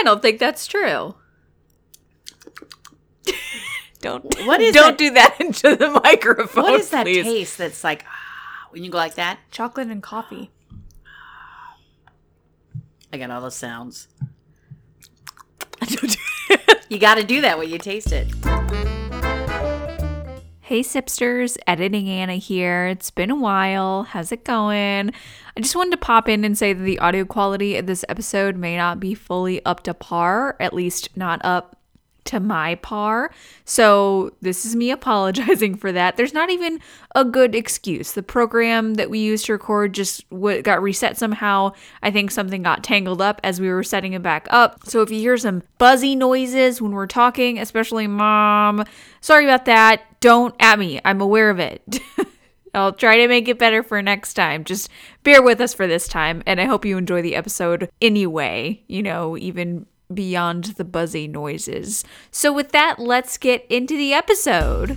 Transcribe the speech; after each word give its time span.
I 0.00 0.02
don't 0.02 0.22
think 0.22 0.38
that's 0.38 0.66
true. 0.66 1.14
don't 4.00 4.24
What 4.46 4.60
is 4.62 4.74
don't 4.74 4.92
that- 4.92 4.98
do 4.98 5.10
that 5.10 5.36
into 5.40 5.76
the 5.76 5.90
microphone. 6.02 6.64
What 6.64 6.80
is 6.80 6.88
that 6.90 7.04
please. 7.04 7.24
taste 7.24 7.58
that's 7.58 7.84
like 7.84 8.04
ah, 8.08 8.68
when 8.70 8.82
you 8.82 8.90
go 8.90 8.96
like 8.98 9.14
that? 9.16 9.38
Chocolate 9.50 9.88
and 9.88 10.02
coffee. 10.02 10.50
I 13.12 13.18
got 13.18 13.30
all 13.30 13.40
the 13.42 13.50
sounds. 13.50 14.08
You 16.88 16.98
got 16.98 17.16
to 17.16 17.24
do 17.24 17.40
that 17.42 17.58
when 17.58 17.68
you 17.68 17.78
taste 17.78 18.12
it. 18.12 18.28
Hey 20.70 20.82
Sipsters, 20.82 21.56
editing 21.66 22.08
Anna 22.08 22.34
here. 22.34 22.86
It's 22.86 23.10
been 23.10 23.32
a 23.32 23.34
while. 23.34 24.04
How's 24.04 24.30
it 24.30 24.44
going? 24.44 25.10
I 25.56 25.60
just 25.60 25.74
wanted 25.74 25.90
to 25.90 25.96
pop 25.96 26.28
in 26.28 26.44
and 26.44 26.56
say 26.56 26.72
that 26.72 26.84
the 26.84 27.00
audio 27.00 27.24
quality 27.24 27.74
of 27.74 27.86
this 27.86 28.04
episode 28.08 28.54
may 28.54 28.76
not 28.76 29.00
be 29.00 29.12
fully 29.12 29.64
up 29.64 29.82
to 29.82 29.94
par, 29.94 30.54
at 30.60 30.72
least 30.72 31.08
not 31.16 31.44
up 31.44 31.79
to 32.30 32.40
my 32.40 32.76
par. 32.76 33.30
So, 33.64 34.32
this 34.40 34.64
is 34.64 34.74
me 34.76 34.90
apologizing 34.90 35.76
for 35.76 35.92
that. 35.92 36.16
There's 36.16 36.32
not 36.32 36.50
even 36.50 36.80
a 37.14 37.24
good 37.24 37.54
excuse. 37.54 38.12
The 38.12 38.22
program 38.22 38.94
that 38.94 39.10
we 39.10 39.18
used 39.18 39.46
to 39.46 39.52
record 39.52 39.92
just 39.92 40.28
w- 40.30 40.62
got 40.62 40.82
reset 40.82 41.18
somehow. 41.18 41.72
I 42.02 42.10
think 42.10 42.30
something 42.30 42.62
got 42.62 42.84
tangled 42.84 43.20
up 43.20 43.40
as 43.44 43.60
we 43.60 43.68
were 43.68 43.82
setting 43.82 44.12
it 44.12 44.22
back 44.22 44.46
up. 44.50 44.86
So, 44.86 45.02
if 45.02 45.10
you 45.10 45.18
hear 45.18 45.36
some 45.36 45.62
buzzy 45.78 46.14
noises 46.14 46.80
when 46.80 46.92
we're 46.92 47.06
talking, 47.06 47.58
especially 47.58 48.06
mom, 48.06 48.84
sorry 49.20 49.44
about 49.44 49.64
that. 49.64 50.02
Don't 50.20 50.54
at 50.60 50.78
me. 50.78 51.00
I'm 51.04 51.20
aware 51.20 51.50
of 51.50 51.58
it. 51.58 52.00
I'll 52.74 52.92
try 52.92 53.16
to 53.16 53.28
make 53.28 53.48
it 53.48 53.58
better 53.58 53.82
for 53.82 54.00
next 54.00 54.34
time. 54.34 54.62
Just 54.64 54.88
bear 55.24 55.42
with 55.42 55.60
us 55.60 55.74
for 55.74 55.86
this 55.88 56.06
time, 56.06 56.42
and 56.46 56.60
I 56.60 56.66
hope 56.66 56.84
you 56.84 56.96
enjoy 56.98 57.20
the 57.22 57.34
episode 57.34 57.90
anyway, 58.00 58.82
you 58.86 59.02
know, 59.02 59.36
even 59.36 59.86
beyond 60.12 60.64
the 60.76 60.84
buzzy 60.84 61.28
noises. 61.28 62.04
So, 62.30 62.52
with 62.52 62.72
that, 62.72 62.98
let's 62.98 63.38
get 63.38 63.66
into 63.68 63.96
the 63.96 64.12
episode. 64.12 64.96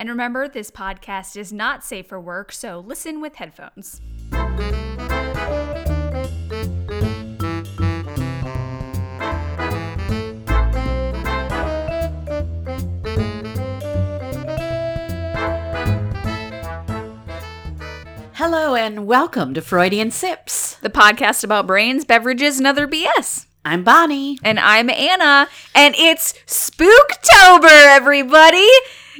And 0.00 0.08
remember, 0.08 0.46
this 0.46 0.70
podcast 0.70 1.36
is 1.36 1.52
not 1.52 1.82
safe 1.82 2.06
for 2.06 2.20
work, 2.20 2.52
so 2.52 2.78
listen 2.78 3.20
with 3.20 3.34
headphones. 3.34 4.00
Hello 18.34 18.76
and 18.76 19.08
welcome 19.08 19.52
to 19.54 19.60
Freudian 19.60 20.12
Sips. 20.12 20.76
The 20.76 20.90
podcast 20.90 21.42
about 21.42 21.66
brains, 21.66 22.04
beverages, 22.04 22.58
and 22.58 22.68
other 22.68 22.86
BS. 22.86 23.46
I'm 23.64 23.82
Bonnie. 23.82 24.38
And 24.44 24.60
I'm 24.60 24.90
Anna, 24.90 25.48
and 25.74 25.96
it's 25.98 26.34
Spooktober, 26.46 27.66
everybody! 27.68 28.68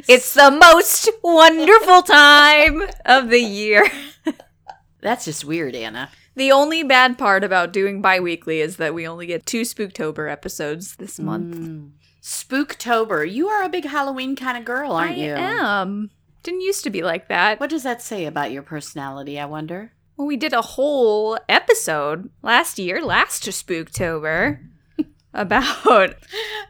It's 0.06 0.34
the 0.34 0.50
most 0.50 1.10
wonderful 1.22 2.02
time 2.02 2.82
of 3.04 3.30
the 3.30 3.40
year. 3.40 3.86
That's 5.00 5.24
just 5.24 5.44
weird, 5.44 5.74
Anna. 5.74 6.10
The 6.36 6.52
only 6.52 6.82
bad 6.82 7.18
part 7.18 7.42
about 7.42 7.72
doing 7.72 8.00
bi 8.00 8.20
weekly 8.20 8.60
is 8.60 8.76
that 8.76 8.94
we 8.94 9.08
only 9.08 9.26
get 9.26 9.44
two 9.44 9.62
Spooktober 9.62 10.30
episodes 10.30 10.96
this 10.96 11.18
month. 11.18 11.56
Hmm. 11.56 11.86
Spooktober. 12.22 13.30
You 13.30 13.48
are 13.48 13.64
a 13.64 13.68
big 13.68 13.84
Halloween 13.84 14.36
kind 14.36 14.56
of 14.56 14.64
girl, 14.64 14.92
aren't 14.92 15.18
I 15.18 15.20
you? 15.20 15.32
I 15.32 15.80
am. 15.80 16.10
Didn't 16.42 16.60
used 16.60 16.84
to 16.84 16.90
be 16.90 17.02
like 17.02 17.28
that. 17.28 17.58
What 17.58 17.70
does 17.70 17.82
that 17.82 18.02
say 18.02 18.26
about 18.26 18.52
your 18.52 18.62
personality, 18.62 19.38
I 19.40 19.46
wonder? 19.46 19.92
Well, 20.16 20.26
we 20.26 20.36
did 20.36 20.52
a 20.52 20.62
whole 20.62 21.38
episode 21.48 22.30
last 22.42 22.78
year, 22.78 23.04
last 23.04 23.44
Spooktober, 23.44 24.60
about 25.34 26.16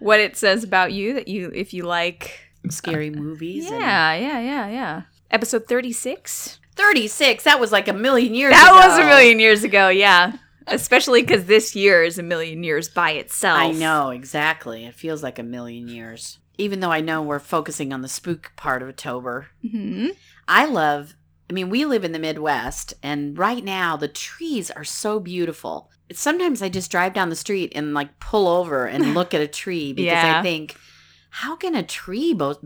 what 0.01 0.21
it 0.21 0.37
says 0.37 0.65
about 0.65 0.93
you 0.93 1.15
that 1.15 1.29
you, 1.29 1.51
if 1.55 1.75
you 1.75 1.83
like. 1.85 2.48
Scary 2.71 3.11
movies. 3.25 3.71
and- 3.71 3.81
Yeah, 3.81 4.15
yeah, 4.15 4.41
yeah, 4.41 4.69
yeah. 4.69 5.03
Episode 5.31 5.67
36. 5.67 6.59
36. 6.77 7.45
That 7.45 7.61
was 7.61 7.73
like 7.73 7.89
a 7.89 7.93
million 7.93 8.35
years 8.35 8.53
ago. 8.53 8.59
That 8.63 8.71
ago. 8.79 8.89
was 8.89 8.99
a 8.99 9.05
million 9.07 9.41
years 9.41 9.65
ago, 9.65 9.89
yeah. 9.89 10.33
Especially 10.67 11.23
because 11.23 11.45
this 11.47 11.75
year 11.75 12.03
is 12.03 12.19
a 12.19 12.23
million 12.23 12.63
years 12.63 12.89
by 12.89 13.13
itself. 13.13 13.59
I 13.59 13.73
know, 13.73 14.11
exactly. 14.11 14.85
It 14.85 14.95
feels 14.95 15.23
like 15.23 15.39
a 15.39 15.43
million 15.43 15.89
years. 15.89 16.39
Even 16.59 16.81
though 16.81 16.91
I 16.91 17.01
know 17.01 17.23
we're 17.23 17.39
focusing 17.39 17.93
on 17.93 18.03
the 18.03 18.09
spook 18.09 18.53
part 18.57 18.83
of 18.83 18.89
October. 18.89 19.49
hmm 19.69 20.09
I 20.47 20.65
love, 20.67 21.15
I 21.51 21.53
mean, 21.53 21.69
we 21.71 21.85
live 21.85 22.05
in 22.05 22.13
the 22.13 22.19
Midwest, 22.19 22.95
and 23.03 23.37
right 23.39 23.63
now 23.63 23.97
the 23.97 24.09
trees 24.09 24.71
are 24.71 24.85
so 24.85 25.21
beautiful. 25.21 25.91
Sometimes 26.13 26.63
I 26.63 26.69
just 26.71 26.91
drive 26.91 27.13
down 27.13 27.29
the 27.29 27.37
street 27.37 27.73
and 27.75 27.93
like 27.93 28.19
pull 28.19 28.49
over 28.49 28.87
and 28.87 29.15
look 29.15 29.35
at 29.35 29.41
a 29.43 29.47
tree 29.49 29.93
because 29.93 30.07
Yeah. 30.13 30.39
I 30.39 30.43
think, 30.43 30.77
how 31.31 31.57
can 31.57 31.75
a 31.75 31.83
tree 31.83 32.33
both? 32.35 32.59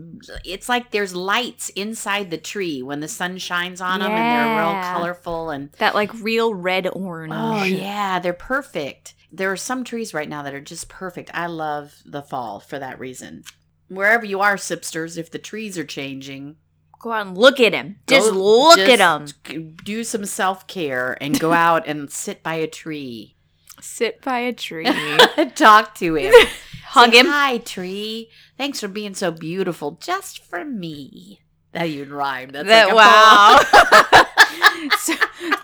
It's 0.45 0.69
like 0.69 0.91
there's 0.91 1.15
lights 1.15 1.69
inside 1.69 2.31
the 2.31 2.37
tree 2.37 2.81
when 2.81 2.99
the 3.01 3.07
sun 3.07 3.37
shines 3.37 3.81
on 3.81 3.99
them 3.99 4.11
and 4.11 4.17
they're 4.17 4.57
real 4.63 4.81
colorful 4.93 5.49
and 5.49 5.71
That 5.79 5.95
like 5.95 6.13
real 6.21 6.53
red 6.53 6.87
orange. 6.87 7.33
Oh 7.35 7.63
yeah, 7.63 8.19
they're 8.19 8.33
perfect. 8.33 9.13
There 9.31 9.51
are 9.51 9.57
some 9.57 9.83
trees 9.83 10.13
right 10.13 10.29
now 10.29 10.43
that 10.43 10.53
are 10.53 10.61
just 10.61 10.89
perfect. 10.89 11.31
I 11.33 11.47
love 11.47 11.95
the 12.05 12.21
fall 12.21 12.59
for 12.59 12.77
that 12.79 12.99
reason. 12.99 13.43
Wherever 13.89 14.25
you 14.25 14.39
are, 14.41 14.55
sipsters, 14.55 15.17
if 15.17 15.29
the 15.31 15.39
trees 15.39 15.77
are 15.77 15.83
changing, 15.85 16.55
Go 16.99 17.11
out 17.11 17.27
and 17.27 17.37
look 17.37 17.59
at 17.59 17.73
him. 17.73 17.97
Just 18.07 18.31
go- 18.31 18.37
look 18.37 18.79
at 18.79 18.99
him. 18.99 19.27
just 19.27 19.83
Do 19.83 20.05
some 20.05 20.23
self 20.25 20.67
care 20.67 21.17
and 21.19 21.37
go 21.37 21.51
out 21.67 21.85
and 21.85 22.09
sit 22.09 22.41
by 22.41 22.53
a 22.55 22.67
tree. 22.67 23.35
Sit 23.81 24.21
by 24.21 24.39
a 24.39 24.53
tree. 24.53 24.85
Talk 25.55 25.95
to 25.95 26.15
him. 26.15 26.33
Hug 26.93 27.11
Say, 27.11 27.19
him. 27.19 27.25
Hi, 27.27 27.57
tree. 27.57 28.29
Thanks 28.57 28.79
for 28.79 28.87
being 28.87 29.15
so 29.15 29.31
beautiful, 29.31 29.97
just 29.99 30.43
for 30.43 30.63
me. 30.63 31.41
That 31.71 31.87
even 31.87 32.13
rhymed. 32.13 32.53
That's 32.53 32.67
That 32.67 32.93
like 32.93 32.93
a 32.93 32.95
wow. 32.95 34.89
So, 34.99 35.13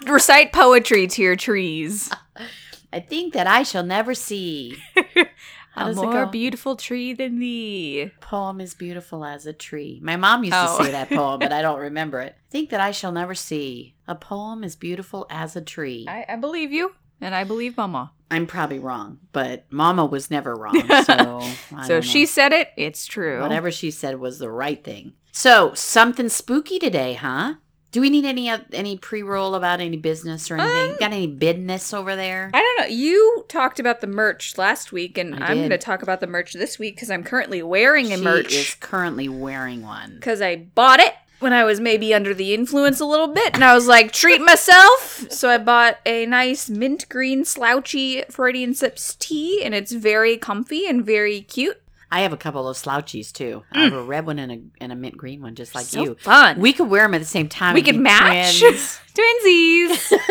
recite 0.07 0.51
poetry 0.53 1.05
to 1.07 1.21
your 1.21 1.35
trees. 1.35 2.11
I 2.93 2.99
think 2.99 3.33
that 3.33 3.45
I 3.47 3.61
shall 3.63 3.83
never 3.83 4.13
see. 4.15 4.77
A 5.75 5.93
more 5.93 6.25
beautiful 6.25 6.75
tree 6.75 7.13
than 7.13 7.39
thee. 7.39 8.11
poem 8.19 8.59
is 8.59 8.73
beautiful 8.73 9.23
as 9.23 9.45
a 9.45 9.53
tree. 9.53 9.99
My 10.03 10.17
mom 10.17 10.43
used 10.43 10.55
Oh. 10.57 10.77
to 10.79 10.83
say 10.83 10.91
that 10.91 11.09
poem, 11.09 11.39
but 11.39 11.53
I 11.53 11.61
don't 11.61 11.79
remember 11.79 12.19
it. 12.19 12.35
Think 12.49 12.71
that 12.71 12.81
I 12.81 12.91
shall 12.91 13.11
never 13.13 13.33
see. 13.35 13.95
A 14.07 14.15
poem 14.15 14.63
is 14.65 14.75
beautiful 14.75 15.25
as 15.29 15.55
a 15.55 15.61
tree. 15.61 16.05
I, 16.09 16.25
I 16.27 16.35
believe 16.37 16.71
you, 16.73 16.95
and 17.21 17.33
I 17.35 17.43
believe 17.45 17.77
Mama. 17.77 18.11
I'm 18.31 18.45
probably 18.45 18.79
wrong, 18.79 19.19
but 19.31 19.65
Mama 19.71 20.05
was 20.05 20.29
never 20.29 20.55
wrong. 20.55 20.81
So, 21.05 21.41
so 21.85 22.01
she 22.01 22.25
said 22.25 22.53
it. 22.53 22.69
It's 22.77 23.05
true. 23.05 23.41
whatever 23.41 23.71
she 23.71 23.91
said 23.91 24.19
was 24.19 24.39
the 24.39 24.49
right 24.51 24.83
thing. 24.83 25.13
So 25.31 25.73
something 25.73 26.29
spooky 26.29 26.79
today, 26.79 27.13
huh? 27.13 27.55
Do 27.91 28.01
we 28.01 28.11
need 28.11 28.25
any 28.25 28.49
any 28.71 28.97
pre 28.97 29.23
roll 29.23 29.55
about 29.55 29.79
any 29.79 29.97
business 29.97 30.51
or 30.51 30.57
anything? 30.57 30.91
Um, 30.91 30.97
Got 30.99 31.11
any 31.11 31.25
business 31.25 31.91
over 31.91 32.15
there? 32.15 32.51
I 32.53 32.59
don't 32.59 32.79
know. 32.87 32.95
You 32.95 33.45
talked 33.47 33.79
about 33.79 34.01
the 34.01 34.07
merch 34.07 34.59
last 34.59 34.91
week, 34.91 35.17
and 35.17 35.43
I 35.43 35.47
I'm 35.47 35.57
going 35.57 35.71
to 35.71 35.77
talk 35.79 36.03
about 36.03 36.19
the 36.19 36.27
merch 36.27 36.53
this 36.53 36.77
week 36.77 36.95
because 36.95 37.09
I'm 37.09 37.23
currently 37.23 37.63
wearing 37.63 38.13
a 38.13 38.17
she 38.17 38.23
merch 38.23 38.53
is 38.53 38.75
currently 38.75 39.27
wearing 39.27 39.81
one. 39.81 40.15
because 40.15 40.39
I 40.39 40.57
bought 40.57 40.99
it 40.99 41.15
when 41.39 41.53
I 41.53 41.63
was 41.63 41.79
maybe 41.79 42.13
under 42.13 42.33
the 42.33 42.53
influence 42.53 42.99
a 42.99 43.05
little 43.05 43.27
bit, 43.29 43.53
and 43.53 43.63
I 43.63 43.73
was 43.73 43.87
like, 43.87 44.11
treat 44.11 44.41
myself. 44.41 45.25
So 45.29 45.49
I 45.49 45.57
bought 45.57 45.99
a 46.05 46.25
nice 46.25 46.69
mint 46.69 47.07
green 47.09 47.45
slouchy 47.45 48.23
Freudian 48.29 48.73
Sips 48.73 49.15
tee, 49.15 49.61
and 49.63 49.73
it's 49.73 49.91
very 49.91 50.37
comfy 50.37 50.85
and 50.87 51.05
very 51.05 51.41
cute. 51.41 51.81
I 52.11 52.21
have 52.21 52.33
a 52.33 52.37
couple 52.37 52.67
of 52.67 52.75
slouchies 52.75 53.31
too. 53.31 53.63
I 53.71 53.83
have 53.83 53.93
a 53.93 54.01
red 54.03 54.25
one 54.25 54.39
and 54.39 54.51
a 54.51 54.59
and 54.81 54.91
a 54.91 54.95
mint 54.95 55.15
green 55.15 55.41
one, 55.41 55.53
just 55.55 55.75
like 55.75 55.85
Mm. 55.85 55.89
so 55.91 56.03
you. 56.03 56.15
fun. 56.15 56.59
We 56.59 56.73
could 56.73 56.89
wear 56.89 57.03
them 57.03 57.13
at 57.13 57.19
the 57.19 57.25
same 57.25 57.47
time. 57.47 57.75
we 57.75 57.83
could 57.83 57.97
match 57.97 58.59
twins. 58.59 58.99
twinsies. 59.13 60.13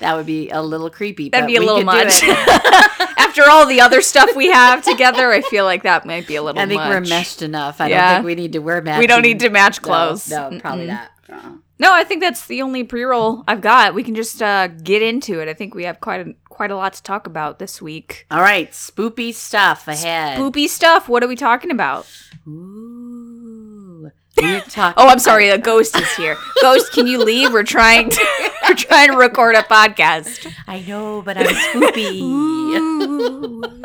That 0.00 0.14
would 0.14 0.26
be 0.26 0.48
a 0.50 0.62
little 0.62 0.90
creepy. 0.90 1.28
That'd 1.28 1.48
be 1.48 1.56
a 1.56 1.60
little 1.60 1.82
much. 1.82 2.22
After 3.38 3.50
all 3.50 3.66
the 3.66 3.80
other 3.80 4.02
stuff 4.02 4.34
we 4.34 4.48
have 4.48 4.82
together, 4.82 5.30
I 5.30 5.42
feel 5.42 5.64
like 5.64 5.84
that 5.84 6.04
might 6.04 6.26
be 6.26 6.34
a 6.36 6.42
little 6.42 6.60
I 6.60 6.66
think 6.66 6.80
much. 6.80 6.88
we're 6.90 7.00
meshed 7.00 7.40
enough. 7.42 7.80
I 7.80 7.88
Yeah. 7.88 8.06
don't 8.14 8.16
think 8.24 8.26
we 8.26 8.34
need 8.42 8.52
to 8.54 8.58
wear 8.58 8.82
matching. 8.82 8.98
We 9.00 9.06
don't 9.06 9.22
need 9.22 9.40
to 9.40 9.48
match 9.50 9.80
No, 9.80 9.86
clothes. 9.86 10.28
No, 10.30 10.58
probably 10.60 10.86
Mm-mm. 10.86 10.88
not. 10.88 11.10
Uh-uh. 11.30 11.50
No, 11.78 11.92
I 11.92 12.02
think 12.02 12.20
that's 12.20 12.46
the 12.46 12.62
only 12.62 12.82
pre-roll 12.82 13.44
I've 13.46 13.60
got. 13.60 13.94
We 13.94 14.02
can 14.02 14.16
just 14.16 14.42
uh, 14.42 14.66
get 14.66 15.02
into 15.02 15.40
it. 15.40 15.48
I 15.48 15.54
think 15.54 15.74
we 15.74 15.84
have 15.84 16.00
quite 16.00 16.26
a, 16.26 16.34
quite 16.48 16.72
a 16.72 16.76
lot 16.76 16.94
to 16.94 17.02
talk 17.04 17.28
about 17.28 17.60
this 17.60 17.80
week. 17.80 18.26
All 18.30 18.40
right, 18.40 18.70
spoopy 18.72 19.32
stuff 19.32 19.86
ahead. 19.86 20.38
Spoopy 20.40 20.66
stuff. 20.68 21.08
What 21.08 21.22
are 21.22 21.28
we 21.28 21.36
talking 21.36 21.70
about? 21.70 22.06
Ooh. 22.48 24.10
We're 24.36 24.60
talking. 24.68 24.94
Oh, 24.96 25.08
I'm 25.08 25.18
sorry. 25.18 25.48
A 25.50 25.58
ghost 25.58 25.96
is 25.96 26.14
here. 26.16 26.36
Ghost, 26.62 26.92
can 26.92 27.06
you 27.06 27.22
leave? 27.22 27.52
We're 27.52 27.64
trying 27.64 28.10
to 28.10 28.50
we're 28.68 28.74
trying 28.74 29.10
to 29.10 29.16
record 29.16 29.54
a 29.56 29.62
podcast. 29.62 30.52
I 30.66 30.80
know, 30.80 31.22
but 31.22 31.36
I'm 31.36 31.46
spoopy. 31.46 32.56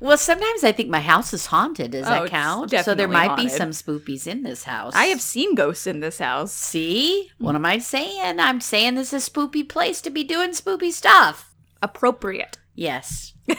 well, 0.00 0.18
sometimes 0.18 0.64
I 0.64 0.72
think 0.72 0.90
my 0.90 1.00
house 1.00 1.32
is 1.32 1.46
haunted. 1.46 1.92
Does 1.92 2.06
Oh, 2.06 2.10
that 2.10 2.30
count? 2.30 2.70
So 2.84 2.94
there 2.94 3.08
might 3.08 3.36
be 3.36 3.48
some 3.48 3.70
spoopies 3.70 4.26
in 4.26 4.42
this 4.42 4.64
house. 4.64 4.92
I 4.94 5.06
have 5.06 5.20
seen 5.20 5.54
ghosts 5.54 5.86
in 5.86 6.00
this 6.00 6.18
house. 6.18 6.52
See? 6.52 7.30
What 7.38 7.54
am 7.54 7.64
I 7.64 7.78
saying? 7.78 8.40
I'm 8.40 8.60
saying 8.60 8.94
this 8.94 9.12
is 9.12 9.26
a 9.26 9.30
spoopy 9.30 9.68
place 9.68 10.00
to 10.02 10.10
be 10.10 10.24
doing 10.24 10.50
spoopy 10.50 10.92
stuff. 10.92 11.54
Appropriate. 11.82 12.58
Yes. 12.74 13.34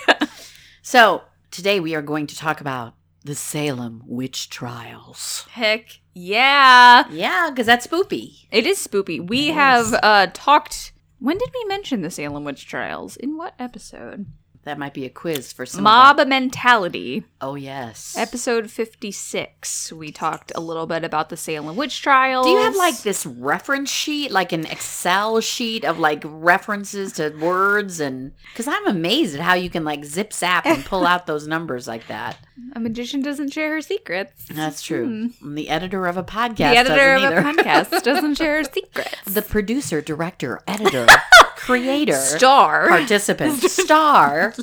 so 0.82 1.24
today 1.52 1.80
we 1.80 1.96
are 1.96 2.02
going 2.02 2.28
to 2.28 2.36
talk 2.36 2.62
about 2.62 2.96
the 3.24 3.36
Salem 3.36 4.04
witch 4.06 4.50
trials. 4.50 5.46
Heck 5.52 6.00
yeah. 6.14 7.06
Yeah, 7.10 7.50
because 7.50 7.66
that's 7.66 7.88
spoopy. 7.88 8.46
It 8.52 8.66
is 8.66 8.86
spoopy. 8.86 9.26
We 9.28 9.48
have 9.48 9.94
uh 10.02 10.28
talked 10.34 10.94
when 11.20 11.38
did 11.38 11.50
we 11.54 11.66
mention 11.66 12.02
the 12.02 12.12
Salem 12.12 12.44
witch 12.44 12.66
trials? 12.66 13.18
In 13.18 13.38
what 13.38 13.54
episode? 13.60 14.26
That 14.66 14.80
might 14.80 14.94
be 14.96 15.06
a 15.06 15.10
quiz 15.10 15.54
for 15.54 15.66
some. 15.66 15.84
Mob 15.84 16.18
mentality. 16.28 17.24
Oh 17.40 17.54
yes. 17.54 18.16
Episode 18.18 18.70
56. 18.72 19.92
We 19.94 20.12
talked 20.12 20.52
a 20.56 20.60
little 20.60 20.88
bit 20.88 21.04
about 21.04 21.30
the 21.30 21.38
Salem 21.38 21.76
witch 21.76 22.02
trials. 22.02 22.48
Do 22.48 22.52
you 22.52 22.58
have 22.62 22.76
like 22.76 22.98
this 23.04 23.28
reference 23.28 23.92
sheet, 23.92 24.32
like 24.32 24.52
an 24.52 24.66
Excel 24.66 25.40
sheet 25.40 25.86
of 25.86 26.00
like 26.00 26.24
references 26.26 27.14
to 27.14 27.30
words 27.40 28.00
and 28.00 28.32
because 28.52 28.68
I'm 28.68 28.88
amazed 28.88 29.36
at 29.36 29.42
how 29.42 29.54
you 29.54 29.70
can 29.70 29.84
like 29.84 30.04
zip 30.04 30.34
zap 30.34 30.66
and 30.66 30.84
pull 30.84 31.06
out 31.08 31.28
those 31.28 31.46
numbers 31.48 31.88
like 31.88 32.08
that. 32.08 32.38
a 32.74 32.80
magician 32.80 33.22
doesn't 33.22 33.54
share 33.54 33.72
her 33.74 33.82
secrets? 33.82 34.46
That's 34.50 34.82
true. 34.82 35.30
Hmm. 35.40 35.54
The 35.54 35.70
editor 35.70 36.08
of 36.08 36.18
a 36.18 36.24
podcast. 36.24 36.58
The 36.58 36.78
editor 36.78 37.14
of 37.16 37.22
doesn't 37.22 37.34
a 37.38 37.50
either. 37.50 37.62
podcast 37.62 38.04
doesn't 38.04 38.36
share 38.36 38.58
her 38.58 38.64
secrets. 38.74 39.22
the 39.32 39.42
producer, 39.44 40.02
director, 40.02 40.60
editor, 40.68 41.06
creator, 41.58 42.14
star. 42.14 42.88
participant, 42.88 43.62
star 43.64 44.54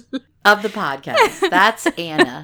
of 0.45 0.63
the 0.63 0.69
podcast. 0.69 1.49
That's 1.51 1.87
Anna. 1.99 2.43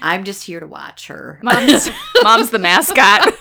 I'm 0.00 0.24
just 0.24 0.44
here 0.44 0.60
to 0.60 0.66
watch 0.66 1.06
her. 1.06 1.40
Mom's, 1.42 1.88
mom's 2.22 2.50
the 2.50 2.58
mascot. 2.58 3.32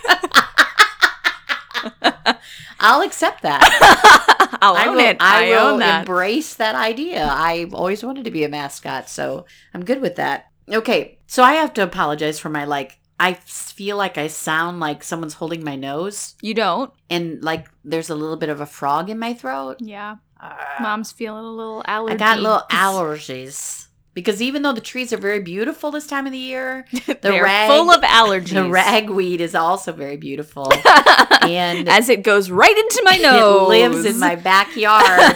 I'll 2.79 3.01
accept 3.01 3.41
that. 3.43 4.57
I'll 4.61 4.75
I 4.75 4.87
will, 4.87 4.99
it. 4.99 5.17
I, 5.19 5.45
I, 5.45 5.49
will 5.49 5.73
own 5.73 5.79
that. 5.79 6.01
embrace 6.01 6.55
that 6.55 6.75
idea. 6.75 7.27
I've 7.27 7.73
always 7.73 8.03
wanted 8.03 8.25
to 8.25 8.31
be 8.31 8.43
a 8.43 8.49
mascot, 8.49 9.09
so 9.09 9.45
I'm 9.73 9.85
good 9.85 10.01
with 10.01 10.15
that. 10.17 10.47
Okay, 10.69 11.17
so 11.27 11.43
I 11.43 11.53
have 11.53 11.73
to 11.73 11.83
apologize 11.83 12.39
for 12.39 12.49
my 12.49 12.65
like. 12.65 12.99
I 13.19 13.33
feel 13.33 13.95
like 13.97 14.17
I 14.17 14.27
sound 14.27 14.79
like 14.79 15.03
someone's 15.03 15.35
holding 15.35 15.63
my 15.63 15.75
nose, 15.75 16.35
you 16.41 16.53
don't? 16.53 16.91
and 17.09 17.43
like 17.43 17.69
there's 17.85 18.09
a 18.09 18.15
little 18.15 18.37
bit 18.37 18.49
of 18.49 18.59
a 18.61 18.65
frog 18.65 19.09
in 19.09 19.19
my 19.19 19.33
throat. 19.33 19.77
Yeah. 19.79 20.17
Ah. 20.41 20.57
Mom's 20.81 21.11
feeling 21.11 21.45
a 21.45 21.51
little 21.51 21.83
allergy. 21.85 22.15
I 22.15 22.17
got 22.17 22.39
little 22.39 22.63
allergies 22.71 23.87
because 24.13 24.41
even 24.41 24.61
though 24.61 24.73
the 24.73 24.81
trees 24.81 25.13
are 25.13 25.17
very 25.17 25.39
beautiful 25.39 25.89
this 25.91 26.05
time 26.07 26.25
of 26.25 26.31
the 26.33 26.37
year, 26.37 26.85
They're 27.21 27.43
rag- 27.43 27.69
full 27.69 27.89
of 27.91 28.01
allergies. 28.01 28.53
the 28.53 28.69
ragweed 28.69 29.41
is 29.41 29.55
also 29.55 29.91
very 29.93 30.17
beautiful, 30.17 30.71
and 31.41 31.87
As 31.87 32.09
it 32.09 32.23
goes 32.23 32.51
right 32.51 32.77
into 32.77 33.01
my 33.05 33.17
nose. 33.17 33.61
It 33.61 33.69
lives 33.69 34.05
in 34.05 34.19
my 34.19 34.35
backyard 34.35 35.35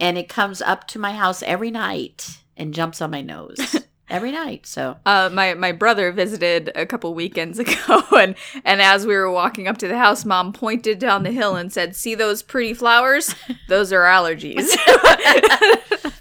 and 0.00 0.18
it 0.18 0.28
comes 0.28 0.60
up 0.60 0.86
to 0.88 0.98
my 0.98 1.12
house 1.12 1.42
every 1.44 1.70
night 1.70 2.38
and 2.56 2.74
jumps 2.74 3.00
on 3.00 3.10
my 3.10 3.20
nose 3.22 3.76
every 4.12 4.30
night. 4.30 4.66
So 4.66 4.96
Uh, 5.04 5.30
my 5.32 5.54
my 5.54 5.72
brother 5.72 6.12
visited 6.12 6.70
a 6.76 6.86
couple 6.86 7.12
weekends 7.14 7.58
ago, 7.64 8.02
and 8.12 8.36
and 8.64 8.80
as 8.80 9.06
we 9.06 9.14
were 9.14 9.30
walking 9.30 9.66
up 9.66 9.78
to 9.78 9.88
the 9.88 9.98
house, 9.98 10.24
mom 10.24 10.52
pointed 10.52 10.98
down 11.00 11.22
the 11.24 11.32
hill 11.32 11.56
and 11.56 11.72
said, 11.72 11.96
"See 11.96 12.14
those 12.14 12.42
pretty 12.42 12.74
flowers? 12.74 13.34
Those 13.68 13.92
are 13.92 14.02
allergies." 14.02 14.68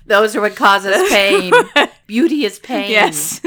those 0.05 0.35
are 0.35 0.41
what 0.41 0.55
causes 0.55 0.95
pain. 1.09 1.53
Beauty 2.07 2.45
is 2.45 2.59
pain. 2.59 2.91
yes. 2.91 3.41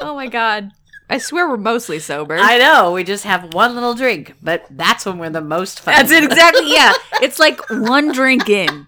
Oh 0.00 0.14
my 0.14 0.26
god. 0.28 0.70
I 1.08 1.18
swear 1.18 1.48
we're 1.48 1.56
mostly 1.56 1.98
sober. 1.98 2.36
I 2.38 2.58
know, 2.58 2.92
we 2.92 3.04
just 3.04 3.24
have 3.24 3.54
one 3.54 3.74
little 3.74 3.94
drink, 3.94 4.34
but 4.42 4.64
that's 4.70 5.06
when 5.06 5.18
we're 5.18 5.30
the 5.30 5.40
most 5.40 5.80
fun. 5.80 5.94
That's 5.94 6.10
it 6.10 6.24
exactly. 6.24 6.70
Yeah. 6.72 6.92
It's 7.22 7.38
like 7.38 7.60
one 7.70 8.12
drink 8.12 8.48
in. 8.48 8.86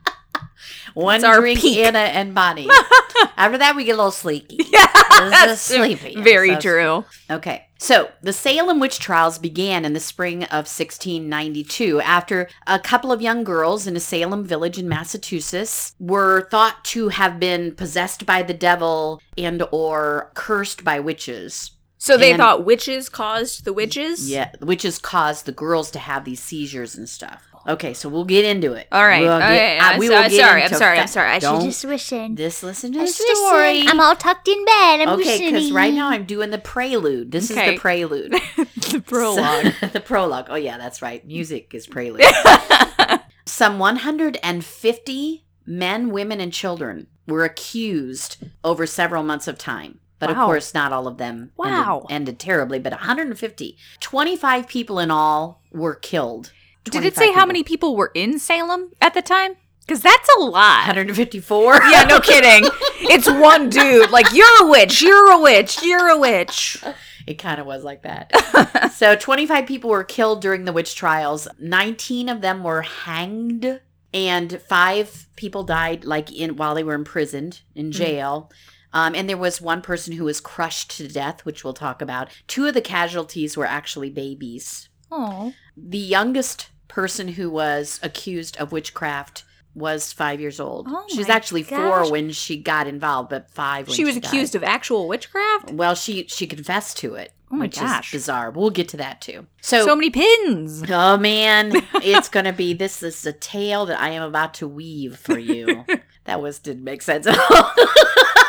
One 0.94 1.24
It's 1.24 1.36
drink, 1.38 1.60
peak. 1.60 1.78
Anna 1.78 1.98
and 2.00 2.34
Bonnie. 2.34 2.68
After 3.36 3.58
that, 3.58 3.74
we 3.76 3.84
get 3.84 3.92
a 3.92 3.96
little 3.96 4.10
sleepy. 4.10 4.58
Yeah. 4.72 4.86
That's 5.10 5.60
sleepy. 5.60 6.20
Very 6.20 6.54
So- 6.54 6.60
true. 6.60 7.04
Okay. 7.30 7.67
So 7.80 8.10
the 8.22 8.32
Salem 8.32 8.80
witch 8.80 8.98
trials 8.98 9.38
began 9.38 9.84
in 9.84 9.92
the 9.92 10.00
spring 10.00 10.42
of 10.44 10.66
1692 10.66 12.00
after 12.00 12.48
a 12.66 12.78
couple 12.80 13.12
of 13.12 13.22
young 13.22 13.44
girls 13.44 13.86
in 13.86 13.94
a 13.96 14.00
Salem 14.00 14.44
village 14.44 14.78
in 14.78 14.88
Massachusetts 14.88 15.94
were 16.00 16.48
thought 16.50 16.84
to 16.86 17.08
have 17.10 17.38
been 17.38 17.72
possessed 17.76 18.26
by 18.26 18.42
the 18.42 18.52
devil 18.54 19.22
and 19.36 19.62
or 19.70 20.32
cursed 20.34 20.82
by 20.82 20.98
witches. 20.98 21.70
So 21.98 22.16
they 22.16 22.30
And- 22.32 22.38
thought 22.40 22.64
witches 22.64 23.08
caused 23.08 23.64
the 23.64 23.72
witches? 23.72 24.28
Yeah, 24.30 24.50
witches 24.60 24.98
caused 24.98 25.46
the 25.46 25.52
girls 25.52 25.90
to 25.92 25.98
have 25.98 26.24
these 26.24 26.40
seizures 26.42 26.96
and 26.96 27.08
stuff. 27.08 27.42
Okay, 27.68 27.92
so 27.92 28.08
we'll 28.08 28.24
get 28.24 28.46
into 28.46 28.72
it. 28.72 28.88
All 28.90 29.04
right. 29.04 29.20
We'll 29.22 29.38
get- 29.38 29.50
Okay, 29.50 29.78
uh, 29.78 29.82
I'm 29.84 29.98
we 29.98 30.06
so- 30.06 30.14
will 30.14 30.22
I'm 30.22 30.30
get 30.30 30.40
sorry, 30.40 30.62
I'm 30.62 30.72
sorry, 30.72 30.96
fa- 30.96 31.02
I'm 31.02 31.08
sorry. 31.08 31.28
I 31.30 31.34
should 31.38 31.40
Don't 31.42 31.64
Just 31.64 31.84
wishing. 31.84 32.34
just 32.36 32.62
listen 32.62 32.92
to 32.94 33.00
the 33.00 33.06
story. 33.06 33.72
wishing. 33.74 33.88
I'm 33.90 34.00
all 34.00 34.16
tucked 34.16 34.48
in 34.48 34.64
bed. 34.64 35.00
I'm 35.02 35.08
Okay, 35.10 35.50
because 35.50 35.70
right 35.70 35.92
now 35.92 36.08
I'm 36.08 36.24
doing 36.24 36.48
the 36.50 36.56
prelude. 36.58 37.30
This 37.30 37.50
is 37.50 37.56
the 37.56 37.76
prelude. 37.76 38.32
the 38.56 39.02
prologue. 39.06 39.74
So- 39.80 39.86
the 39.88 40.00
prologue. 40.00 40.46
Oh 40.48 40.54
yeah, 40.54 40.78
that's 40.78 41.02
right. 41.02 41.26
Music 41.26 41.74
is 41.74 41.86
prelude. 41.86 42.22
Some 43.44 43.78
150 43.78 45.44
men, 45.66 46.10
women, 46.10 46.40
and 46.40 46.52
children 46.52 47.06
were 47.26 47.44
accused 47.44 48.38
over 48.64 48.86
several 48.86 49.22
months 49.22 49.46
of 49.48 49.58
time. 49.58 50.00
But 50.18 50.30
of 50.30 50.36
course, 50.36 50.74
not 50.74 50.92
all 50.92 51.06
of 51.06 51.16
them 51.18 51.52
ended- 51.64 51.76
Wow. 51.86 52.06
ended, 52.10 52.38
terribly. 52.40 52.78
But 52.80 52.92
150. 52.92 53.76
25 54.00 54.66
people 54.66 54.98
in 54.98 55.10
all 55.12 55.62
were 55.70 55.94
killed. 55.94 56.52
Did 56.90 57.04
it 57.04 57.14
25 57.14 57.16
say 57.16 57.32
how 57.32 57.46
many 57.46 57.62
people 57.62 57.96
were 57.96 58.10
in 58.14 58.38
Salem 58.38 58.92
at 59.00 59.14
the 59.14 59.22
time? 59.22 59.56
Because 59.80 60.02
that's 60.02 60.28
a 60.36 60.40
lot. 60.40 60.86
154? 60.86 61.74
yeah, 61.90 62.02
no 62.04 62.20
kidding. 62.20 62.70
It's 63.00 63.28
one 63.28 63.70
dude. 63.70 64.10
Like, 64.10 64.32
you're 64.34 64.66
a 64.66 64.68
witch, 64.68 65.00
you're 65.00 65.32
a 65.32 65.40
witch, 65.40 65.82
you're 65.82 66.08
a 66.08 66.18
witch. 66.18 66.82
It 67.26 67.34
kind 67.34 67.58
of 67.60 67.66
was 67.66 67.84
like 67.84 68.02
that. 68.02 68.92
so 68.94 69.16
25 69.16 69.66
people 69.66 69.90
were 69.90 70.04
killed 70.04 70.42
during 70.42 70.64
the 70.64 70.72
witch 70.72 70.94
trials. 70.94 71.48
19 71.58 72.28
of 72.28 72.42
them 72.42 72.62
were 72.62 72.82
hanged 72.82 73.80
and 74.12 74.60
5 74.60 75.28
people 75.36 75.64
died 75.64 76.04
like 76.04 76.32
in 76.32 76.56
while 76.56 76.74
they 76.74 76.84
were 76.84 76.94
imprisoned 76.94 77.60
in 77.74 77.92
jail. 77.92 78.50
Um, 78.92 79.14
and 79.14 79.28
there 79.28 79.36
was 79.36 79.60
one 79.60 79.82
person 79.82 80.14
who 80.14 80.24
was 80.24 80.40
crushed 80.40 80.96
to 80.96 81.08
death, 81.08 81.44
which 81.44 81.64
we'll 81.64 81.74
talk 81.74 82.00
about. 82.00 82.30
Two 82.46 82.66
of 82.66 82.74
the 82.74 82.80
casualties 82.80 83.56
were 83.56 83.66
actually 83.66 84.10
babies. 84.10 84.88
Oh. 85.10 85.52
The 85.76 85.98
youngest 85.98 86.70
person 86.88 87.28
who 87.28 87.50
was 87.50 88.00
accused 88.02 88.56
of 88.56 88.72
witchcraft 88.72 89.44
was 89.74 90.12
five 90.12 90.40
years 90.40 90.58
old. 90.58 90.86
Oh 90.88 91.04
she 91.08 91.18
was 91.18 91.28
actually 91.28 91.62
gosh. 91.62 91.70
four 92.04 92.10
when 92.10 92.32
she 92.32 92.56
got 92.56 92.86
involved, 92.88 93.28
but 93.30 93.50
five 93.50 93.86
when 93.86 93.94
She 93.96 94.04
was 94.04 94.14
died. 94.16 94.24
accused 94.24 94.54
of 94.54 94.64
actual 94.64 95.06
witchcraft? 95.06 95.70
Well, 95.72 95.94
she 95.94 96.26
she 96.26 96.46
confessed 96.46 96.96
to 96.98 97.14
it, 97.14 97.32
Oh 97.52 97.56
my 97.56 97.66
which 97.66 97.78
gosh. 97.78 98.12
is 98.12 98.22
bizarre. 98.22 98.50
But 98.50 98.60
we'll 98.60 98.70
get 98.70 98.88
to 98.88 98.96
that 98.96 99.20
too. 99.20 99.46
So, 99.60 99.84
So 99.86 99.94
many 99.94 100.10
pins. 100.10 100.82
oh 100.90 101.16
man, 101.18 101.70
it's 101.96 102.28
gonna 102.28 102.52
be 102.52 102.72
this 102.74 103.02
is 103.04 103.24
a 103.24 103.32
tale 103.32 103.86
that 103.86 104.00
I 104.00 104.08
am 104.10 104.22
about 104.22 104.54
to 104.54 104.66
weave 104.66 105.16
for 105.16 105.38
you. 105.38 105.84
that 106.24 106.42
was 106.42 106.58
didn't 106.58 106.84
make 106.84 107.02
sense 107.02 107.26
at 107.28 107.38
all. 107.38 107.72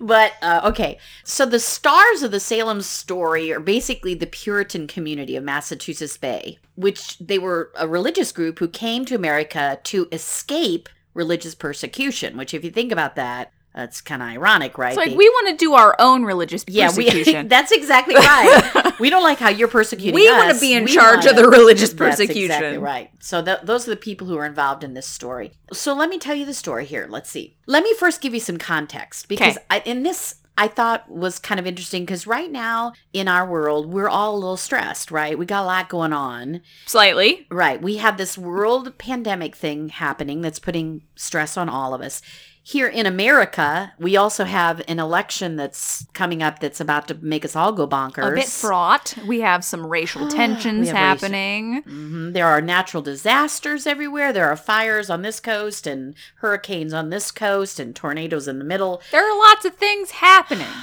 But 0.00 0.34
uh, 0.42 0.62
okay, 0.64 0.98
so 1.24 1.46
the 1.46 1.60
stars 1.60 2.22
of 2.22 2.30
the 2.30 2.40
Salem 2.40 2.82
story 2.82 3.52
are 3.52 3.60
basically 3.60 4.14
the 4.14 4.26
Puritan 4.26 4.86
community 4.86 5.36
of 5.36 5.44
Massachusetts 5.44 6.16
Bay, 6.16 6.58
which 6.74 7.18
they 7.18 7.38
were 7.38 7.70
a 7.76 7.88
religious 7.88 8.32
group 8.32 8.58
who 8.58 8.68
came 8.68 9.04
to 9.06 9.14
America 9.14 9.78
to 9.84 10.08
escape 10.12 10.88
religious 11.14 11.54
persecution. 11.54 12.36
Which, 12.36 12.54
if 12.54 12.64
you 12.64 12.70
think 12.70 12.92
about 12.92 13.16
that, 13.16 13.52
that's 13.74 14.00
kind 14.00 14.20
of 14.22 14.28
ironic, 14.28 14.76
right? 14.78 14.90
It's 14.90 14.96
like 14.96 15.16
we 15.16 15.28
want 15.28 15.48
to 15.48 15.56
do 15.56 15.74
our 15.74 15.96
own 15.98 16.24
religious 16.24 16.64
persecution. 16.64 16.90
yeah, 16.90 16.96
we, 16.96 17.04
persecution. 17.10 17.48
that's 17.48 17.72
exactly 17.72 18.14
right. 18.14 18.92
we 19.00 19.08
don't 19.10 19.22
like 19.22 19.38
how 19.38 19.48
you're 19.48 19.68
persecuting 19.68 20.14
We 20.14 20.28
us. 20.28 20.36
wanna 20.46 20.60
be 20.60 20.74
in 20.74 20.84
We 20.84 20.92
charge 20.92 21.24
of 21.26 21.34
wanna- 21.36 21.42
the 21.42 21.48
religious 21.48 21.92
That's 21.92 22.16
persecution. 22.16 22.44
exactly 22.56 22.78
right. 22.78 23.10
So 23.20 23.42
th- 23.42 23.60
those 23.62 23.86
are 23.86 23.90
the 23.90 23.96
people 23.96 24.26
who 24.26 24.36
are 24.36 24.46
involved 24.46 24.84
in 24.84 24.94
this 24.94 25.06
story. 25.06 25.52
So 25.72 25.94
let 25.94 26.08
me 26.10 26.18
tell 26.18 26.34
you 26.34 26.44
the 26.44 26.54
story 26.54 26.84
here. 26.84 27.06
Let's 27.08 27.30
see. 27.30 27.56
Let 27.66 27.82
me 27.82 27.94
first 27.94 28.20
give 28.20 28.34
you 28.34 28.40
some 28.40 28.58
context 28.58 29.28
because 29.28 29.56
Okay. 29.56 29.64
I, 29.70 29.78
in 29.86 30.02
this 30.02 30.36
I 30.58 30.68
thought 30.68 31.08
was 31.10 31.38
kind 31.38 31.58
of 31.58 31.66
interesting 31.66 32.02
because 32.02 32.26
right 32.26 32.52
now 32.52 32.92
in 33.14 33.26
our 33.26 33.48
world 33.48 33.90
we're 33.90 34.10
all 34.10 34.34
a 34.34 34.36
little 34.36 34.58
stressed, 34.58 35.10
right? 35.10 35.38
We 35.38 35.46
got 35.46 35.62
a 35.62 35.66
lot 35.66 35.88
going 35.88 36.12
on. 36.12 36.60
Slightly. 36.84 37.46
Right. 37.50 37.80
We 37.80 37.96
have 37.96 38.18
this 38.18 38.36
world 38.36 38.98
pandemic 38.98 39.56
thing 39.56 39.88
happening 39.88 40.42
that's 40.42 40.58
putting 40.58 41.04
stress 41.16 41.56
on 41.56 41.70
all 41.70 41.94
of 41.94 42.02
us. 42.02 42.20
Here 42.64 42.86
in 42.86 43.06
America, 43.06 43.92
we 43.98 44.16
also 44.16 44.44
have 44.44 44.82
an 44.86 45.00
election 45.00 45.56
that's 45.56 46.06
coming 46.12 46.44
up 46.44 46.60
that's 46.60 46.80
about 46.80 47.08
to 47.08 47.14
make 47.20 47.44
us 47.44 47.56
all 47.56 47.72
go 47.72 47.88
bonkers. 47.88 48.30
A 48.30 48.34
bit 48.36 48.46
fraught. 48.46 49.14
We 49.26 49.40
have 49.40 49.64
some 49.64 49.84
racial 49.84 50.28
tensions 50.30 50.88
have 50.88 50.94
racial- 50.94 50.96
happening. 51.28 51.82
Mhm. 51.82 52.32
There 52.34 52.46
are 52.46 52.60
natural 52.60 53.02
disasters 53.02 53.84
everywhere. 53.84 54.32
There 54.32 54.48
are 54.48 54.56
fires 54.56 55.10
on 55.10 55.22
this 55.22 55.40
coast 55.40 55.88
and 55.88 56.14
hurricanes 56.36 56.92
on 56.94 57.10
this 57.10 57.32
coast 57.32 57.80
and 57.80 57.96
tornadoes 57.96 58.46
in 58.46 58.60
the 58.60 58.64
middle. 58.64 59.02
There 59.10 59.28
are 59.28 59.36
lots 59.38 59.64
of 59.64 59.74
things 59.74 60.12
happening. 60.12 60.66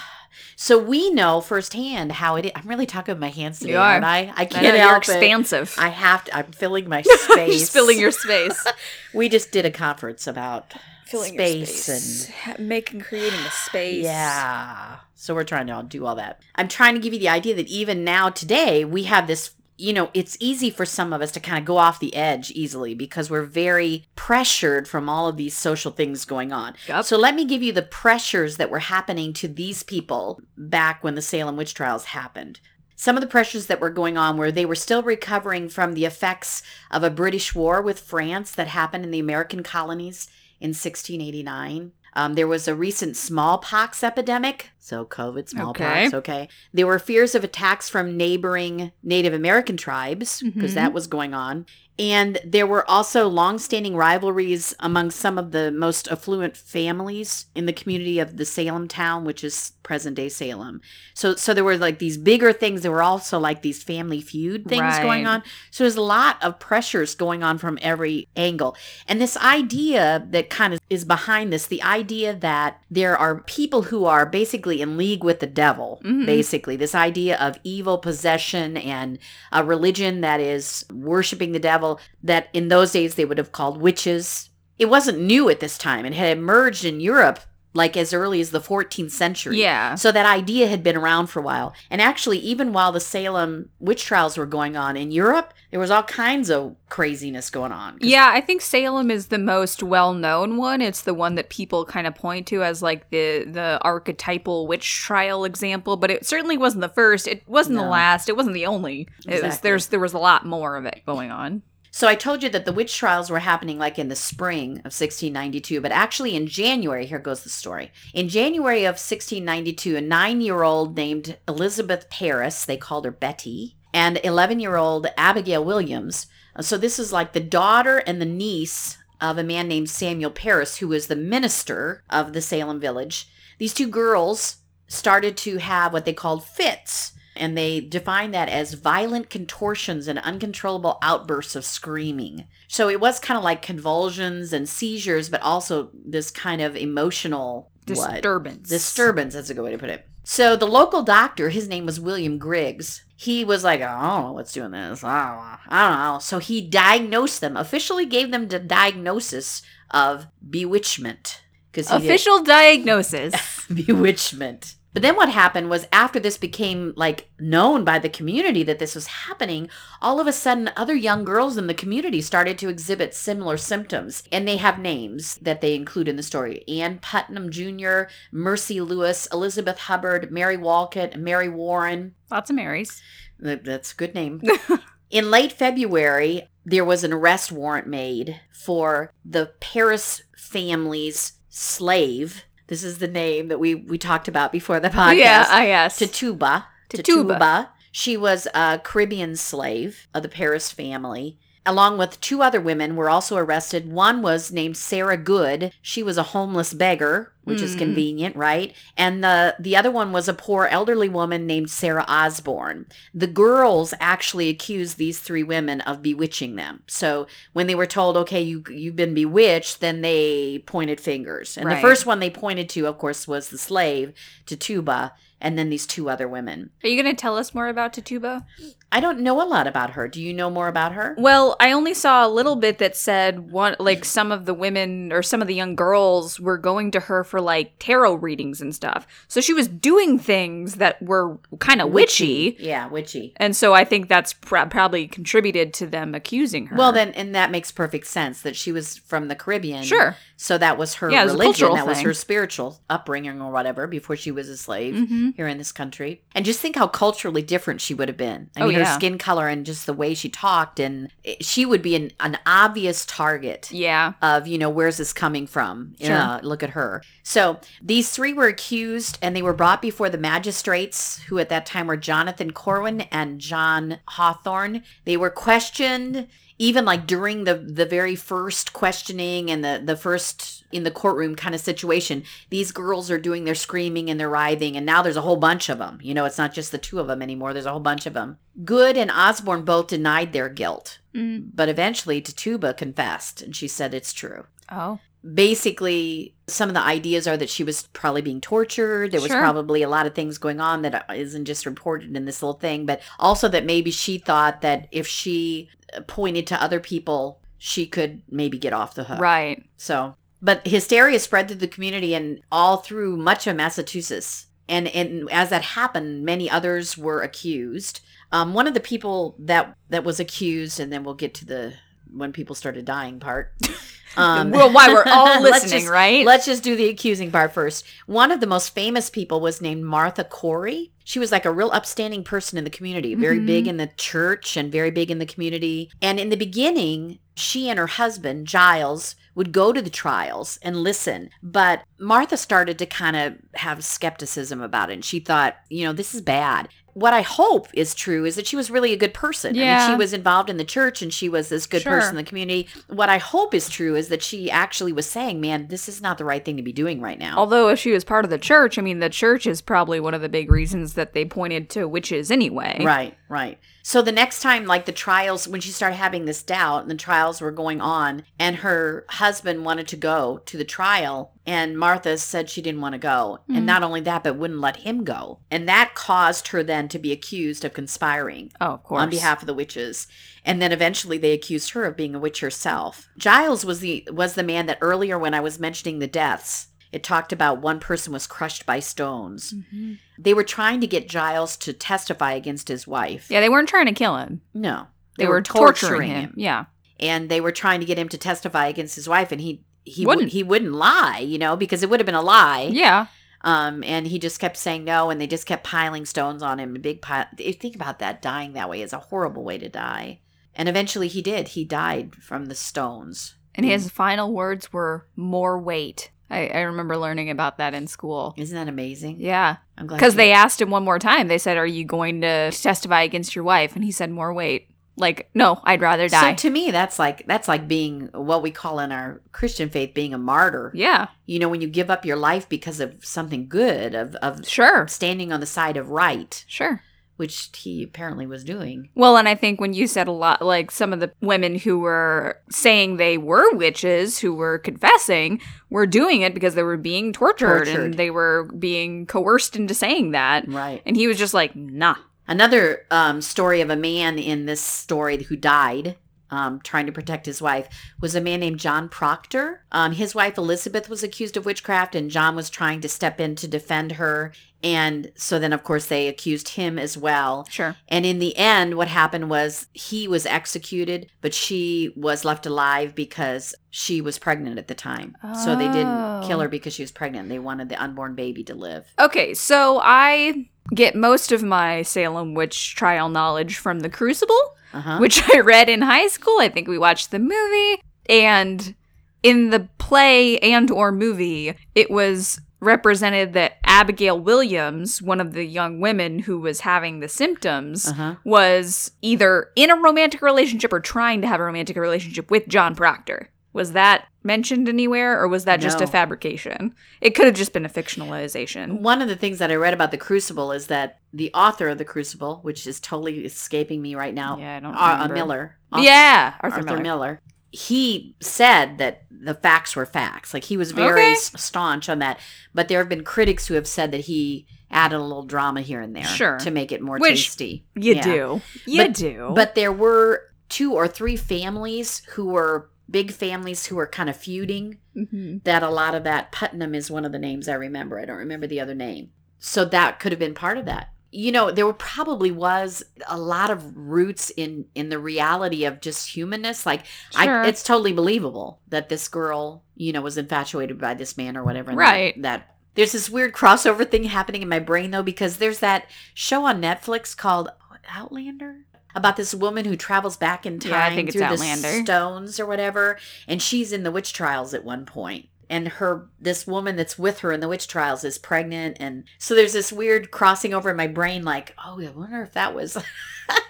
So 0.55 0.77
we 0.77 1.09
know 1.09 1.39
firsthand 1.39 2.11
how 2.11 2.35
it 2.35 2.47
is. 2.47 2.51
I'm 2.53 2.67
really 2.67 2.85
talking 2.85 3.13
with 3.13 3.19
my 3.21 3.29
hands 3.29 3.59
today, 3.59 3.71
You 3.71 3.77
are. 3.77 4.03
I? 4.03 4.17
I 4.17 4.33
I 4.41 4.45
can't 4.45 4.63
know 4.63 4.69
you're 4.75 4.77
help 4.89 5.03
it. 5.03 5.09
expansive. 5.11 5.73
I 5.77 5.87
have 5.87 6.25
to. 6.25 6.35
I'm 6.35 6.51
filling 6.51 6.89
my 6.89 7.01
space. 7.03 7.69
Filling 7.69 7.97
your 7.97 8.11
space. 8.11 8.61
We 9.13 9.29
just 9.29 9.53
did 9.53 9.65
a 9.65 9.71
conference 9.71 10.27
about 10.27 10.73
filling 11.09 11.33
space, 11.33 11.83
space. 11.83 12.59
making 12.59 13.01
creating 13.01 13.39
a 13.39 13.51
space. 13.51 14.03
Yeah. 14.03 14.97
So 15.15 15.33
we're 15.35 15.43
trying 15.43 15.67
to 15.67 15.83
do 15.87 16.05
all 16.05 16.15
that. 16.15 16.41
I'm 16.55 16.67
trying 16.67 16.95
to 16.95 17.01
give 17.01 17.13
you 17.13 17.19
the 17.19 17.29
idea 17.29 17.55
that 17.55 17.67
even 17.67 18.03
now 18.03 18.29
today 18.29 18.85
we 18.85 19.03
have 19.03 19.27
this 19.27 19.51
you 19.79 19.93
know, 19.93 20.09
it's 20.13 20.35
easy 20.41 20.69
for 20.69 20.85
some 20.85 21.13
of 21.13 21.21
us 21.21 21.31
to 21.31 21.39
kind 21.39 21.57
of 21.57 21.63
go 21.63 21.77
off 21.77 22.01
the 22.01 22.13
edge 22.13 22.51
easily 22.51 22.93
because 22.93 23.29
we're 23.29 23.43
very 23.43 24.05
pressured 24.15 24.89
from 24.89 25.07
all 25.07 25.29
of 25.29 25.37
these 25.37 25.55
social 25.55 25.91
things 25.91 26.25
going 26.25 26.51
on. 26.51 26.75
Yep. 26.89 27.05
So 27.05 27.17
let 27.17 27.33
me 27.33 27.45
give 27.45 27.63
you 27.63 27.71
the 27.71 27.81
pressures 27.81 28.57
that 28.57 28.69
were 28.69 28.79
happening 28.79 29.31
to 29.33 29.47
these 29.47 29.81
people 29.81 30.41
back 30.57 31.01
when 31.01 31.15
the 31.15 31.21
Salem 31.21 31.55
witch 31.55 31.73
trials 31.73 32.05
happened. 32.05 32.59
Some 32.97 33.15
of 33.15 33.21
the 33.21 33.27
pressures 33.27 33.67
that 33.67 33.79
were 33.79 33.89
going 33.89 34.17
on 34.17 34.35
were 34.35 34.51
they 34.51 34.65
were 34.65 34.75
still 34.75 35.01
recovering 35.01 35.69
from 35.69 35.93
the 35.93 36.03
effects 36.03 36.61
of 36.91 37.01
a 37.01 37.09
British 37.09 37.55
war 37.55 37.81
with 37.81 38.01
France 38.01 38.51
that 38.51 38.67
happened 38.67 39.05
in 39.05 39.11
the 39.11 39.19
American 39.19 39.63
colonies 39.63 40.27
in 40.59 40.69
1689. 40.69 41.91
Um, 42.13 42.33
there 42.33 42.47
was 42.47 42.67
a 42.67 42.73
recent 42.75 43.15
smallpox 43.15 44.03
epidemic. 44.03 44.71
So, 44.79 45.05
COVID, 45.05 45.47
smallpox, 45.47 46.13
okay. 46.13 46.17
okay. 46.17 46.49
There 46.73 46.87
were 46.87 46.97
fears 46.99 47.35
of 47.35 47.43
attacks 47.43 47.87
from 47.87 48.17
neighboring 48.17 48.91
Native 49.03 49.33
American 49.33 49.77
tribes 49.77 50.41
because 50.41 50.71
Mhm. 50.71 50.75
that 50.75 50.93
was 50.93 51.05
going 51.07 51.33
on. 51.35 51.65
And 51.99 52.39
there 52.45 52.65
were 52.65 52.89
also 52.89 53.27
longstanding 53.27 53.93
rivalries 53.95 54.73
among 54.79 55.11
some 55.11 55.37
of 55.37 55.51
the 55.51 55.69
most 55.69 56.07
affluent 56.07 56.55
families 56.55 57.47
in 57.53 57.65
the 57.65 57.73
community 57.73 58.19
of 58.19 58.37
the 58.37 58.45
Salem 58.45 58.87
town, 58.87 59.25
which 59.25 59.43
is 59.43 59.73
present 59.83 60.15
day 60.15 60.29
Salem. 60.29 60.79
So, 61.13 61.35
so 61.35 61.53
there 61.53 61.63
were 61.63 61.77
like 61.77 61.99
these 61.99 62.17
bigger 62.17 62.53
things. 62.53 62.83
There 62.83 62.91
were 62.91 63.03
also 63.03 63.37
like 63.37 63.63
these 63.63 63.83
family 63.83 64.21
feud 64.21 64.67
things 64.67 64.97
going 64.99 65.27
on. 65.27 65.43
So 65.71 65.83
there's 65.83 65.97
a 65.97 66.01
lot 66.01 66.41
of 66.41 66.59
pressures 66.59 67.15
going 67.15 67.43
on 67.43 67.57
from 67.57 67.77
every 67.81 68.27
angle. 68.35 68.77
And 69.07 69.19
this 69.19 69.35
idea 69.35 70.25
that 70.29 70.49
kind 70.49 70.73
of 70.73 70.79
is 70.89 71.03
behind 71.03 71.51
this, 71.51 71.67
the 71.67 71.83
idea 71.83 72.33
that 72.35 72.81
there 72.89 73.17
are 73.17 73.41
people 73.41 73.81
who 73.81 74.05
are 74.05 74.25
basically 74.25 74.81
in 74.81 74.95
league 74.95 75.23
with 75.23 75.39
the 75.39 75.47
devil, 75.47 75.99
Mhm. 76.05 76.25
basically, 76.25 76.77
this 76.77 76.95
idea 76.95 77.35
of 77.37 77.59
evil 77.63 77.97
possession 77.97 78.77
and 78.77 79.17
a 79.51 79.63
religion 79.63 80.21
that 80.21 80.39
is 80.39 80.85
worshiping 80.93 81.51
the 81.51 81.59
devil 81.59 81.88
that 82.23 82.49
in 82.53 82.67
those 82.67 82.91
days 82.91 83.15
they 83.15 83.25
would 83.25 83.37
have 83.37 83.51
called 83.51 83.81
witches. 83.81 84.49
It 84.77 84.89
wasn't 84.89 85.21
new 85.21 85.49
at 85.49 85.59
this 85.59 85.77
time. 85.77 86.05
It 86.05 86.13
had 86.13 86.37
emerged 86.37 86.85
in 86.85 86.99
Europe 86.99 87.39
like 87.73 87.95
as 87.95 88.13
early 88.13 88.41
as 88.41 88.49
the 88.49 88.59
14th 88.59 89.11
century. 89.11 89.59
Yeah. 89.59 89.95
So 89.95 90.11
that 90.11 90.25
idea 90.25 90.67
had 90.67 90.83
been 90.83 90.97
around 90.97 91.27
for 91.27 91.39
a 91.39 91.43
while. 91.43 91.73
And 91.89 92.01
actually, 92.01 92.39
even 92.39 92.73
while 92.73 92.91
the 92.91 92.99
Salem 92.99 93.69
witch 93.79 94.05
trials 94.05 94.37
were 94.37 94.47
going 94.47 94.75
on 94.75 94.97
in 94.97 95.11
Europe, 95.11 95.53
there 95.69 95.79
was 95.79 95.91
all 95.91 96.03
kinds 96.03 96.49
of 96.49 96.75
craziness 96.89 97.49
going 97.51 97.71
on. 97.71 97.99
Yeah, 98.01 98.31
I 98.33 98.41
think 98.41 98.61
Salem 98.61 99.11
is 99.11 99.27
the 99.27 99.37
most 99.37 99.83
well-known 99.83 100.57
one. 100.57 100.81
It's 100.81 101.03
the 101.03 101.13
one 101.13 101.35
that 101.35 101.49
people 101.49 101.85
kind 101.85 102.07
of 102.07 102.15
point 102.15 102.47
to 102.47 102.63
as 102.63 102.81
like 102.81 103.09
the 103.11 103.45
the 103.45 103.79
archetypal 103.83 104.65
witch 104.65 105.03
trial 105.03 105.45
example, 105.45 105.95
but 105.95 106.09
it 106.09 106.25
certainly 106.25 106.57
wasn't 106.57 106.81
the 106.81 106.89
first. 106.89 107.27
It 107.27 107.47
wasn't 107.47 107.77
the 107.77 107.83
last. 107.83 108.29
It 108.29 108.35
wasn't 108.35 108.55
the 108.55 108.65
only. 108.65 109.07
It 109.27 109.43
was 109.43 109.59
there's 109.59 109.87
there 109.87 109.99
was 109.99 110.13
a 110.13 110.19
lot 110.19 110.45
more 110.45 110.75
of 110.75 110.85
it 110.85 111.03
going 111.05 111.29
on. 111.29 111.61
So 111.91 112.07
I 112.07 112.15
told 112.15 112.43
you 112.43 112.49
that 112.49 112.65
the 112.65 112.73
witch 112.73 112.95
trials 112.95 113.29
were 113.29 113.39
happening 113.39 113.79
like 113.79 113.97
in 113.97 114.09
the 114.09 114.15
spring 114.15 114.71
of 114.79 114.93
1692, 114.93 115.81
but 115.81 115.91
actually 115.91 116.35
in 116.35 116.47
January, 116.47 117.05
here 117.05 117.19
goes 117.19 117.43
the 117.43 117.49
story. 117.49 117.91
In 118.13 118.29
January 118.29 118.85
of 118.85 118.95
1692, 118.95 119.95
a 119.95 120.01
nine 120.01 120.41
year 120.41 120.63
old 120.63 120.95
named 120.95 121.37
Elizabeth 121.47 122.09
Parris, 122.09 122.65
they 122.65 122.77
called 122.77 123.05
her 123.05 123.11
Betty, 123.11 123.75
and 123.93 124.19
11 124.23 124.59
year 124.59 124.75
old 124.75 125.07
Abigail 125.17 125.63
Williams. 125.65 126.27
So 126.61 126.77
this 126.77 126.99
is 126.99 127.11
like 127.11 127.33
the 127.33 127.39
daughter 127.39 127.97
and 127.99 128.21
the 128.21 128.25
niece 128.25 128.97
of 129.21 129.37
a 129.37 129.43
man 129.43 129.67
named 129.67 129.89
Samuel 129.89 130.31
Parris, 130.31 130.77
who 130.77 130.87
was 130.87 131.07
the 131.07 131.15
minister 131.15 132.03
of 132.09 132.33
the 132.33 132.41
Salem 132.41 132.79
village. 132.79 133.29
These 133.57 133.73
two 133.73 133.87
girls 133.87 134.57
started 134.87 135.35
to 135.37 135.57
have 135.57 135.91
what 135.91 136.05
they 136.05 136.13
called 136.13 136.43
fits 136.43 137.13
and 137.39 137.57
they 137.57 137.79
define 137.79 138.31
that 138.31 138.49
as 138.49 138.73
violent 138.73 139.29
contortions 139.29 140.07
and 140.07 140.19
uncontrollable 140.19 140.97
outbursts 141.01 141.55
of 141.55 141.65
screaming. 141.65 142.45
So 142.67 142.89
it 142.89 142.99
was 142.99 143.19
kind 143.19 143.37
of 143.37 143.43
like 143.43 143.61
convulsions 143.61 144.53
and 144.53 144.67
seizures, 144.67 145.29
but 145.29 145.41
also 145.41 145.89
this 145.93 146.29
kind 146.31 146.61
of 146.61 146.75
emotional 146.75 147.71
what? 147.87 148.11
Disturbance. 148.11 148.69
disturbance. 148.69 149.33
That's 149.33 149.49
a 149.49 149.53
good 149.53 149.63
way 149.63 149.71
to 149.71 149.77
put 149.77 149.89
it. 149.89 150.05
So 150.23 150.55
the 150.55 150.67
local 150.67 151.01
doctor, 151.01 151.49
his 151.49 151.67
name 151.67 151.85
was 151.87 151.99
William 151.99 152.37
Griggs. 152.37 153.03
He 153.15 153.43
was 153.43 153.63
like, 153.63 153.81
I 153.81 153.99
don't 153.99 154.25
know 154.25 154.33
what's 154.33 154.53
doing 154.53 154.71
this. 154.71 155.03
I 155.03 155.27
don't 155.27 155.37
know. 155.37 155.75
I 155.75 155.89
don't 155.89 155.99
know. 155.99 156.19
So 156.19 156.37
he 156.37 156.61
diagnosed 156.61 157.41
them, 157.41 157.57
officially 157.57 158.05
gave 158.05 158.31
them 158.31 158.47
the 158.47 158.59
diagnosis 158.59 159.63
of 159.89 160.27
bewitchment. 160.47 161.41
Because 161.71 161.89
Official 161.91 162.43
diagnosis. 162.43 163.65
bewitchment. 163.73 164.75
But 164.91 165.03
then 165.03 165.15
what 165.15 165.29
happened 165.29 165.69
was 165.69 165.87
after 165.91 166.19
this 166.19 166.37
became 166.37 166.93
like 166.95 167.29
known 167.39 167.83
by 167.83 167.99
the 167.99 168.09
community 168.09 168.63
that 168.63 168.79
this 168.79 168.95
was 168.95 169.07
happening, 169.07 169.69
all 170.01 170.19
of 170.19 170.27
a 170.27 170.33
sudden 170.33 170.71
other 170.75 170.95
young 170.95 171.23
girls 171.23 171.57
in 171.57 171.67
the 171.67 171.73
community 171.73 172.21
started 172.21 172.57
to 172.57 172.69
exhibit 172.69 173.13
similar 173.13 173.57
symptoms. 173.57 174.23
And 174.31 174.47
they 174.47 174.57
have 174.57 174.79
names 174.79 175.35
that 175.37 175.61
they 175.61 175.75
include 175.75 176.07
in 176.07 176.15
the 176.15 176.23
story. 176.23 176.67
Ann 176.67 176.99
Putnam 176.99 177.51
Jr., 177.51 178.03
Mercy 178.31 178.81
Lewis, 178.81 179.27
Elizabeth 179.31 179.77
Hubbard, 179.77 180.31
Mary 180.31 180.57
Walcott, 180.57 181.17
Mary 181.17 181.49
Warren. 181.49 182.15
Lots 182.31 182.49
of 182.49 182.55
Marys. 182.55 183.01
That's 183.39 183.93
a 183.93 183.95
good 183.95 184.15
name. 184.15 184.41
In 185.09 185.31
late 185.31 185.51
February, 185.51 186.49
there 186.65 186.85
was 186.85 187.03
an 187.03 187.13
arrest 187.13 187.51
warrant 187.51 187.87
made 187.87 188.39
for 188.51 189.11
the 189.25 189.53
Parris 189.59 190.21
family's 190.37 191.33
slave. 191.49 192.45
This 192.69 192.83
is 192.83 192.99
the 192.99 193.07
name 193.07 193.47
that 193.47 193.59
we 193.59 193.75
we 193.75 193.97
talked 193.97 194.27
about 194.27 194.51
before 194.51 194.79
the 194.79 194.89
podcast. 194.89 195.17
Yeah, 195.17 195.45
I 195.49 195.67
asked. 195.67 195.99
Tituba. 195.99 196.65
Tituba. 196.87 197.69
She 197.91 198.15
was 198.15 198.47
a 198.53 198.79
Caribbean 198.83 199.35
slave 199.35 200.07
of 200.13 200.21
the 200.21 200.29
Parris 200.29 200.71
family. 200.71 201.39
Along 201.65 201.97
with 201.97 202.21
two 202.21 202.41
other 202.41 202.61
women 202.61 202.95
were 202.95 203.09
also 203.09 203.37
arrested. 203.37 203.91
One 203.91 204.21
was 204.21 204.51
named 204.51 204.77
Sarah 204.77 205.17
Good. 205.17 205.73
She 205.81 206.03
was 206.03 206.17
a 206.17 206.23
homeless 206.23 206.73
beggar, 206.73 207.33
which 207.49 207.61
is 207.61 207.75
Mm. 207.75 207.79
convenient, 207.79 208.35
right? 208.35 208.73
And 208.95 209.23
the 209.23 209.55
the 209.59 209.75
other 209.75 209.91
one 209.91 210.11
was 210.11 210.27
a 210.29 210.33
poor 210.33 210.67
elderly 210.67 211.09
woman 211.09 211.45
named 211.45 211.69
Sarah 211.69 212.05
Osborne. 212.07 212.85
The 213.13 213.27
girls 213.27 213.93
actually 213.99 214.47
accused 214.49 214.97
these 214.97 215.19
three 215.19 215.43
women 215.43 215.81
of 215.81 216.01
bewitching 216.01 216.55
them. 216.55 216.83
So 216.87 217.27
when 217.53 217.67
they 217.67 217.75
were 217.75 217.85
told, 217.85 218.15
"Okay, 218.17 218.41
you 218.41 218.63
you've 218.69 218.95
been 218.95 219.13
bewitched," 219.13 219.81
then 219.81 220.01
they 220.01 220.63
pointed 220.65 220.99
fingers. 221.01 221.57
And 221.57 221.65
Right. 221.65 221.75
the 221.75 221.81
first 221.81 222.05
one 222.05 222.19
they 222.19 222.29
pointed 222.29 222.69
to, 222.69 222.85
of 222.87 222.97
course, 222.97 223.27
was 223.27 223.49
the 223.49 223.57
slave 223.57 224.13
Tituba, 224.45 225.11
and 225.41 225.57
then 225.57 225.69
these 225.69 225.87
two 225.87 226.09
other 226.09 226.27
women. 226.27 226.69
Are 226.83 226.89
you 226.89 227.01
going 227.01 227.13
to 227.15 227.19
tell 227.19 227.37
us 227.37 227.53
more 227.53 227.67
about 227.67 227.93
Tituba? 227.93 228.45
I 228.91 228.99
don't 228.99 229.19
know 229.19 229.41
a 229.41 229.45
lot 229.45 229.67
about 229.67 229.91
her. 229.91 230.07
Do 230.07 230.21
you 230.21 230.33
know 230.33 230.49
more 230.49 230.67
about 230.67 230.93
her? 230.93 231.15
Well, 231.17 231.55
I 231.59 231.71
only 231.71 231.93
saw 231.93 232.25
a 232.25 232.29
little 232.29 232.55
bit 232.55 232.79
that 232.79 232.95
said 232.95 233.51
one 233.51 233.75
like 233.79 234.03
some 234.03 234.31
of 234.31 234.45
the 234.45 234.53
women 234.53 235.13
or 235.13 235.21
some 235.21 235.41
of 235.41 235.47
the 235.47 235.53
young 235.53 235.75
girls 235.75 236.39
were 236.39 236.57
going 236.57 236.91
to 236.91 236.99
her 237.01 237.23
for 237.23 237.39
like 237.39 237.73
tarot 237.77 238.15
readings 238.15 238.61
and 238.61 238.73
stuff. 238.73 239.05
So 239.27 239.41
she 239.41 239.53
was 239.53 239.67
doing 239.67 240.17
things 240.17 240.75
that 240.75 241.01
were 241.01 241.37
kind 241.59 241.81
of 241.81 241.91
witchy. 241.91 242.57
Yeah, 242.59 242.87
witchy. 242.87 243.33
And 243.37 243.55
so 243.55 243.73
I 243.73 243.85
think 243.85 244.09
that's 244.09 244.33
pr- 244.33 244.65
probably 244.69 245.07
contributed 245.07 245.73
to 245.75 245.87
them 245.87 246.15
accusing 246.15 246.67
her. 246.67 246.75
Well, 246.75 246.91
then, 246.91 247.11
and 247.11 247.35
that 247.35 247.51
makes 247.51 247.71
perfect 247.71 248.07
sense 248.07 248.41
that 248.41 248.55
she 248.55 248.71
was 248.71 248.97
from 248.97 249.27
the 249.27 249.35
Caribbean. 249.35 249.83
Sure. 249.83 250.15
So 250.35 250.57
that 250.57 250.77
was 250.77 250.95
her 250.95 251.11
Yeah, 251.11 251.21
it 251.21 251.25
was 251.25 251.33
religion. 251.33 251.73
That 251.73 251.85
was 251.85 251.99
her 252.01 252.13
spiritual 252.13 252.79
upbringing 252.89 253.41
or 253.41 253.51
whatever 253.51 253.85
before 253.87 254.15
she 254.15 254.31
was 254.31 254.49
a 254.49 254.57
slave 254.57 254.95
mm-hmm. 254.95 255.28
Mhm. 255.31 255.35
here 255.35 255.47
in 255.47 255.57
this 255.57 255.71
country. 255.71 256.21
And 256.35 256.45
just 256.45 256.59
think 256.59 256.75
how 256.75 256.87
culturally 256.87 257.41
different 257.41 257.81
she 257.81 257.93
would 257.93 258.07
have 258.07 258.17
been. 258.17 258.49
I 258.55 258.61
Oh, 258.61 258.67
mean, 258.67 258.79
her 258.79 258.85
skin 258.85 259.17
color 259.17 259.47
and 259.47 259.65
just 259.65 259.85
the 259.85 259.93
way 259.93 260.13
she 260.13 260.29
talked, 260.29 260.79
and 260.79 261.09
she 261.41 261.65
would 261.65 261.81
be 261.81 261.95
an, 261.95 262.11
an 262.19 262.37
obvious 262.45 263.05
target. 263.05 263.69
Yeah. 263.71 264.13
Of, 264.21 264.47
you 264.47 264.57
know, 264.57 264.69
where's 264.69 264.97
this 264.97 265.13
coming 265.13 265.47
from? 265.47 265.95
Sure. 265.99 266.09
Yeah, 266.09 266.39
look 266.43 266.63
at 266.63 266.71
her. 266.71 267.01
So 267.23 267.59
these 267.81 268.09
three 268.11 268.33
were 268.33 268.47
accused 268.47 269.17
and 269.21 269.35
they 269.35 269.41
were 269.41 269.53
brought 269.53 269.81
before 269.81 270.09
the 270.09 270.17
magistrates, 270.17 271.19
who 271.27 271.39
at 271.39 271.49
that 271.49 271.65
time 271.65 271.87
were 271.87 271.97
Jonathan 271.97 272.51
Corwin 272.51 273.01
and 273.11 273.39
John 273.39 273.99
Hawthorne. 274.07 274.83
They 275.05 275.17
were 275.17 275.29
questioned 275.29 276.27
even 276.59 276.85
like 276.85 277.07
during 277.07 277.45
the 277.45 277.55
the 277.55 277.85
very 277.85 278.15
first 278.15 278.73
questioning 278.73 279.49
and 279.49 279.63
the 279.63 279.81
the 279.83 279.95
first 279.95 280.63
in 280.71 280.83
the 280.83 280.91
courtroom 280.91 281.33
kind 281.35 281.55
of 281.55 281.61
situation 281.61 282.21
these 282.51 282.71
girls 282.71 283.09
are 283.09 283.17
doing 283.17 283.43
their 283.45 283.55
screaming 283.55 284.09
and 284.09 284.19
their 284.19 284.29
writhing 284.29 284.77
and 284.77 284.85
now 284.85 285.01
there's 285.01 285.17
a 285.17 285.21
whole 285.21 285.37
bunch 285.37 285.67
of 285.69 285.79
them 285.79 285.97
you 286.03 286.13
know 286.13 286.25
it's 286.25 286.37
not 286.37 286.53
just 286.53 286.71
the 286.71 286.77
two 286.77 286.99
of 286.99 287.07
them 287.07 287.21
anymore 287.23 287.53
there's 287.53 287.65
a 287.65 287.71
whole 287.71 287.79
bunch 287.79 288.05
of 288.05 288.13
them 288.13 288.37
good 288.63 288.95
and 288.97 289.09
osborne 289.09 289.63
both 289.63 289.87
denied 289.87 290.31
their 290.33 290.49
guilt 290.49 290.99
Mm. 291.15 291.49
but 291.55 291.69
eventually 291.69 292.21
Tituba 292.21 292.75
confessed 292.75 293.41
and 293.41 293.55
she 293.55 293.67
said 293.67 293.95
it's 293.95 294.13
true 294.13 294.45
Oh. 294.71 294.99
Basically 295.35 296.33
some 296.47 296.69
of 296.69 296.75
the 296.75 296.81
ideas 296.81 297.27
are 297.27 297.37
that 297.37 297.49
she 297.49 297.63
was 297.63 297.87
probably 297.93 298.21
being 298.21 298.41
tortured 298.41 299.11
there 299.11 299.21
was 299.21 299.29
Sure. 299.31 299.39
probably 299.41 299.81
a 299.83 299.89
lot 299.89 300.05
of 300.05 300.15
things 300.15 300.37
going 300.37 300.59
on 300.59 300.81
that 300.83 301.05
isn't 301.13 301.45
just 301.45 301.65
reported 301.65 302.15
in 302.15 302.25
this 302.25 302.41
little 302.41 302.59
thing 302.59 302.85
but 302.85 303.01
also 303.19 303.47
that 303.49 303.65
maybe 303.65 303.91
she 303.91 304.17
thought 304.17 304.61
that 304.61 304.87
if 304.91 305.07
she 305.07 305.69
pointed 306.07 306.47
to 306.47 306.61
other 306.61 306.79
people 306.79 307.39
she 307.57 307.85
could 307.85 308.21
maybe 308.29 308.57
get 308.57 308.73
off 308.73 308.95
the 308.95 309.03
hook 309.05 309.19
Right. 309.19 309.63
so 309.77 310.15
but 310.41 310.65
hysteria 310.67 311.19
spread 311.19 311.47
through 311.47 311.57
the 311.57 311.67
community 311.67 312.13
and 312.15 312.41
all 312.51 312.77
through 312.77 313.17
much 313.17 313.45
of 313.47 313.55
massachusetts 313.55 314.47
and 314.67 314.87
and 314.89 315.29
as 315.31 315.49
that 315.49 315.63
happened 315.63 316.23
many 316.23 316.49
others 316.49 316.97
were 316.97 317.21
accused 317.21 318.01
um, 318.31 318.53
one 318.53 318.67
of 318.67 318.75
the 318.75 318.79
people 318.79 319.35
that 319.39 319.75
that 319.89 320.03
was 320.03 320.19
accused 320.19 320.79
and 320.79 320.93
then 320.93 321.03
we'll 321.03 321.15
get 321.15 321.33
to 321.33 321.45
the 321.45 321.73
when 322.13 322.31
people 322.33 322.55
started 322.55 322.85
dying 322.85 323.19
part 323.19 323.53
um, 324.17 324.49
well, 324.51 324.71
why 324.73 324.87
we're 324.89 325.03
all 325.07 325.25
let's 325.41 325.63
listening, 325.63 325.81
just- 325.81 325.91
right? 325.91 326.25
Let's 326.25 326.45
just 326.45 326.63
do 326.63 326.75
the 326.75 326.89
accusing 326.89 327.31
part 327.31 327.53
first. 327.53 327.85
One 328.07 328.31
of 328.31 328.39
the 328.39 328.47
most 328.47 328.69
famous 328.73 329.09
people 329.09 329.39
was 329.39 329.61
named 329.61 329.83
Martha 329.83 330.23
Corey. 330.23 330.91
She 331.03 331.19
was 331.19 331.31
like 331.31 331.45
a 331.45 331.51
real 331.51 331.69
upstanding 331.71 332.23
person 332.23 332.57
in 332.57 332.63
the 332.63 332.69
community, 332.69 333.13
very 333.15 333.39
Mhm. 333.39 333.45
big 333.45 333.67
in 333.67 333.77
the 333.77 333.91
church 333.97 334.57
and 334.57 334.71
very 334.71 334.91
big 334.91 335.09
in 335.11 335.19
the 335.19 335.25
community. 335.25 335.91
And 336.01 336.19
in 336.19 336.29
the 336.29 336.37
beginning, 336.37 337.19
she 337.35 337.69
and 337.69 337.77
her 337.79 337.87
husband, 337.87 338.47
Giles, 338.47 339.15
would 339.35 339.51
go 339.51 339.71
to 339.71 339.81
the 339.81 339.89
trials 339.89 340.57
and 340.63 340.77
listen. 340.83 341.29
But 341.41 341.83
Martha 341.99 342.35
started 342.35 342.77
to 342.79 342.85
kind 342.85 343.15
of 343.15 343.35
have 343.55 343.83
skepticism 343.85 344.61
about 344.61 344.89
it. 344.89 344.93
And 344.93 345.05
she 345.05 345.19
thought, 345.19 345.55
you 345.69 345.85
know, 345.85 345.93
this 345.93 346.13
is 346.13 346.21
bad. 346.21 346.69
What 346.99 347.13
I 347.13 347.21
hope 347.21 347.67
is 347.73 347.95
true 347.95 348.25
is 348.25 348.35
that 348.35 348.45
she 348.45 348.55
was 348.55 348.69
really 348.69 348.91
a 348.91 348.97
good 348.97 349.13
person. 349.13 349.55
Yeah. 349.55 349.85
I 349.85 349.87
mean, 349.87 349.95
she 349.95 349.97
was 349.99 350.13
involved 350.13 350.49
in 350.49 350.57
the 350.57 350.65
church 350.65 351.01
and 351.01 351.13
she 351.13 351.29
was 351.29 351.49
this 351.49 351.65
good 351.65 351.81
Sure. 351.81 351.93
person 351.93 352.11
in 352.11 352.15
the 352.17 352.27
community. 352.27 352.67
What 352.87 353.09
I 353.09 353.17
hope 353.19 353.53
is 353.53 353.69
true 353.69 353.95
is 353.95 354.09
that 354.09 354.21
she 354.21 354.51
actually 354.51 354.91
was 354.91 355.05
saying, 355.05 355.39
man, 355.39 355.67
this 355.67 355.87
is 355.87 356.01
not 356.01 356.17
the 356.17 356.25
right 356.25 356.43
thing 356.43 356.57
to 356.57 356.63
be 356.63 356.73
doing 356.73 356.99
right 357.01 357.17
now. 357.17 357.35
Although 357.37 357.69
if 357.69 357.79
she 357.79 357.91
was 357.91 358.03
part 358.03 358.25
of 358.25 358.31
the 358.31 358.37
church, 358.37 358.77
I 358.77 358.81
mean, 358.81 358.99
the 358.99 359.09
church 359.09 359.47
is 359.47 359.61
probably 359.61 359.99
one 359.99 360.13
of 360.13 360.21
the 360.21 360.29
big 360.29 360.51
reasons 360.51 360.93
that 360.95 361.13
they 361.13 361.25
pointed 361.25 361.69
to 361.71 361.87
witches 361.87 362.31
anyway. 362.31 362.81
Right, 362.83 363.15
right. 363.29 363.57
So 363.83 364.01
the 364.01 364.11
next 364.11 364.41
time, 364.41 364.65
like 364.65 364.85
the 364.85 364.91
trials, 364.91 365.47
when 365.47 365.61
she 365.61 365.69
started 365.71 365.95
having 365.95 366.25
this 366.25 366.43
doubt 366.43 366.81
and 366.81 366.91
the 366.91 366.95
trials 366.95 367.39
were 367.41 367.51
going 367.51 367.79
on, 367.81 368.23
and 368.37 368.57
her 368.57 369.05
husband 369.09 369.63
wanted 369.63 369.87
to 369.89 369.95
go 369.95 370.41
to 370.45 370.57
the 370.57 370.65
trial, 370.65 371.31
and 371.45 371.77
Martha 371.77 372.17
said 372.17 372.49
she 372.49 372.61
didn't 372.61 372.81
want 372.81 372.93
to 372.93 372.99
go. 372.99 373.39
Mhm. 373.49 373.57
And 373.57 373.65
not 373.65 373.83
only 373.83 374.01
that, 374.01 374.23
but 374.23 374.35
wouldn't 374.35 374.59
let 374.59 374.77
him 374.77 375.03
go. 375.03 375.39
And 375.49 375.67
that 375.69 375.95
caused 375.95 376.49
her 376.49 376.61
then 376.63 376.87
to 376.89 376.99
be 376.99 377.11
accused 377.11 377.63
of 377.63 377.73
conspiring 377.73 378.51
Oh, 378.59 378.73
of 378.73 378.83
course. 378.83 379.01
on 379.01 379.09
behalf 379.09 379.41
of 379.41 379.47
the 379.47 379.53
witches. 379.53 380.07
And 380.45 380.61
then 380.61 380.71
eventually 380.71 381.17
they 381.17 381.31
accused 381.31 381.71
her 381.71 381.85
of 381.85 381.95
being 381.97 382.15
a 382.15 382.19
witch 382.19 382.41
herself. 382.41 383.07
Giles 383.17 383.65
was 383.65 383.79
the 383.79 384.07
was 384.11 384.33
the 384.33 384.43
man 384.43 384.65
that 384.67 384.77
earlier 384.81 385.17
when 385.17 385.33
I 385.33 385.39
was 385.39 385.59
mentioning 385.59 385.99
the 385.99 386.07
deaths, 386.07 386.67
it 386.91 387.03
talked 387.03 387.31
about 387.31 387.61
one 387.61 387.79
person 387.79 388.11
was 388.13 388.25
crushed 388.27 388.65
by 388.65 388.79
stones. 388.79 389.53
Mhm. 389.53 389.99
They 390.17 390.33
were 390.33 390.43
trying 390.43 390.81
to 390.81 390.87
get 390.87 391.07
Giles 391.09 391.55
to 391.57 391.73
testify 391.73 392.33
against 392.33 392.67
his 392.67 392.87
wife. 392.87 393.27
Yeah, 393.29 393.39
they 393.41 393.49
weren't 393.49 393.69
trying 393.69 393.85
to 393.85 393.91
kill 393.93 394.17
him. 394.17 394.41
No. 394.53 394.87
They, 395.17 395.27
were, 395.27 395.41
torturing, 395.41 396.09
him. 396.09 396.33
Yeah. 396.37 396.65
And 396.99 397.29
they 397.29 397.41
were 397.41 397.51
trying 397.51 397.81
to 397.81 397.85
get 397.85 397.99
him 397.99 398.07
to 398.09 398.17
testify 398.17 398.67
against 398.67 398.95
his 398.95 399.07
wife 399.07 399.31
and 399.31 399.41
he 399.41 399.63
he 399.83 400.05
Wouldn't. 400.05 400.17
wouldn't 400.17 400.33
he 400.33 400.43
wouldn't 400.43 400.73
lie, 400.73 401.19
you 401.19 401.37
know, 401.37 401.55
because 401.55 401.81
it 401.83 401.89
would 401.89 401.99
have 401.99 402.05
been 402.05 402.15
a 402.15 402.21
lie. 402.21 402.69
Yeah. 402.71 403.07
Um 403.41 403.83
and 403.83 404.07
he 404.07 404.19
just 404.19 404.39
kept 404.39 404.57
saying 404.57 404.83
no 404.83 405.09
and 405.09 405.19
they 405.19 405.27
just 405.27 405.45
kept 405.45 405.63
piling 405.63 406.05
stones 406.05 406.41
on 406.43 406.59
him, 406.59 406.75
a 406.75 406.79
big 406.79 407.01
pile. 407.01 407.25
Think 407.37 407.75
about 407.75 407.99
that 407.99 408.21
dying 408.21 408.53
that 408.53 408.69
way 408.69 408.81
is 408.81 408.93
a 408.93 408.99
horrible 408.99 409.43
way 409.43 409.57
to 409.57 409.69
die. 409.69 410.19
And 410.55 410.67
eventually 410.69 411.07
he 411.07 411.21
did. 411.21 411.49
He 411.49 411.63
died 411.65 412.15
from 412.15 412.45
the 412.45 412.55
stones. 412.55 413.35
And 413.55 413.65
his 413.65 413.89
final 413.89 414.31
words 414.33 414.71
were 414.71 415.05
more 415.15 415.57
weight. 415.59 416.11
I, 416.29 416.47
I 416.47 416.59
remember 416.61 416.95
learning 416.97 417.29
about 417.29 417.57
that 417.57 417.73
in 417.73 417.87
school. 417.87 418.33
Isn't 418.37 418.55
that 418.55 418.67
amazing? 418.67 419.17
Yeah. 419.19 419.57
I'm 419.77 419.87
glad 419.87 419.97
Because 419.97 420.15
they 420.15 420.31
asked 420.31 420.61
him 420.61 420.69
one 420.69 420.83
more 420.83 420.99
time. 420.99 421.27
They 421.27 421.37
said, 421.37 421.57
Are 421.57 421.65
you 421.65 421.85
going 421.85 422.21
to 422.21 422.51
testify 422.51 423.01
against 423.01 423.35
your 423.35 423.43
wife? 423.43 423.75
And 423.75 423.83
he 423.83 423.91
said, 423.91 424.11
More 424.11 424.33
weight. 424.33 424.67
Like, 424.95 425.29
no, 425.33 425.61
I'd 425.63 425.79
rather 425.79 426.09
die. 426.09 426.31
So 426.31 426.35
to 426.35 426.49
me 426.49 426.71
that's 426.71 426.99
like 426.99 427.25
that's 427.25 427.47
like 427.47 427.69
being 427.69 428.09
what 428.13 428.43
we 428.43 428.51
call 428.51 428.79
in 428.79 428.91
our 428.91 429.21
Christian 429.31 429.69
faith 429.69 429.93
being 429.93 430.13
a 430.13 430.17
martyr. 430.17 430.71
yeah, 430.75 431.07
You 431.25 431.39
know, 431.39 431.47
when 431.47 431.61
you 431.61 431.69
give 431.69 431.89
up 431.89 432.05
your 432.05 432.17
life 432.17 432.49
because 432.49 432.81
of 432.81 433.03
something 433.05 433.47
good, 433.47 433.95
of 433.95 434.15
of 434.15 434.45
sure. 434.45 434.87
standing 434.89 435.31
on 435.31 435.39
the 435.39 435.45
side 435.45 435.77
of 435.77 435.89
right, 435.89 436.43
Sure. 436.47 436.81
Which 437.19 437.49
he 437.53 437.83
apparently 437.83 438.25
was 438.25 438.45
doing. 438.45 438.89
Well, 438.95 439.17
and 439.17 439.27
I 439.27 439.35
think 439.35 439.59
when 439.59 439.73
you 439.73 439.87
said 439.87 440.07
a 440.07 440.11
lot, 440.13 440.41
like 440.41 440.71
some 440.71 440.93
of 440.93 441.01
the 441.01 441.11
women 441.19 441.55
who 441.55 441.79
were 441.79 442.39
saying 442.49 442.95
they 442.95 443.17
were 443.17 443.53
witches, 443.55 444.19
who 444.19 444.33
were 444.33 444.57
confessing, 444.57 445.41
were 445.69 445.85
doing 445.85 446.21
it 446.21 446.33
because 446.33 446.55
they 446.55 446.63
were 446.63 446.77
being 446.77 447.11
tortured, 447.11 447.65
Tortured. 447.65 447.83
and 447.85 447.93
they 447.95 448.09
were 448.09 448.49
being 448.57 449.05
coerced 449.05 449.57
into 449.57 449.73
saying 449.73 450.11
that. 450.11 450.47
Right. 450.47 450.81
And 450.85 450.95
he 450.95 451.07
was 451.07 451.17
just 451.17 451.33
like, 451.33 451.53
nah. 451.55 451.95
Another 452.25 452.85
um, 452.89 453.21
story 453.21 453.59
of 453.59 453.69
a 453.69 453.75
man 453.75 454.17
in 454.17 454.45
this 454.45 454.61
story 454.61 455.21
who 455.23 455.35
died 455.35 455.97
um, 456.31 456.59
trying 456.63 456.85
to 456.85 456.91
protect 456.91 457.25
his 457.25 457.41
wife 457.41 457.67
was 457.99 458.15
a 458.15 458.21
man 458.21 458.39
named 458.39 458.59
John 458.59 458.87
Proctor. 458.89 459.63
Um, 459.71 459.93
his 459.93 460.13
wife 460.13 460.37
Elizabeth 460.37 460.89
was 460.89 461.03
accused 461.03 461.37
of 461.37 461.45
witchcraft, 461.45 461.95
and 461.95 462.11
John 462.11 462.35
was 462.35 462.49
trying 462.49 462.81
to 462.81 462.89
step 462.89 463.19
in 463.19 463.35
to 463.35 463.47
defend 463.47 463.93
her. 463.93 464.31
And 464.63 465.11
so 465.15 465.39
then, 465.39 465.53
of 465.53 465.63
course, 465.63 465.85
they 465.85 466.07
accused 466.07 466.49
him 466.49 466.77
as 466.77 466.97
well. 466.97 467.47
Sure. 467.49 467.75
And 467.87 468.05
in 468.05 468.19
the 468.19 468.35
end, 468.35 468.75
what 468.75 468.87
happened 468.89 469.29
was 469.29 469.67
he 469.73 470.07
was 470.07 470.25
executed, 470.25 471.09
but 471.21 471.33
she 471.33 471.93
was 471.95 472.25
left 472.25 472.45
alive 472.45 472.93
because 472.93 473.55
she 473.69 474.01
was 474.01 474.19
pregnant 474.19 474.57
at 474.59 474.67
the 474.67 474.75
time. 474.75 475.15
Oh. 475.23 475.33
So 475.45 475.55
they 475.55 475.67
didn't 475.67 475.87
Oh. 475.87 476.23
kill 476.27 476.41
her 476.41 476.49
because 476.49 476.73
she 476.73 476.83
was 476.83 476.91
pregnant. 476.91 477.29
They 477.29 477.39
wanted 477.39 477.69
the 477.69 477.81
unborn 477.81 478.15
baby 478.15 478.43
to 478.45 478.53
live. 478.55 478.85
Okay, 478.99 479.33
so 479.33 479.79
I 479.81 480.49
get 480.75 480.93
most 480.95 481.31
of 481.31 481.41
my 481.41 481.81
Salem 481.83 482.33
witch 482.33 482.75
trial 482.75 483.07
knowledge 483.09 483.57
from 483.57 483.79
The 483.79 483.89
Crucible. 483.89 484.35
Uh 484.71 484.81
huh. 484.81 484.97
which 484.99 485.21
I 485.33 485.39
read 485.39 485.67
in 485.69 485.81
high 485.81 486.09
school. 486.09 486.37
I 486.39 486.49
think 486.49 486.67
we 486.67 486.77
watched 486.77 487.09
the 487.11 487.17
movie 487.17 487.81
and 488.07 488.75
in 489.23 489.49
the 489.49 489.67
play 489.79 490.37
and 490.39 490.69
or 490.69 490.91
movie, 490.91 491.55
it 491.73 491.89
was 491.89 492.39
represented 492.59 493.33
that 493.33 493.58
Abigail 493.79 494.19
Williams, 494.19 495.01
one 495.01 495.21
of 495.21 495.31
the 495.31 495.45
young 495.45 495.79
women 495.79 496.19
who 496.19 496.37
was 496.37 496.59
having 496.61 496.99
the 496.99 497.07
symptoms, 497.07 497.87
Uh 497.87 497.93
huh. 497.93 498.15
was 498.25 498.91
either 499.01 499.51
in 499.55 499.69
a 499.69 499.75
romantic 499.77 500.21
relationship 500.21 500.73
or 500.73 500.81
trying 500.81 501.21
to 501.21 501.27
have 501.27 501.39
a 501.39 501.45
romantic 501.45 501.77
relationship 501.77 502.29
with 502.29 502.47
John 502.49 502.75
Proctor. 502.75 503.29
Was 503.53 503.71
that 503.71 504.05
mentioned 504.21 504.67
anywhere 504.67 505.17
or 505.19 505.29
was 505.29 505.45
that 505.45 505.61
just 505.61 505.79
No. 505.79 505.85
a 505.85 505.87
fabrication? 505.87 506.75
It 506.99 507.15
could 507.15 507.25
have 507.25 507.35
just 507.35 507.53
been 507.53 507.65
a 507.65 507.69
fictionalization. 507.69 508.81
One 508.81 509.01
of 509.01 509.07
the 509.07 509.15
things 509.15 509.39
that 509.39 509.49
I 509.49 509.55
read 509.55 509.73
about 509.73 509.91
the 509.91 509.97
Crucible 509.97 510.51
is 510.51 510.67
that 510.67 510.99
the 511.13 511.31
author 511.33 511.69
of 511.69 511.77
the 511.77 511.85
Crucible, 511.85 512.39
which 512.43 512.67
is 512.67 512.81
totally 512.81 513.23
escaping 513.25 513.81
me 513.81 513.95
right 513.95 514.13
now, 514.13 514.37
Yeah, 514.39 514.57
I 514.57 514.59
don't 514.59 514.75
uh. 514.75 515.07
Miller. 515.13 515.57
Author- 515.71 515.83
Yeah, 515.85 516.33
Arthur, 516.41 516.57
Arthur, 516.57 516.65
Miller. 516.73 516.81
Miller. 516.83 517.21
He 517.51 518.15
said 518.19 518.77
that 518.77 519.03
the 519.09 519.33
facts 519.33 519.75
were 519.75 519.85
facts. 519.85 520.33
Like 520.33 520.43
he 520.45 520.57
was 520.57 520.71
very 520.71 521.01
Okay. 521.11 521.15
staunch 521.15 521.89
on 521.89 521.99
that. 521.99 522.19
But 522.53 522.67
there 522.67 522.79
have 522.79 522.89
been 522.89 523.03
critics 523.03 523.47
who 523.47 523.55
have 523.55 523.67
said 523.67 523.91
that 523.91 524.01
he 524.01 524.45
added 524.71 524.97
a 524.97 525.01
little 525.03 525.23
drama 525.23 525.61
here 525.61 525.81
and 525.81 525.95
there 525.95 526.03
Sure. 526.03 526.37
to 526.39 526.51
make 526.51 526.71
it 526.71 526.81
more 526.81 526.97
Which 526.99 527.25
tasty. 527.25 527.65
You 527.75 527.95
Yeah. 527.95 528.01
do. 528.03 528.41
You 528.65 528.83
But- 528.83 528.93
do. 528.93 529.31
But 529.35 529.55
there 529.55 529.71
were 529.73 530.25
two 530.47 530.73
or 530.73 530.87
three 530.87 531.15
families 531.15 532.03
who 532.13 532.25
were 532.27 532.69
big 532.89 533.11
families 533.11 533.67
who 533.67 533.75
were 533.75 533.87
kind 533.87 534.09
of 534.09 534.15
feuding 534.17 534.77
Mhm. 534.95 535.43
that 535.43 535.61
a 535.63 535.69
lot 535.69 535.93
of 535.95 536.03
that 536.03 536.31
Putnam 536.31 536.73
is 536.75 536.89
one 536.89 537.05
of 537.05 537.11
the 537.11 537.19
names 537.19 537.47
I 537.47 537.53
remember. 537.53 537.99
I 537.99 538.05
don't 538.05 538.17
remember 538.17 538.47
the 538.47 538.59
other 538.59 538.73
name. 538.75 539.09
So 539.39 539.63
that 539.65 539.99
could 539.99 540.11
have 540.11 540.19
been 540.19 540.33
part 540.33 540.57
of 540.57 540.65
that. 540.65 540.89
You 541.11 541.31
know, 541.31 541.49
there 541.51 541.71
probably 541.73 542.31
was 542.31 542.83
a 543.07 543.17
lot 543.17 543.49
of 543.49 543.75
roots 543.75 544.31
in 544.37 544.65
in 544.75 544.89
the 544.89 544.99
reality 544.99 545.65
of 545.65 545.81
just 545.81 546.09
humanness. 546.09 546.65
Like 546.65 546.85
Sure. 547.11 547.43
I 547.43 547.47
it's 547.47 547.63
totally 547.63 547.93
believable 547.93 548.59
that 548.67 548.89
this 548.89 549.07
girl, 549.07 549.63
you 549.75 549.91
know, 549.91 550.01
was 550.01 550.17
infatuated 550.17 550.79
by 550.79 550.93
this 550.93 551.17
man 551.17 551.35
or 551.35 551.43
whatever. 551.43 551.71
Right. 551.71 552.15
That, 552.21 552.21
that 552.21 552.55
there's 552.75 552.91
this 552.91 553.09
weird 553.09 553.33
crossover 553.33 553.89
thing 553.89 554.05
happening 554.05 554.41
in 554.41 554.49
my 554.49 554.59
brain 554.59 554.91
though, 554.91 555.03
because 555.03 555.37
there's 555.37 555.59
that 555.59 555.87
show 556.13 556.45
on 556.45 556.61
Netflix 556.61 557.17
called 557.17 557.49
Outlander 557.89 558.65
about 558.95 559.17
this 559.17 559.33
woman 559.33 559.65
who 559.65 559.75
travels 559.75 560.17
back 560.17 560.45
in 560.45 560.59
time 560.59 560.71
Yeah, 560.71 560.85
I 560.85 560.95
think 560.95 561.09
it's 561.09 561.17
through 561.17 561.25
Outlander. 561.25 561.71
the 561.71 561.83
stones 561.83 562.39
or 562.39 562.45
whatever, 562.45 562.97
and 563.27 563.41
she's 563.41 563.71
in 563.71 563.83
the 563.83 563.91
witch 563.91 564.13
trials 564.13 564.53
at 564.53 564.63
one 564.63 564.85
point. 564.85 565.27
And 565.49 565.67
her, 565.67 566.07
this 566.19 566.45
woman 566.45 566.75
that's 566.75 566.99
with 566.99 567.19
her 567.19 567.31
in 567.31 567.39
the 567.39 567.47
witch 567.47 567.67
trials 567.67 568.03
is 568.03 568.17
pregnant, 568.17 568.77
and 568.79 569.03
so 569.17 569.33
there's 569.33 569.53
this 569.53 569.73
weird 569.73 570.11
crossing 570.11 570.53
over 570.53 570.69
in 570.69 570.77
my 570.77 570.87
brain, 570.87 571.23
like, 571.23 571.55
oh, 571.63 571.81
I 571.81 571.89
wonder 571.89 572.21
if 572.21 572.33
that 572.33 572.53
was. 572.53 572.77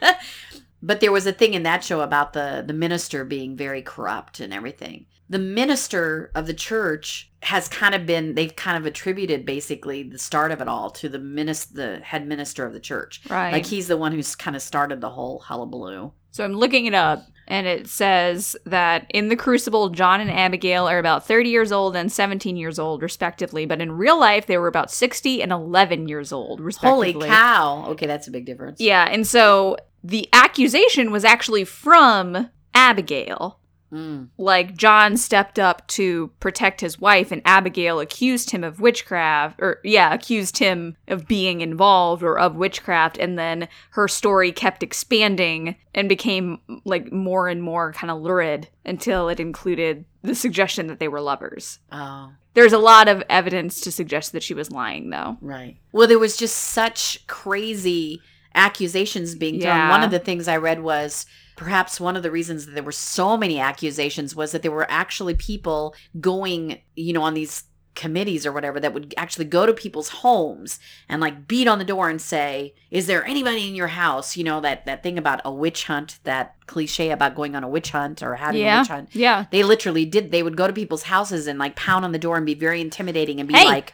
but 0.81 0.99
there 0.99 1.11
was 1.11 1.27
a 1.27 1.33
thing 1.33 1.53
in 1.53 1.63
that 1.63 1.83
show 1.83 2.01
about 2.01 2.33
the 2.33 2.63
the 2.65 2.73
minister 2.73 3.25
being 3.25 3.55
very 3.55 3.81
corrupt 3.81 4.39
and 4.39 4.53
everything. 4.53 5.05
The 5.29 5.39
minister 5.39 6.31
of 6.33 6.47
the 6.47 6.53
church 6.53 7.31
has 7.43 7.67
kind 7.67 7.93
of 7.93 8.05
been 8.05 8.35
they've 8.35 8.55
kind 8.55 8.77
of 8.77 8.85
attributed 8.85 9.45
basically 9.45 10.03
the 10.03 10.17
start 10.17 10.51
of 10.51 10.61
it 10.61 10.67
all 10.67 10.89
to 10.91 11.09
the 11.09 11.19
minister, 11.19 11.73
the 11.73 11.99
head 12.03 12.27
minister 12.27 12.65
of 12.65 12.73
the 12.73 12.79
church. 12.79 13.21
right. 13.29 13.51
Like 13.51 13.65
he's 13.65 13.87
the 13.87 13.97
one 13.97 14.11
who's 14.11 14.35
kind 14.35 14.55
of 14.55 14.61
started 14.61 15.01
the 15.01 15.09
whole 15.09 15.39
hullabaloo. 15.39 16.11
So 16.31 16.43
I'm 16.43 16.53
looking 16.53 16.85
it 16.85 16.93
up, 16.93 17.23
and 17.49 17.65
it 17.65 17.89
says 17.89 18.55
that 18.65 19.07
in 19.09 19.29
the 19.29 19.35
Crucible, 19.35 19.89
John 19.89 20.21
and 20.21 20.31
Abigail 20.31 20.87
are 20.87 20.99
about 20.99 21.25
30 21.25 21.49
years 21.49 21.71
old 21.71 21.95
and 21.95 22.11
17 22.11 22.55
years 22.55 22.77
old, 22.77 23.01
respectively. 23.01 23.65
But 23.65 23.81
in 23.81 23.91
real 23.93 24.19
life, 24.19 24.45
they 24.45 24.57
were 24.57 24.67
about 24.67 24.91
60 24.91 25.41
and 25.41 25.51
11 25.51 26.07
years 26.07 26.31
old, 26.31 26.61
respectively. 26.61 27.11
Holy 27.11 27.27
cow! 27.27 27.85
Okay, 27.89 28.05
that's 28.05 28.27
a 28.27 28.31
big 28.31 28.45
difference. 28.45 28.79
Yeah, 28.79 29.07
and 29.09 29.25
so 29.25 29.77
the 30.03 30.29
accusation 30.31 31.11
was 31.11 31.25
actually 31.25 31.65
from 31.65 32.49
Abigail. 32.73 33.58
Mm. 33.91 34.29
Like 34.37 34.77
John 34.77 35.17
stepped 35.17 35.57
up 35.59 35.87
to 35.89 36.31
protect 36.39 36.81
his 36.81 36.99
wife, 36.99 37.31
and 37.31 37.41
Abigail 37.45 37.99
accused 37.99 38.51
him 38.51 38.63
of 38.63 38.79
witchcraft, 38.79 39.59
or 39.59 39.79
yeah, 39.83 40.13
accused 40.13 40.57
him 40.59 40.95
of 41.07 41.27
being 41.27 41.61
involved 41.61 42.21
or 42.23 42.37
of 42.37 42.55
witchcraft. 42.55 43.17
And 43.17 43.37
then 43.37 43.67
her 43.91 44.07
story 44.07 44.51
kept 44.51 44.83
expanding 44.83 45.75
and 45.95 46.07
became 46.07 46.59
like 46.85 47.11
more 47.11 47.47
and 47.47 47.63
more 47.63 47.93
kind 47.93 48.11
of 48.11 48.21
lurid 48.21 48.67
until 48.85 49.29
it 49.29 49.39
included 49.39 50.05
the 50.21 50.35
suggestion 50.35 50.87
that 50.87 50.99
they 50.99 51.07
were 51.07 51.21
lovers. 51.21 51.79
Oh, 51.91 52.31
There's 52.53 52.73
a 52.73 52.77
lot 52.77 53.07
of 53.07 53.23
evidence 53.29 53.81
to 53.81 53.91
suggest 53.91 54.33
that 54.33 54.43
she 54.43 54.53
was 54.53 54.71
lying, 54.71 55.09
though. 55.09 55.37
right. 55.41 55.77
Well, 55.93 56.07
there 56.07 56.19
was 56.19 56.37
just 56.37 56.55
such 56.57 57.25
crazy 57.27 58.21
accusations 58.55 59.35
being 59.35 59.61
thrown. 59.61 59.75
Yeah. 59.75 59.89
One 59.89 60.03
of 60.03 60.11
the 60.11 60.19
things 60.19 60.47
I 60.47 60.57
read 60.57 60.81
was 60.81 61.25
perhaps 61.59 61.99
one 61.99 62.15
of 62.15 62.23
the 62.23 62.31
reasons 62.31 62.65
that 62.65 62.71
there 62.71 62.83
were 62.83 62.91
so 62.91 63.35
many 63.35 63.59
accusations 63.59 64.33
was 64.33 64.53
that 64.53 64.61
there 64.61 64.71
were 64.71 64.89
actually 64.89 65.33
people 65.35 65.93
going, 66.21 66.79
you 66.95 67.11
know, 67.11 67.21
on 67.21 67.33
these 67.33 67.65
committees 67.95 68.45
or 68.45 68.53
whatever 68.53 68.79
that 68.79 68.93
would 68.93 69.13
actually 69.17 69.43
go 69.43 69.65
to 69.65 69.73
people's 69.73 70.07
homes 70.07 70.79
and 71.09 71.19
like 71.19 71.49
beat 71.49 71.67
on 71.67 71.79
the 71.79 71.83
door 71.83 72.07
and 72.09 72.21
say 72.21 72.73
is 72.91 73.07
there 73.07 73.25
anybody 73.25 73.67
in 73.67 73.75
your 73.75 73.87
house 73.87 74.37
you 74.37 74.43
know 74.43 74.61
that 74.61 74.85
that 74.85 75.03
thing 75.03 75.17
about 75.17 75.41
a 75.43 75.51
witch 75.51 75.83
hunt 75.85 76.17
that 76.23 76.55
cliche 76.65 77.09
about 77.11 77.35
going 77.35 77.57
on 77.57 77.63
a 77.63 77.67
witch 77.67 77.89
hunt 77.91 78.23
or 78.23 78.35
having 78.35 78.61
a 78.61 78.63
Yeah. 78.63 78.79
witch 78.79 78.87
hunt 78.87 79.09
Yeah. 79.13 79.45
They 79.51 79.63
literally 79.63 80.05
did. 80.05 80.31
They 80.31 80.43
would 80.43 80.55
go 80.55 80.65
to 80.65 80.71
people's 80.71 81.03
houses 81.03 81.45
and 81.45 81.59
like 81.59 81.75
pound 81.75 82.05
on 82.05 82.13
the 82.13 82.19
door 82.19 82.37
and 82.37 82.45
be 82.45 82.53
very 82.53 82.79
intimidating 82.79 83.37
and 83.41 83.49
be 83.49 83.55
Hey! 83.55 83.65
like, 83.65 83.93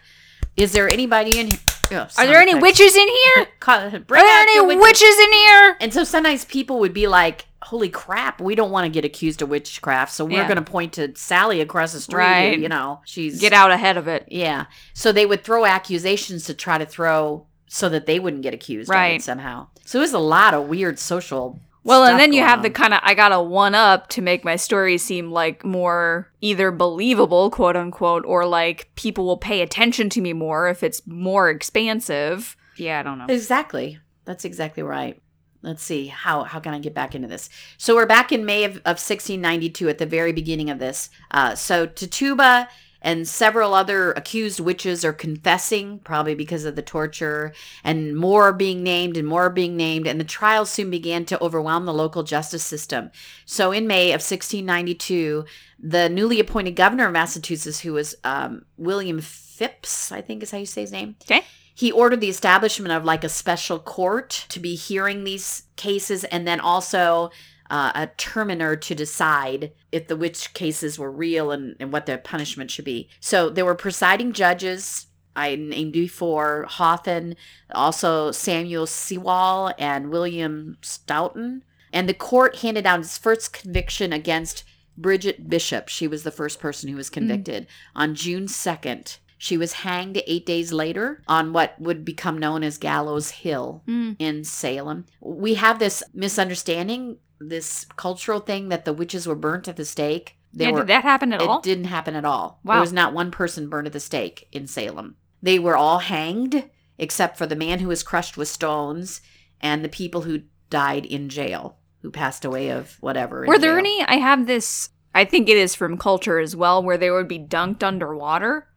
"Is 0.56 0.74
there 0.74 0.88
anybody 0.88 1.40
in 1.40 1.48
here? 1.48 1.60
Oh, 1.92 2.08
Are 2.20 2.28
there 2.28 2.42
any 2.42 2.52
effects. 2.52 2.62
witches 2.62 2.96
in 2.96 3.08
here? 3.08 3.48
Call- 3.60 3.80
Are 3.88 3.90
there 3.90 4.42
any 4.42 4.56
your 4.56 4.68
witches 4.68 5.18
in 5.26 5.32
here? 5.34 5.78
And 5.82 5.92
so 5.94 6.04
sometimes 6.04 6.46
people 6.46 6.80
would 6.80 6.94
be 6.94 7.08
like, 7.08 7.46
"Holy 7.66 7.90
crap, 7.90 8.40
we 8.42 8.56
don't 8.56 8.72
want 8.72 8.86
to 8.86 8.90
get 8.90 9.06
accused 9.06 9.42
of 9.42 9.50
witchcraft, 9.50 10.12
so 10.14 10.24
we're 10.26 10.38
Yeah. 10.42 10.48
going 10.48 10.64
to 10.64 10.72
point 10.72 10.94
to 10.94 11.12
Sally 11.16 11.62
across 11.62 11.94
the 11.94 12.00
street. 12.02 12.18
Right. 12.18 12.60
You 12.60 12.70
know, 12.70 13.02
she's 13.06 13.40
Get 13.40 13.54
out 13.54 13.72
ahead 13.72 13.98
of 13.98 14.08
it. 14.08 14.28
Yeah. 14.30 14.66
So 14.94 15.12
they 15.12 15.26
would 15.26 15.44
throw 15.44 15.66
accusations 15.66 16.46
to 16.46 16.54
try 16.54 16.78
to 16.78 16.86
throw 16.86 17.46
so 17.68 17.90
that 17.90 18.06
they 18.06 18.20
wouldn't 18.20 18.44
get 18.44 18.54
accused 18.54 18.90
Right. 18.90 19.22
somehow. 19.22 19.68
So 19.86 20.00
it 20.00 20.02
was 20.02 20.14
a 20.14 20.20
lot 20.20 20.54
of 20.54 20.68
weird 20.68 20.98
social. 21.00 21.60
Well, 21.84 22.04
and 22.04 22.20
then 22.20 22.34
you 22.34 22.42
have 22.42 22.64
the 22.64 22.72
kind 22.72 22.96
of 22.96 23.00
I 23.04 23.14
got 23.14 23.32
a 23.32 23.40
one 23.40 23.76
up 23.76 24.08
to 24.10 24.22
make 24.22 24.44
my 24.44 24.56
story 24.56 24.98
seem 24.98 25.32
like 25.32 25.64
more 25.64 26.32
either 26.42 26.72
believable, 26.72 27.52
quote 27.52 27.76
unquote, 27.76 28.26
or 28.26 28.44
like 28.48 28.90
people 28.96 29.26
will 29.28 29.38
pay 29.38 29.62
attention 29.62 30.10
to 30.10 30.22
me 30.22 30.34
more 30.34 30.68
if 30.68 30.82
it's 30.82 31.06
more 31.06 31.50
expansive. 31.52 32.58
Yeah, 32.76 33.00
I 33.00 33.04
don't 33.04 33.20
know. 33.20 33.26
Exactly. 33.30 34.00
That's 34.26 34.46
exactly 34.46 34.82
right. 34.82 35.22
Let's 35.66 35.84
see 35.84 36.08
how 36.08 36.44
how 36.44 36.60
can 36.60 36.74
I 36.76 36.80
get 36.80 36.94
back 36.94 37.16
into 37.16 37.28
this? 37.28 37.50
So 37.78 37.96
we're 37.96 38.06
back 38.06 38.32
in 38.32 38.46
May 38.46 38.64
of, 38.66 38.78
of 38.78 38.98
1692 39.02 39.90
at 39.90 39.98
the 39.98 40.06
very 40.06 40.32
beginning 40.32 40.70
of 40.70 40.78
this. 40.78 41.10
Uh, 41.32 41.56
so 41.56 41.88
Tituba 41.88 42.70
and 43.02 43.28
several 43.28 43.74
other 43.74 44.12
accused 44.14 44.60
witches 44.60 45.04
are 45.06 45.14
confessing, 45.14 46.00
probably 46.00 46.34
because 46.34 46.66
of 46.66 46.76
the 46.76 46.82
torture, 46.82 47.54
and 47.84 48.16
more 48.16 48.52
being 48.52 48.84
named 48.84 49.18
and 49.18 49.28
more 49.28 49.50
being 49.50 49.76
named, 49.76 50.08
and 50.08 50.20
the 50.20 50.24
trials 50.24 50.72
soon 50.72 50.90
began 50.90 51.24
to 51.26 51.42
overwhelm 51.42 51.86
the 51.86 51.94
local 51.94 52.24
justice 52.24 52.64
system. 52.64 53.12
So 53.46 53.72
in 53.72 53.86
May 53.86 54.08
of 54.10 54.22
1692, 54.22 55.46
the 55.80 56.10
newly 56.10 56.40
appointed 56.40 56.76
governor 56.76 57.06
of 57.06 57.14
Massachusetts, 57.14 57.80
who 57.80 57.94
was 57.94 58.16
um, 58.24 58.66
William 58.78 59.22
Phips, 59.22 60.12
I 60.12 60.22
think 60.22 60.42
is 60.42 60.50
how 60.50 60.58
you 60.58 60.66
say 60.66 60.82
his 60.82 60.92
name, 60.92 61.16
Okay. 61.24 61.44
He 61.76 61.92
ordered 61.92 62.22
the 62.22 62.30
establishment 62.30 62.94
of 62.94 63.04
like 63.04 63.24
a 63.24 63.30
special 63.30 63.80
court 63.80 64.46
to 64.50 64.60
be 64.60 64.76
hearing 64.76 65.24
these 65.24 65.64
cases 65.76 66.24
and 66.24 66.48
then 66.48 66.60
also 66.62 67.30
uh, 67.70 67.92
a 67.94 68.08
terminer 68.18 68.78
to 68.78 68.96
decide 68.96 69.74
if 69.92 70.08
the 70.08 70.16
witch 70.16 70.54
cases 70.54 70.98
were 70.98 71.12
real 71.12 71.52
and, 71.52 71.76
and 71.80 71.92
what 71.92 72.06
the 72.06 72.18
punishment 72.18 72.72
should 72.72 72.86
be. 72.86 73.10
So 73.20 73.50
there 73.50 73.66
were 73.66 73.76
presiding 73.76 74.32
judges. 74.32 75.08
I 75.36 75.56
named 75.56 75.92
before 75.92 76.66
Hawthorne, 76.70 77.36
also 77.72 78.32
Samuel 78.32 78.88
Sewall 78.88 79.74
and 79.78 80.10
William 80.10 80.78
Stoughton. 80.82 81.64
And 81.92 82.08
the 82.08 82.14
court 82.14 82.58
handed 82.58 82.86
down 82.86 83.02
its 83.02 83.18
first 83.18 83.52
conviction 83.52 84.14
against 84.14 84.64
Bridget 84.98 85.50
Bishop. 85.50 85.90
She 85.90 86.08
was 86.08 86.24
the 86.24 86.32
first 86.32 86.62
person 86.62 86.90
who 86.90 86.96
was 86.96 87.10
convicted 87.10 87.68
on 87.96 88.16
June 88.16 88.46
2nd. 88.46 89.18
She 89.46 89.58
was 89.60 89.74
hanged 89.74 90.20
eight 90.26 90.44
days 90.48 90.74
later 90.74 91.22
on 91.28 91.54
what 91.54 91.80
would 91.80 92.04
become 92.04 92.40
known 92.40 92.64
as 92.64 92.80
Gallows 92.80 93.30
Hill 93.30 93.84
Mm. 93.88 94.16
in 94.18 94.44
Salem. 94.44 95.06
We 95.22 95.54
have 95.54 95.78
this 95.78 96.02
misunderstanding, 96.16 97.18
this 97.40 97.86
cultural 97.96 98.40
thing 98.40 98.70
that 98.70 98.86
the 98.86 98.94
witches 98.94 99.28
were 99.28 99.36
burnt 99.36 99.68
at 99.68 99.76
the 99.76 99.86
stake. 99.86 100.36
There 100.52 100.70
Yeah, 100.70 100.74
were, 100.74 100.80
did 100.80 100.88
that 100.88 101.04
happen 101.04 101.32
at 101.32 101.44
it 101.44 101.48
all? 101.48 101.60
It 101.60 101.64
didn't 101.64 101.84
happen 101.86 102.16
at 102.16 102.26
all. 102.26 102.60
Wow. 102.64 102.74
There 102.74 102.82
was 102.82 102.92
not 102.94 103.14
one 103.14 103.30
person 103.30 103.70
burned 103.70 103.86
at 103.86 103.94
the 103.94 104.00
stake 104.00 104.48
in 104.52 104.66
Salem. 104.66 105.16
They 105.44 105.60
were 105.60 105.78
all 105.78 106.00
hanged 106.00 106.68
except 106.98 107.38
for 107.38 107.46
the 107.46 107.56
man 107.56 107.78
who 107.80 107.88
was 107.90 108.02
crushed 108.02 108.38
with 108.38 108.48
stones 108.48 109.22
and 109.62 109.86
the 109.86 109.90
people 109.90 110.22
who 110.24 110.42
died 110.72 111.06
in 111.06 111.30
jail, 111.30 111.78
who 112.02 112.10
passed 112.10 112.46
away 112.46 112.70
of 112.70 112.98
whatever. 113.00 113.46
Were 113.46 113.60
there 113.60 113.74
jail. 113.80 113.86
any? 113.86 114.04
I 114.06 114.16
have 114.16 114.48
this. 114.48 114.90
I 115.14 115.24
think 115.24 115.50
it 115.50 115.58
is 115.58 115.76
from 115.76 115.98
culture 116.00 116.40
as 116.40 116.56
well, 116.56 116.82
where 116.82 116.98
they 116.98 117.12
would 117.12 117.28
be 117.28 117.38
dunked 117.38 117.84
underwater 117.84 118.70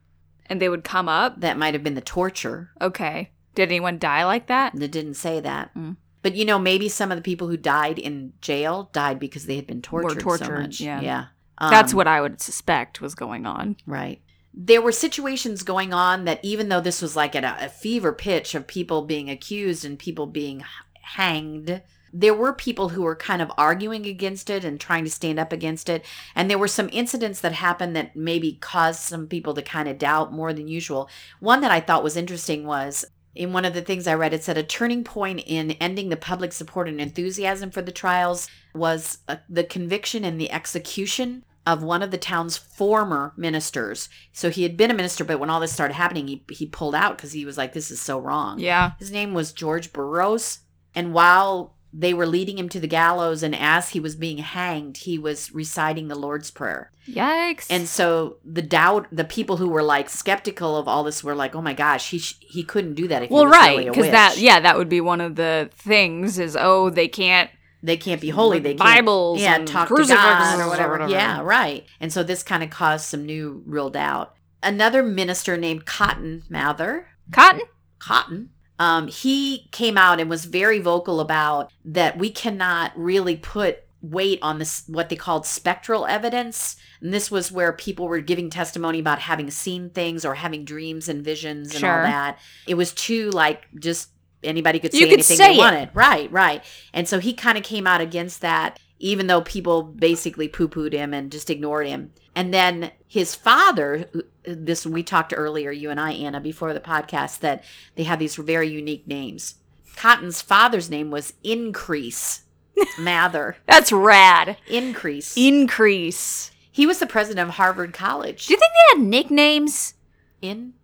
and 0.49 0.61
they 0.61 0.69
would 0.69 0.85
come 0.85 1.09
up. 1.09 1.41
That 1.41 1.59
might 1.59 1.75
have 1.75 1.83
been 1.85 1.95
the 1.95 2.01
torture. 2.01 2.71
Okay. 2.81 3.31
Did 3.55 3.71
anyone 3.71 3.99
die 3.99 4.25
like 4.25 4.47
that? 4.47 4.75
That 4.75 4.91
didn't 4.91 5.15
say 5.15 5.41
that. 5.41 5.75
Mm. 5.75 5.97
But 6.23 6.35
you 6.35 6.45
know, 6.45 6.59
maybe 6.59 6.89
some 6.89 7.11
of 7.11 7.17
the 7.17 7.23
people 7.23 7.49
who 7.49 7.57
died 7.57 7.99
in 7.99 8.33
jail 8.41 8.91
died 8.93 9.19
because 9.19 9.47
they 9.47 9.57
had 9.57 9.67
been 9.67 9.83
tortured, 9.83 10.15
so 10.19 10.21
tortured, 10.21 10.61
much. 10.63 10.81
yeah. 10.81 11.01
yeah. 11.01 11.25
That's 11.61 11.93
Um, 11.93 11.97
what 11.97 12.07
I 12.07 12.21
would 12.21 12.41
suspect 12.41 13.01
was 13.01 13.15
going 13.15 13.47
on. 13.47 13.77
Right. 13.87 14.21
There 14.55 14.83
were 14.83 14.93
situations 14.93 15.63
going 15.63 15.93
on 15.93 16.25
that 16.25 16.41
even 16.45 16.69
though 16.69 16.81
this 16.81 17.03
was 17.03 17.15
like 17.17 17.35
at 17.37 17.45
a, 17.45 17.67
a 17.67 17.69
fever 17.69 18.13
pitch 18.13 18.55
of 18.55 18.67
people 18.67 19.03
being 19.03 19.29
accused 19.31 19.85
and 19.85 19.99
people 19.99 20.27
being 20.27 20.65
hanged, 21.01 21.83
there 22.13 22.35
were 22.35 22.53
people 22.53 22.91
who 22.91 23.03
were 23.03 23.17
kind 23.17 23.43
of 23.43 23.51
arguing 23.57 24.07
against 24.07 24.51
it 24.51 24.65
and 24.65 24.81
trying 24.81 25.05
to 25.05 25.11
stand 25.11 25.39
up 25.39 25.53
against 25.53 25.89
it. 25.89 26.05
And 26.35 26.51
there 26.51 26.59
were 26.59 26.69
some 26.69 26.89
incidents 26.93 27.41
that 27.41 27.53
happened 27.53 27.95
that 27.97 28.17
maybe 28.17 28.59
caused 28.61 29.01
some 29.01 29.27
people 29.27 29.55
to 29.55 29.63
kind 29.63 29.89
of 29.89 29.99
doubt 29.99 30.33
more 30.33 30.53
than 30.53 30.69
usual. 30.69 31.09
One 31.41 31.61
that 31.61 31.71
I 31.71 31.81
thought 31.81 32.05
was 32.05 32.17
interesting 32.17 32.67
was 32.67 33.05
in 33.35 33.53
one 33.53 33.65
of 33.65 33.75
the 33.75 33.83
things 33.83 34.07
I 34.07 34.15
read, 34.15 34.35
it 34.35 34.43
said 34.43 34.59
a 34.59 34.63
turning 34.63 35.05
point 35.05 35.43
in 35.47 35.73
ending 35.73 36.09
the 36.09 36.17
public 36.17 36.53
support 36.53 36.89
and 36.89 37.01
enthusiasm 37.01 37.71
for 37.71 37.83
the 37.83 37.93
trials 37.93 38.49
was 38.75 39.19
uh, 39.29 39.37
the 39.49 39.65
conviction 39.65 40.25
and 40.25 40.41
the 40.41 40.51
execution 40.51 41.45
of 41.69 41.83
one 41.83 42.03
of 42.03 42.11
the 42.11 42.19
town's 42.19 42.57
former 42.57 43.35
ministers. 43.37 44.09
So 44.33 44.49
he 44.49 44.63
had 44.63 44.77
been 44.77 44.91
a 44.91 44.95
minister, 44.95 45.23
but 45.23 45.39
when 45.39 45.51
all 45.51 45.61
this 45.61 45.73
started 45.73 45.95
happening, 45.95 46.27
he, 46.27 46.45
he 46.51 46.67
pulled 46.67 46.95
out 46.95 47.17
because 47.17 47.33
he 47.33 47.45
was 47.45 47.59
like, 47.59 47.75
this 47.75 47.91
is 47.91 48.01
so 48.01 48.19
wrong. 48.19 48.59
Yeah. 48.59 48.93
His 48.99 49.13
name 49.13 49.35
was 49.35 49.53
George 49.53 49.93
Burroughs. 49.93 50.61
And 50.95 51.13
while 51.13 51.77
they 51.93 52.13
were 52.13 52.27
leading 52.27 52.59
him 52.59 52.69
to 52.71 52.81
the 52.81 52.87
gallows, 52.87 53.43
and 53.43 53.55
as 53.55 53.91
he 53.91 54.01
was 54.01 54.15
being 54.15 54.39
hanged, 54.39 54.99
he 54.99 55.19
was 55.19 55.53
reciting 55.55 56.09
the 56.09 56.15
Lord's 56.15 56.51
Prayer. 56.51 56.91
Yikes. 57.09 57.67
And 57.71 57.89
so 57.89 58.37
the 58.45 58.63
doubt, 58.63 59.07
the 59.11 59.25
people 59.25 59.57
who 59.57 59.69
were 59.69 59.83
like 59.83 60.11
skeptical 60.11 60.77
of 60.77 60.87
all 60.87 61.05
this 61.05 61.25
were 61.25 61.35
like, 61.35 61.55
"Oh 61.55 61.63
my 61.63 61.73
gosh, 61.73 62.11
he 62.11 62.19
sh- 62.19 62.39
he 62.41 62.63
couldn't 62.63 62.95
do 62.95 63.09
that 63.09 63.23
if 63.23 63.31
well, 63.31 63.45
he 63.45 63.47
was 63.47 63.57
right, 63.57 63.79
because 63.87 64.03
witch. 64.03 64.11
that 64.11 64.39
yeah, 64.39 64.61
that 64.61 64.77
would 64.77 64.89
be 64.89 65.01
one 65.01 65.21
of 65.21 65.37
the 65.37 65.71
things 65.73 66.39
is 66.39 66.57
oh 66.59 66.91
they 66.91 67.09
can't 67.09 67.51
they 67.83 67.97
can't 67.97 68.21
be 68.21 68.31
holy. 68.31 68.59
They 68.59 68.75
can't, 68.75 68.79
Bibles 68.79 69.41
yeah, 69.41 69.59
talk 69.65 69.89
to 69.89 70.05
God 70.05 70.59
or 70.59 70.65
or 70.65 70.69
whatever. 70.69 70.93
whatever. 70.93 71.11
Yeah, 71.11 71.41
right. 71.41 71.87
And 72.01 72.13
so 72.13 72.23
this 72.23 72.43
kind 72.43 72.63
of 72.63 72.71
caused 72.71 73.07
some 73.07 73.25
new 73.25 73.63
real 73.67 73.89
doubt. 73.89 74.35
Another 74.63 75.03
minister 75.03 75.57
named 75.57 75.87
Cotton 75.87 76.43
Mather, 76.49 77.09
cotton. 77.31 77.63
Cotton. 77.99 78.51
Um, 78.79 79.09
he 79.09 79.69
came 79.73 79.99
out 79.99 80.21
and 80.21 80.31
was 80.31 80.45
very 80.45 80.79
vocal 80.79 81.21
about 81.21 81.73
that 81.85 82.17
we 82.19 82.31
cannot 82.31 82.93
really 82.97 83.37
put 83.37 83.85
weight 84.01 84.39
on 84.43 84.61
this 84.61 84.85
what 84.87 85.09
they 85.09 85.17
called 85.17 85.45
spectral 85.45 86.07
evidence. 86.07 86.77
And 87.01 87.13
this 87.13 87.31
was 87.31 87.51
where 87.51 87.73
people 87.73 88.07
were 88.07 88.21
giving 88.21 88.51
testimony 88.51 89.01
about 89.01 89.19
having 89.19 89.51
seen 89.51 89.91
things 89.91 90.25
or 90.25 90.35
having 90.35 90.65
dreams 90.65 91.09
and 91.09 91.25
visions 91.25 91.75
and 91.75 91.85
all 91.85 92.03
that. 92.03 92.39
It 92.67 92.75
was 92.75 92.93
too 92.93 93.31
like 93.31 93.67
just 93.81 94.11
anybody 94.45 94.79
could 94.79 94.93
say 94.93 94.99
You 95.01 95.07
could 95.07 95.15
anything 95.15 95.37
say 95.37 95.49
they 95.49 95.55
it. 95.55 95.59
wanted. 95.59 95.91
Right 95.95 96.31
right. 96.31 96.63
And 96.95 97.09
so 97.09 97.19
he 97.19 97.35
kind 97.35 97.59
of 97.59 97.65
came 97.65 97.87
out 97.89 98.01
against 98.01 98.41
that 98.43 98.79
even 99.01 99.27
though 99.29 99.41
people 99.43 99.83
basically 99.83 100.49
poo-pooed 100.49 100.93
him 100.93 101.15
and 101.15 101.31
just 101.33 101.51
ignored 101.51 101.87
him 101.87 102.13
and 102.35 102.53
then 102.53 102.91
his 103.07 103.35
father 103.35 104.09
this 104.45 104.85
we 104.87 105.03
talked 105.03 105.33
earlier 105.37 105.71
you 105.71 105.91
and 105.91 106.01
i 106.01 106.13
anna 106.13 106.41
before 106.41 106.73
the 106.75 106.81
podcast 106.81 107.41
that 107.41 107.63
they 107.97 108.05
have 108.05 108.19
these 108.19 108.37
very 108.37 108.69
unique 108.69 109.07
names 109.07 109.57
cotton's 109.97 110.41
father's 110.43 110.91
name 110.91 111.11
was 111.11 111.35
increase 111.45 112.43
mather 112.99 113.57
That's 113.67 113.93
rad. 113.93 114.57
increase 114.69 115.37
Increase. 115.37 116.51
he 116.71 116.87
was 116.87 116.99
the 116.99 117.07
president 117.07 117.49
of 117.49 117.55
harvard 117.57 117.93
college 117.93 118.47
Do 118.47 118.55
you 118.55 118.59
think 118.61 118.73
they 118.73 118.99
had 119.01 119.07
nicknames? 119.09 119.95
increase 120.43 120.75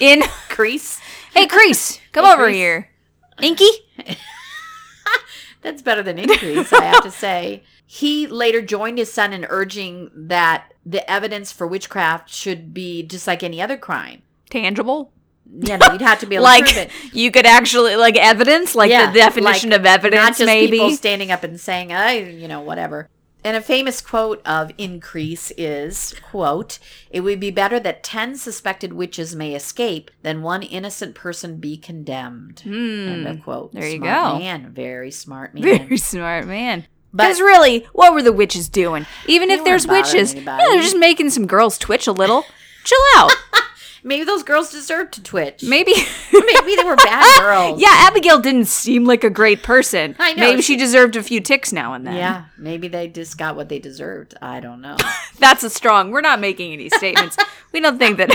In 0.00 0.22
hey, 1.34 1.46
Crease, 1.48 2.00
come 2.12 2.24
Hey, 2.24 2.32
over 2.32 2.44
Crease. 2.44 2.56
here. 2.56 2.90
Inky. 3.42 3.66
That's 5.64 5.82
better 5.82 6.02
than 6.02 6.18
increase, 6.18 6.72
I 6.72 6.84
have 6.84 7.02
to 7.02 7.10
say. 7.10 7.62
He 7.86 8.26
later 8.26 8.62
joined 8.62 8.96
his 8.96 9.12
son 9.12 9.34
in 9.34 9.44
urging 9.44 10.10
that 10.14 10.72
the 10.86 11.08
evidence 11.08 11.52
for 11.52 11.66
witchcraft 11.66 12.30
should 12.30 12.72
be 12.72 13.02
just 13.02 13.26
like 13.26 13.42
any 13.42 13.60
other 13.60 13.76
crime. 13.76 14.22
Tangible. 14.48 15.12
Yeah, 15.60 15.76
know, 15.76 15.92
you'd 15.92 16.00
have 16.00 16.18
to 16.20 16.26
be 16.26 16.34
able 16.36 16.46
to 16.46 16.62
prove 16.62 16.76
Like 16.76 16.90
you 17.14 17.30
could 17.30 17.44
actually 17.44 17.96
like 17.96 18.16
evidence, 18.16 18.74
like 18.74 18.90
Yeah, 18.90 19.12
the 19.12 19.18
definition 19.18 19.70
like, 19.70 19.80
of 19.80 19.86
evidence, 19.86 20.22
Not 20.22 20.36
just 20.36 20.46
maybe. 20.46 20.78
people 20.78 20.90
standing 20.92 21.30
up 21.30 21.44
and 21.44 21.60
saying, 21.60 21.92
I, 21.92 22.12
you 22.20 22.48
know, 22.48 22.62
whatever. 22.62 23.10
And 23.44 23.58
a 23.58 23.60
famous 23.60 24.00
quote 24.00 24.40
of 24.46 24.72
increase 24.78 25.52
is, 25.58 26.14
quote, 26.30 26.78
it 27.10 27.20
would 27.20 27.38
be 27.40 27.50
better 27.50 27.78
that 27.78 28.02
10 28.02 28.36
suspected 28.36 28.94
witches 28.94 29.36
may 29.36 29.54
escape 29.54 30.10
than 30.22 30.40
one 30.40 30.62
innocent 30.62 31.14
person 31.14 31.58
be 31.58 31.76
condemned. 31.76 32.62
End 32.64 33.26
of 33.26 33.36
Hmm. 33.36 33.42
quote. 33.42 33.72
there 33.74 33.86
you 33.86 33.98
Smart 33.98 34.32
go. 34.32 34.38
Man, 34.38 34.72
very 34.72 35.10
smart 35.10 35.52
man. 35.54 35.62
Very 35.62 35.98
smart 35.98 36.46
man. 36.46 36.86
Because 37.12 37.38
really, 37.40 37.86
what 37.92 38.12
were 38.14 38.22
the 38.22 38.32
witches 38.32 38.68
doing? 38.68 39.06
Even 39.28 39.50
if 39.50 39.62
there's 39.62 39.86
witches, 39.86 40.34
yeah, 40.34 40.56
they're 40.56 40.80
just 40.82 40.96
making 40.96 41.30
some 41.30 41.46
girls 41.46 41.76
twitch 41.78 42.06
a 42.08 42.12
little. 42.12 42.44
Chill 42.84 42.98
out. 43.16 43.30
Maybe 44.06 44.24
those 44.24 44.42
girls 44.42 44.70
deserve 44.70 45.10
to 45.12 45.22
twitch. 45.22 45.62
Maybe. 45.62 45.94
Maybe 46.32 46.76
they 46.76 46.84
were 46.84 46.94
bad 46.96 47.40
girls. 47.40 47.80
yeah, 47.80 47.88
Abigail 48.08 48.38
didn't 48.38 48.66
seem 48.66 49.04
like 49.06 49.24
a 49.24 49.30
great 49.30 49.62
person. 49.62 50.14
I 50.18 50.34
know, 50.34 50.42
Maybe 50.50 50.60
she 50.62 50.76
deserved 50.76 51.16
a 51.16 51.22
few 51.22 51.40
ticks 51.40 51.72
now 51.72 51.94
and 51.94 52.06
then. 52.06 52.16
Yeah, 52.16 52.44
maybe 52.58 52.88
they 52.88 53.08
just 53.08 53.38
got 53.38 53.56
what 53.56 53.68
they 53.70 53.78
deserved. 53.78 54.34
I 54.42 54.60
don't 54.60 54.80
know. 54.82 54.96
That's 55.38 55.64
a 55.64 55.70
strong. 55.70 56.10
We're 56.10 56.20
not 56.20 56.38
making 56.38 56.72
any 56.74 56.90
statements. 56.90 57.36
we 57.72 57.80
don't 57.80 57.98
think 57.98 58.18
that. 58.18 58.28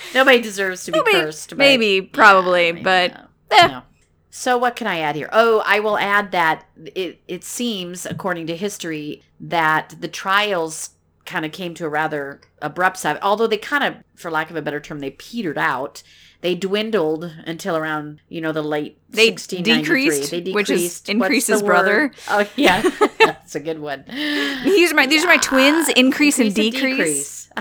Nobody 0.14 0.40
deserves 0.40 0.84
to 0.86 0.92
be 0.92 1.00
Maybe- 1.04 1.12
cursed. 1.20 1.50
But 1.50 1.58
maybe, 1.58 2.00
probably, 2.00 2.72
maybe 2.72 2.82
but, 2.84 3.12
no. 3.12 3.56
eh. 3.58 3.66
No. 3.68 3.82
So 4.30 4.56
what 4.58 4.76
can 4.76 4.86
I 4.86 4.98
add 5.00 5.16
here? 5.16 5.28
Oh, 5.32 5.62
I 5.66 5.80
will 5.80 5.96
add 5.98 6.32
that 6.32 6.64
it 6.94 7.20
it 7.28 7.42
seems, 7.44 8.04
according 8.06 8.46
to 8.48 8.56
history, 8.56 9.22
that 9.40 9.94
the 10.00 10.08
trials 10.08 10.90
kind 11.26 11.44
of 11.44 11.52
came 11.52 11.74
to 11.74 11.84
a 11.84 11.88
rather 11.88 12.40
abrupt 12.62 12.96
side. 12.96 13.18
Although 13.22 13.46
they 13.46 13.56
kind 13.58 13.84
of, 13.84 13.94
for 14.14 14.30
lack 14.30 14.48
of 14.50 14.56
a 14.56 14.62
better 14.62 14.80
term, 14.80 15.00
they 15.00 15.10
petered 15.10 15.58
out. 15.58 16.02
They 16.42 16.54
dwindled 16.54 17.24
until 17.46 17.76
around, 17.76 18.20
you 18.28 18.40
know, 18.40 18.52
the 18.52 18.62
late 18.62 18.98
They 19.10 19.30
1693. 19.30 20.04
decreased, 20.04 20.30
They 20.30 20.52
which 20.52 20.70
is 20.70 21.00
decreased. 21.00 21.08
Increase's 21.08 21.62
brother. 21.62 21.98
word? 22.02 22.16
Oh 22.28 22.48
yeah, 22.56 22.82
that's 23.18 23.54
a 23.54 23.60
good 23.60 23.80
one. 23.80 24.04
These 24.08 24.92
are 24.92 24.94
my 24.94 25.06
these 25.06 25.24
are 25.24 25.28
my 25.28 25.38
twins. 25.38 25.88
Increase, 25.90 26.38
and 26.38 26.54
decrease. 26.54 27.48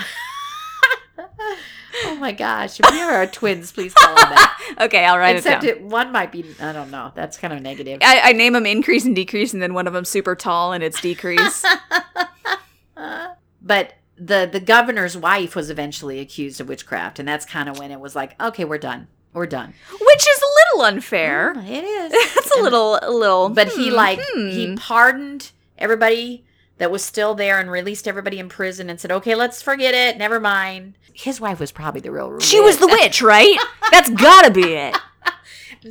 oh 2.06 2.15
my 2.19 2.32
gosh! 2.34 2.80
If 2.80 2.91
we 2.91 2.99
are 3.01 3.12
our 3.13 3.28
twins, 3.28 3.71
please 3.71 3.93
call 3.93 4.15
them 4.15 4.30
that. 4.30 4.51
Okay, 4.82 5.06
I'll 5.06 5.17
write 5.17 5.38
Except 5.38 5.63
it 5.63 5.75
down. 5.75 5.86
it, 5.86 5.89
one 5.89 6.12
might 6.12 6.32
be. 6.32 6.43
I 6.60 6.73
don't 6.73 6.91
know. 6.91 7.12
That's 7.15 7.38
kind 7.38 7.54
of 7.54 7.62
negative. 7.62 7.99
I, 8.04 8.19
I 8.30 8.32
name 8.34 8.54
them 8.54 8.65
increase 8.65 9.06
and 9.06 9.15
decrease, 9.15 9.54
and 9.54 9.62
then 9.62 9.73
one 9.73 9.88
of 9.88 9.93
them 9.93 10.04
super 10.04 10.36
tall, 10.36 10.73
and 10.73 10.84
it's 10.84 10.99
decrease. 10.99 11.63
But 13.65 13.93
the 14.17 14.47
the 14.49 14.62
governor's 14.62 15.17
wife 15.17 15.56
was 15.56 15.69
eventually 15.69 16.19
accused 16.19 16.62
of 16.62 16.69
witchcraft, 16.69 17.19
and 17.19 17.28
that's 17.28 17.45
kind 17.45 17.67
of 17.67 17.78
when 17.80 17.91
it 17.91 17.99
was 17.99 18.15
like, 18.15 18.41
okay, 18.41 18.63
we're 18.63 18.78
done. 18.78 19.08
We're 19.34 19.47
done. 19.47 19.73
which 19.91 20.25
is 20.30 20.41
a 20.41 20.78
little 20.78 20.86
unfair. 20.86 21.54
Mm, 21.56 21.69
It 21.69 21.84
is. 21.84 22.12
That's 22.36 22.58
a 22.58 22.63
little, 22.63 22.97
a 23.01 23.12
little. 23.12 23.49
But 23.49 23.67
he 23.67 23.89
hmm, 23.89 23.95
like 23.95 24.19
hmm. 24.32 24.47
he 24.47 24.75
pardoned 24.78 25.51
everybody 25.78 26.45
that 26.78 26.89
was 26.89 27.04
still 27.04 27.36
there 27.36 27.60
and 27.60 27.69
released 27.69 28.08
everybody 28.08 28.39
in 28.39 28.47
prison 28.47 28.89
and 28.89 28.97
said, 28.97 29.12
okay, 29.12 29.36
let's 29.36 29.62
forget 29.62 29.93
it. 29.93 30.17
Never 30.17 30.39
mind. 30.39 30.95
His 31.13 31.41
wife 31.41 31.60
was 31.60 31.73
probably 31.73 31.99
the 31.99 32.12
real. 32.12 32.39
She 32.39 32.62
was 32.62 32.78
the 32.78 32.88
witch, 32.88 33.21
right? 33.21 33.58
That's 33.91 34.10
gotta 34.10 34.51
be 34.51 34.73
it. 34.73 34.95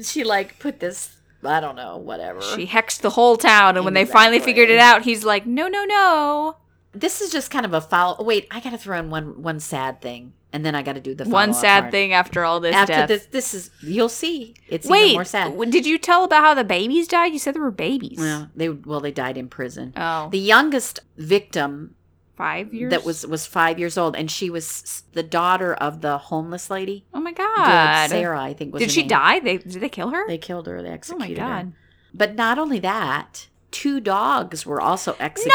She 0.02 0.24
like 0.24 0.58
put 0.58 0.80
this. 0.80 1.14
I 1.44 1.60
don't 1.60 1.76
know. 1.76 1.98
Whatever. 1.98 2.42
She 2.42 2.66
hexed 2.66 3.02
the 3.02 3.10
whole 3.10 3.36
town, 3.36 3.76
and 3.76 3.84
when 3.84 3.94
they 3.94 4.04
finally 4.04 4.40
figured 4.40 4.68
it 4.68 4.80
out, 4.80 5.02
he's 5.02 5.24
like, 5.24 5.46
"No, 5.46 5.68
no, 5.68 5.84
no." 5.84 6.56
This 6.94 7.20
is 7.20 7.30
just 7.32 7.50
kind 7.50 7.64
of 7.66 7.72
a 7.74 7.80
foul. 7.80 8.16
Wait, 8.20 8.46
I 8.50 8.60
got 8.60 8.70
to 8.70 8.78
throw 8.78 8.98
in 8.98 9.10
one 9.10 9.42
one 9.42 9.60
sad 9.60 10.00
thing, 10.00 10.32
and 10.52 10.64
then 10.64 10.74
I 10.74 10.82
got 10.82 10.94
to 10.94 11.00
do 11.00 11.14
the 11.14 11.24
One 11.24 11.52
sad 11.54 11.80
part. 11.82 11.90
thing 11.92 12.12
after 12.12 12.44
all 12.44 12.60
this 12.60 12.74
After 12.74 12.92
death. 12.92 13.08
this, 13.08 13.26
this 13.26 13.54
is 13.54 13.70
you'll 13.82 14.08
see. 14.08 14.54
It's 14.68 14.86
even 14.86 14.92
Wait, 14.92 15.12
more 15.14 15.24
sad. 15.24 15.58
did 15.70 15.86
you 15.86 15.98
tell 15.98 16.24
about 16.24 16.42
how 16.44 16.54
the 16.54 16.64
babies 16.64 17.08
died? 17.08 17.32
You 17.32 17.38
said 17.38 17.54
there 17.54 17.62
were 17.62 17.70
babies. 17.70 18.18
Well, 18.18 18.50
they 18.54 18.68
well 18.68 19.00
they 19.00 19.12
died 19.12 19.36
in 19.36 19.48
prison. 19.48 19.92
Oh, 19.96 20.28
The 20.30 20.38
youngest 20.38 21.00
victim 21.16 21.94
five 22.36 22.74
years. 22.74 22.90
that 22.90 23.04
was 23.04 23.26
was 23.26 23.46
five 23.46 23.78
years 23.78 23.96
old, 23.98 24.16
and 24.16 24.30
she 24.30 24.50
was 24.50 25.02
the 25.12 25.22
daughter 25.22 25.74
of 25.74 26.00
the 26.00 26.18
homeless 26.18 26.70
lady. 26.70 27.04
Oh 27.14 27.20
my 27.20 27.32
god. 27.32 28.10
Sarah, 28.10 28.40
I 28.42 28.54
think 28.54 28.72
was. 28.72 28.80
Did 28.82 28.90
she 28.90 29.00
name. 29.02 29.08
die? 29.08 29.40
They 29.40 29.58
did 29.58 29.80
they 29.80 29.88
kill 29.88 30.10
her? 30.10 30.26
They 30.26 30.38
killed 30.38 30.66
her. 30.66 30.82
They 30.82 30.98
oh 31.12 31.16
my 31.16 31.32
god. 31.32 31.64
her. 31.66 31.72
But 32.16 32.36
not 32.36 32.58
only 32.58 32.78
that, 32.78 33.48
two 33.74 33.98
dogs 34.00 34.64
were 34.64 34.80
also 34.80 35.16
executed. 35.18 35.52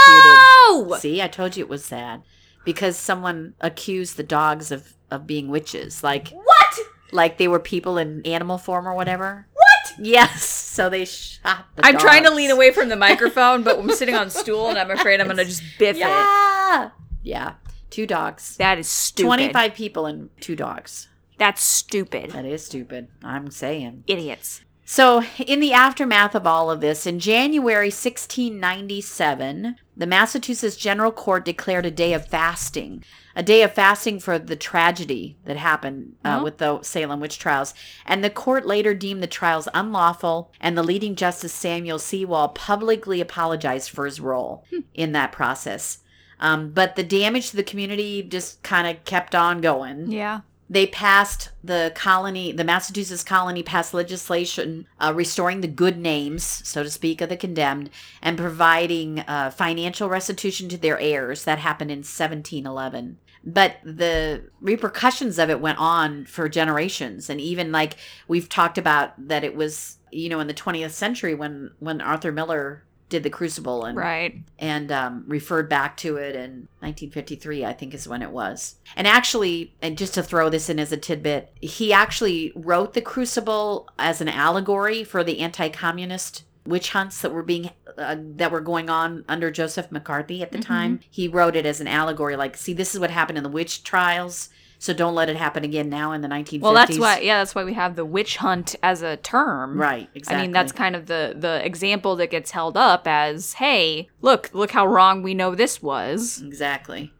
No. 0.67 0.97
See, 0.99 1.21
I 1.21 1.27
told 1.29 1.55
you 1.55 1.63
it 1.63 1.69
was 1.69 1.85
sad 1.85 2.21
because 2.65 2.97
someone 2.97 3.53
accused 3.61 4.17
the 4.17 4.23
dogs 4.23 4.71
of 4.71 4.93
of 5.09 5.25
being 5.25 5.47
witches, 5.47 6.03
like 6.03 6.27
What? 6.29 6.79
like 7.11 7.37
they 7.37 7.47
were 7.47 7.59
people 7.59 7.97
in 7.97 8.21
animal 8.25 8.57
form 8.57 8.87
or 8.87 8.93
whatever. 8.93 9.47
What? 9.53 9.93
Yes. 9.99 10.43
So 10.43 10.89
they 10.89 11.05
shot. 11.05 11.65
The 11.75 11.85
I'm 11.85 11.97
trying 11.97 12.23
to 12.25 12.31
lean 12.31 12.51
away 12.51 12.71
from 12.71 12.89
the 12.89 12.95
microphone, 13.07 13.63
but 13.63 13.79
I'm 13.79 13.89
sitting 13.91 14.15
on 14.15 14.27
a 14.27 14.29
stool, 14.29 14.67
and 14.69 14.77
I'm 14.77 14.91
afraid 14.91 15.19
I'm 15.21 15.27
gonna 15.27 15.45
just 15.45 15.63
biff 15.79 15.95
it. 15.95 15.99
Yeah. 15.99 16.89
Yeah. 17.23 17.53
Two 17.89 18.05
dogs. 18.05 18.57
That 18.57 18.77
is 18.77 18.87
stupid. 18.87 19.27
25 19.27 19.73
people 19.73 20.05
and 20.05 20.29
two 20.41 20.55
dogs. 20.55 21.07
That's 21.37 21.63
stupid. 21.63 22.31
That 22.31 22.45
is 22.45 22.65
stupid. 22.65 23.07
I'm 23.23 23.49
saying. 23.49 24.03
Idiots. 24.07 24.61
So, 24.91 25.21
in 25.37 25.59
the 25.59 25.71
aftermath 25.71 26.33
of 26.33 26.47
all 26.47 26.71
of 26.71 26.81
this, 26.81 27.05
in 27.05 27.19
January 27.19 27.91
1697, 27.91 29.75
the 29.95 30.07
Massachusetts 30.07 30.75
General 30.75 31.11
Court 31.11 31.45
declared 31.45 31.85
a 31.85 31.91
day 31.91 32.11
of 32.13 32.25
fasting, 32.25 33.03
a 33.35 33.43
day 33.43 33.61
of 33.61 33.71
fasting 33.71 34.19
for 34.19 34.39
the 34.39 34.55
tragedy 34.55 35.37
that 35.45 35.57
happened 35.57 36.15
uh, 36.25 36.37
Oh. 36.39 36.43
with 36.43 36.57
the 36.57 36.81
Salem 36.81 37.19
witch 37.19 37.37
trials. 37.37 37.75
And 38.03 38.23
the 38.23 38.31
court 38.31 38.65
later 38.65 38.95
deemed 38.95 39.21
the 39.21 39.27
trials 39.27 39.67
unlawful, 39.75 40.51
and 40.59 40.75
the 40.75 40.81
leading 40.81 41.13
justice 41.13 41.53
Samuel 41.53 41.99
Sewall 41.99 42.49
publicly 42.49 43.21
apologized 43.21 43.91
for 43.91 44.05
his 44.05 44.19
role 44.19 44.65
in 44.95 45.11
that 45.11 45.31
process. 45.31 45.99
Um, 46.39 46.71
but 46.71 46.95
the 46.95 47.03
damage 47.03 47.51
to 47.51 47.57
the 47.57 47.63
community 47.63 48.23
just 48.23 48.63
kind 48.63 48.87
of 48.87 49.05
kept 49.05 49.35
on 49.35 49.61
going. 49.61 50.09
Yeah. 50.11 50.39
They 50.69 50.85
passed 50.85 51.49
the 51.63 51.91
colony, 51.95 52.51
the 52.51 52.63
Massachusetts 52.63 53.23
colony 53.23 53.63
passed 53.63 53.93
legislation 53.93 54.87
uh, 54.99 55.11
restoring 55.15 55.61
the 55.61 55.67
good 55.67 55.97
names, 55.97 56.43
so 56.43 56.83
to 56.83 56.91
speak, 56.91 57.21
of 57.21 57.29
the 57.29 57.37
condemned 57.37 57.89
and 58.21 58.37
providing 58.37 59.21
uh, 59.21 59.49
financial 59.49 60.09
restitution 60.09 60.69
to 60.69 60.77
their 60.77 60.99
heirs. 60.99 61.43
That 61.45 61.57
happened 61.57 61.89
in 61.89 61.99
1711. 61.99 63.17
But 63.43 63.77
the 63.83 64.43
repercussions 64.61 65.39
of 65.39 65.49
it 65.49 65.61
went 65.61 65.79
on 65.79 66.25
for 66.25 66.47
generations. 66.49 67.29
And 67.29 67.41
even 67.41 67.71
like 67.71 67.95
we've 68.27 68.49
talked 68.49 68.77
about 68.77 69.27
that 69.27 69.43
it 69.43 69.55
was, 69.55 69.97
you 70.11 70.29
know, 70.29 70.39
in 70.39 70.47
the 70.47 70.53
20th 70.53 70.91
century 70.91 71.33
when, 71.33 71.71
when 71.79 72.01
Arthur 72.01 72.31
Miller 72.31 72.83
did 73.09 73.23
the 73.23 73.29
Crucible 73.29 73.85
and 73.85 73.97
Right. 73.97 74.37
and 74.57 74.91
um, 74.91 75.23
referred 75.27 75.67
back 75.67 75.97
to 75.97 76.17
it 76.17 76.35
in 76.35 76.67
1953, 76.81 77.65
I 77.65 77.73
think 77.73 77.93
is 77.93 78.07
when 78.07 78.21
it 78.21 78.31
was. 78.31 78.75
And 78.95 79.07
actually, 79.07 79.73
and 79.81 79.97
just 79.97 80.13
to 80.13 80.23
throw 80.23 80.49
this 80.49 80.69
in 80.69 80.79
as 80.79 80.91
a 80.91 80.97
tidbit, 80.97 81.51
he 81.59 81.91
actually 81.91 82.51
wrote 82.55 82.93
the 82.93 83.01
Crucible 83.01 83.89
as 83.97 84.21
an 84.21 84.29
allegory 84.29 85.03
for 85.03 85.23
the 85.23 85.39
anti-communist 85.39 86.43
witch 86.65 86.91
hunts 86.91 87.21
that 87.21 87.31
were 87.33 87.41
being 87.43 87.71
uh, 87.97 88.15
that 88.19 88.51
were 88.51 88.61
going 88.61 88.89
on 88.89 89.25
under 89.27 89.49
Joseph 89.49 89.91
McCarthy 89.91 90.41
at 90.43 90.51
the 90.51 90.59
time. 90.59 90.99
He 91.09 91.27
wrote 91.27 91.55
it 91.55 91.65
as 91.65 91.81
an 91.81 91.87
allegory, 91.87 92.35
like, 92.35 92.55
see, 92.55 92.73
this 92.73 92.93
is 92.93 92.99
what 92.99 93.09
happened 93.09 93.37
in 93.37 93.43
the 93.43 93.49
witch 93.49 93.83
trials. 93.83 94.49
So 94.81 94.93
don't 94.93 95.13
let 95.13 95.27
it 95.29 95.35
happen 95.35 95.65
again 95.65 95.89
now 95.89 96.13
in 96.13 96.21
the 96.21 96.29
1950s. 96.29 96.61
Well, 96.61 96.73
that's 96.73 96.97
why. 96.97 97.19
Yeah, 97.19 97.39
that's 97.39 97.53
why 97.53 97.65
we 97.65 97.73
have 97.73 97.97
the 97.97 98.05
witch 98.05 98.37
hunt 98.37 98.75
as 98.81 99.01
a 99.01 99.17
term. 99.17 99.77
Right, 99.79 100.09
exactly. 100.15 100.39
I 100.39 100.41
mean, 100.41 100.51
that's 100.51 100.71
kind 100.71 100.95
of 100.95 101.07
the 101.07 101.35
the 101.37 101.63
example 101.65 102.15
that 102.15 102.31
gets 102.31 102.51
held 102.51 102.77
up 102.77 103.05
as, 103.05 103.53
hey, 103.53 104.07
look, 104.21 104.49
look 104.53 104.71
how 104.71 104.87
wrong 104.87 105.21
we 105.21 105.33
know 105.33 105.53
this 105.53 105.83
was. 105.83 106.41
Exactly. 106.41 107.11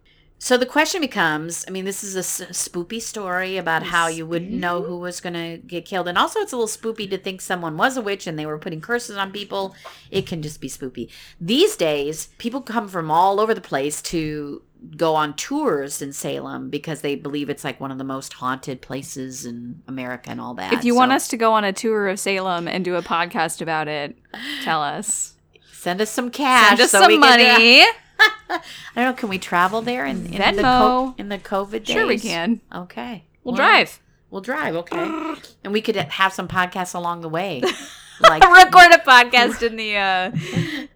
So 0.41 0.56
the 0.56 0.65
question 0.65 1.02
becomes 1.02 1.65
I 1.67 1.72
mean, 1.72 1.84
this 1.84 2.02
is 2.02 2.15
a 2.15 2.19
s- 2.19 2.41
spoopy 2.52 3.02
story 3.02 3.58
about 3.58 3.84
how 3.84 4.08
you 4.08 4.26
wouldn't 4.26 4.52
know 4.52 4.82
who 4.82 4.98
was 4.98 5.19
going 5.19 5.34
to 5.34 5.58
get 5.67 5.84
killed. 5.84 6.08
And 6.08 6.17
also, 6.17 6.39
it's 6.39 6.54
a 6.54 6.58
little 6.58 6.69
spoopy 6.69 7.10
to 7.10 7.17
think 7.17 7.41
someone 7.41 7.76
was 7.76 7.98
a 7.98 8.02
witch 8.02 8.26
and 8.26 8.39
they 8.39 8.45
were 8.45 8.58
putting 8.58 8.80
curses 8.80 9.17
on 9.17 9.34
people. 9.34 9.76
It 10.12 10.26
can 10.26 10.41
just 10.41 10.62
be 10.62 10.69
spoopy. 10.69 11.10
These 11.41 11.76
days, 11.76 12.30
people 12.38 12.62
come 12.62 12.88
from 12.88 13.12
all 13.12 13.41
over 13.41 13.54
the 13.54 13.60
place 13.60 14.02
to 14.04 14.62
go 14.96 15.15
on 15.15 15.36
tours 15.36 16.02
in 16.02 16.13
Salem 16.13 16.70
because 16.70 17.02
they 17.02 17.15
believe 17.15 17.50
it's 17.50 17.63
like 17.63 17.80
one 17.80 17.92
of 17.92 17.98
the 17.98 18.04
most 18.04 18.34
haunted 18.34 18.82
places 18.82 19.46
in 19.46 19.82
America 19.88 20.30
and 20.30 20.39
all 20.39 20.54
that. 20.56 20.72
If 20.74 20.86
you 20.86 20.96
want 20.96 21.12
us 21.12 21.28
to 21.30 21.38
go 21.38 21.54
on 21.54 21.63
a 21.63 21.74
tour 21.74 22.08
of 22.08 22.20
Salem 22.20 22.68
and 22.68 22.84
do 22.86 22.96
a 22.96 23.02
podcast 23.02 23.62
about 23.62 23.88
it, 23.88 24.18
tell 24.63 24.82
us. 24.82 25.36
send 25.74 26.00
us 26.02 26.10
some 26.10 26.30
cash, 26.32 26.70
Send 26.70 26.82
us 26.82 26.92
so 26.92 27.02
some 27.02 27.12
can- 27.12 27.20
money. 27.20 27.84
I 28.50 28.60
don't 28.96 29.06
know. 29.06 29.13
Can 29.13 29.30
we 29.30 29.38
travel 29.38 29.82
there 29.82 30.06
in, 30.06 30.26
in 30.34 30.56
the 30.56 30.62
co- 30.62 31.15
in 31.18 31.30
the 31.30 31.38
COVID 31.38 31.86
days? 31.86 31.88
Sure, 31.89 32.08
we 32.08 32.20
can. 32.20 32.60
Okay, 32.74 33.24
We'll 33.44 33.54
Well, 33.54 33.58
drive. 33.58 34.00
We'll 34.30 34.42
drive, 34.42 34.76
okay. 34.76 35.36
and 35.63 35.72
we 35.74 35.82
could 35.82 35.96
have 35.96 36.34
some 36.34 36.48
podcasts 36.48 36.94
along 36.96 37.22
the 37.22 37.30
way. 37.30 37.62
Like 38.22 38.44
Record 38.44 38.92
a 38.92 38.98
podcast 38.98 39.63
in 39.65 39.78
the 39.78 39.96
uh, 39.96 40.32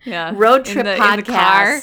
yeah 0.03 0.33
road 0.35 0.65
trip 0.65 0.85
in 0.85 1.15
the 1.15 1.23
car. 1.23 1.79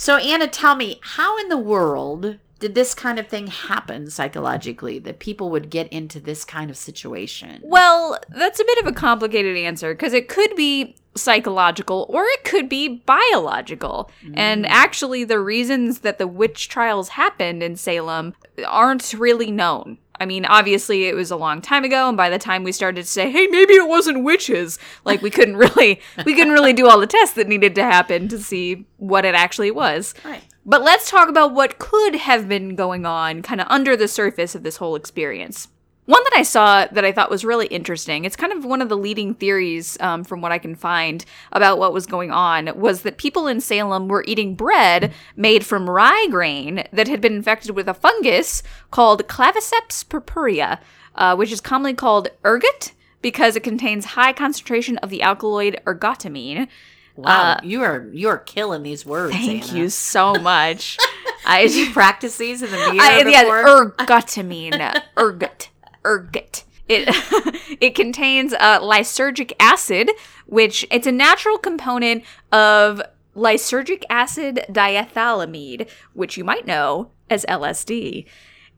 So 0.00 0.16
Anna, 0.16 0.48
tell 0.48 0.76
me, 0.76 0.98
how 1.02 1.36
in 1.36 1.50
the 1.50 1.58
world 1.58 2.38
did 2.58 2.74
this 2.74 2.94
kind 2.94 3.18
of 3.18 3.28
thing 3.28 3.48
happen 3.48 4.08
psychologically 4.08 4.98
that 5.00 5.18
people 5.18 5.50
would 5.50 5.68
get 5.68 5.92
into 5.92 6.18
this 6.18 6.42
kind 6.42 6.70
of 6.70 6.78
situation? 6.78 7.60
Well, 7.62 8.18
that's 8.30 8.58
a 8.58 8.64
bit 8.64 8.78
of 8.78 8.86
a 8.86 8.92
complicated 8.92 9.58
answer 9.58 9.92
because 9.92 10.14
it 10.14 10.26
could 10.26 10.56
be 10.56 10.96
psychological 11.16 12.06
or 12.08 12.24
it 12.24 12.44
could 12.44 12.66
be 12.66 13.02
biological. 13.04 14.10
And 14.32 14.64
mm. 14.64 14.68
actually, 14.70 15.24
the 15.24 15.38
reasons 15.38 15.98
that 15.98 16.16
the 16.16 16.26
witch 16.26 16.70
trials 16.70 17.10
happened 17.10 17.62
in 17.62 17.76
Salem 17.76 18.32
aren't 18.66 19.12
really 19.12 19.50
known. 19.50 19.98
I 20.20 20.26
mean, 20.26 20.44
obviously, 20.44 21.04
it 21.04 21.16
was 21.16 21.30
a 21.30 21.36
long 21.36 21.62
time 21.62 21.82
ago, 21.82 22.06
and 22.06 22.16
by 22.16 22.28
the 22.28 22.38
time 22.38 22.62
we 22.62 22.72
started 22.72 23.02
to 23.02 23.08
say, 23.08 23.30
"Hey, 23.30 23.46
maybe 23.46 23.72
it 23.72 23.88
wasn't 23.88 24.22
witches," 24.22 24.78
like 25.04 25.22
we 25.22 25.30
couldn't 25.30 25.56
really, 25.56 26.00
we 26.26 26.34
couldn't 26.34 26.52
really 26.52 26.74
do 26.74 26.86
all 26.88 27.00
the 27.00 27.06
tests 27.06 27.34
that 27.36 27.48
needed 27.48 27.74
to 27.76 27.82
happen 27.82 28.28
to 28.28 28.38
see 28.38 28.86
what 28.98 29.24
it 29.24 29.34
actually 29.34 29.70
was. 29.70 30.14
Right. 30.24 30.42
But 30.66 30.82
let's 30.82 31.10
talk 31.10 31.28
about 31.28 31.54
what 31.54 31.78
could 31.78 32.14
have 32.16 32.48
been 32.48 32.76
going 32.76 33.06
on 33.06 33.40
kind 33.40 33.60
of 33.60 33.66
under 33.70 33.96
the 33.96 34.06
surface 34.06 34.54
of 34.54 34.62
this 34.62 34.76
whole 34.76 34.94
experience. 34.94 35.68
One 36.06 36.24
that 36.24 36.34
I 36.34 36.42
saw 36.42 36.86
that 36.86 37.04
I 37.04 37.12
thought 37.12 37.30
was 37.30 37.44
really 37.44 37.66
interesting, 37.66 38.24
it's 38.24 38.34
kind 38.34 38.52
of 38.52 38.64
one 38.64 38.82
of 38.82 38.88
the 38.88 38.96
leading 38.96 39.34
theories 39.34 39.96
um, 40.00 40.24
from 40.24 40.40
what 40.40 40.50
I 40.50 40.58
can 40.58 40.74
find 40.74 41.24
about 41.52 41.78
what 41.78 41.92
was 41.92 42.06
going 42.06 42.32
on, 42.32 42.72
was 42.74 43.02
that 43.02 43.16
people 43.16 43.46
in 43.46 43.60
Salem 43.60 44.08
were 44.08 44.24
eating 44.26 44.54
bread 44.56 45.12
made 45.36 45.64
from 45.64 45.88
rye 45.88 46.26
grain 46.30 46.84
that 46.92 47.06
had 47.06 47.20
been 47.20 47.34
infected 47.34 47.76
with 47.76 47.88
a 47.88 47.94
fungus 47.94 48.62
called 48.90 49.28
Claviceps 49.28 50.08
purpurea, 50.08 50.80
uh, 51.14 51.36
which 51.36 51.52
is 51.52 51.60
commonly 51.60 51.94
called 51.94 52.28
ergot 52.44 52.92
because 53.22 53.56
it 53.56 53.62
contains 53.62 54.04
high 54.06 54.32
concentration 54.32 54.96
of 54.98 55.10
the 55.10 55.22
alkaloid 55.22 55.80
ergotamine. 55.84 56.68
Wow, 57.16 57.58
you 57.62 57.82
are 57.82 58.08
you 58.12 58.28
are 58.28 58.38
killing 58.38 58.82
these 58.82 59.04
words. 59.04 59.34
Uh, 59.34 59.38
Thank 59.38 59.68
Anna. 59.70 59.78
you 59.78 59.90
so 59.90 60.34
much. 60.34 60.96
I 61.44 61.90
practice 61.92 62.36
these 62.36 62.62
in 62.62 62.70
the 62.70 62.76
mirror 62.76 63.00
I, 63.00 63.22
yeah, 63.26 63.44
ergotamine, 63.44 65.02
ergot, 65.16 65.68
ergot. 66.04 66.64
It 66.88 67.08
it 67.80 67.94
contains 67.94 68.52
uh, 68.52 68.80
lysergic 68.80 69.52
acid, 69.60 70.10
which 70.46 70.86
it's 70.90 71.06
a 71.06 71.12
natural 71.12 71.58
component 71.58 72.24
of 72.50 73.00
lysergic 73.36 74.02
acid 74.10 74.64
diethylamide, 74.68 75.88
which 76.12 76.36
you 76.36 76.44
might 76.44 76.66
know 76.66 77.10
as 77.28 77.44
LSD. 77.48 78.26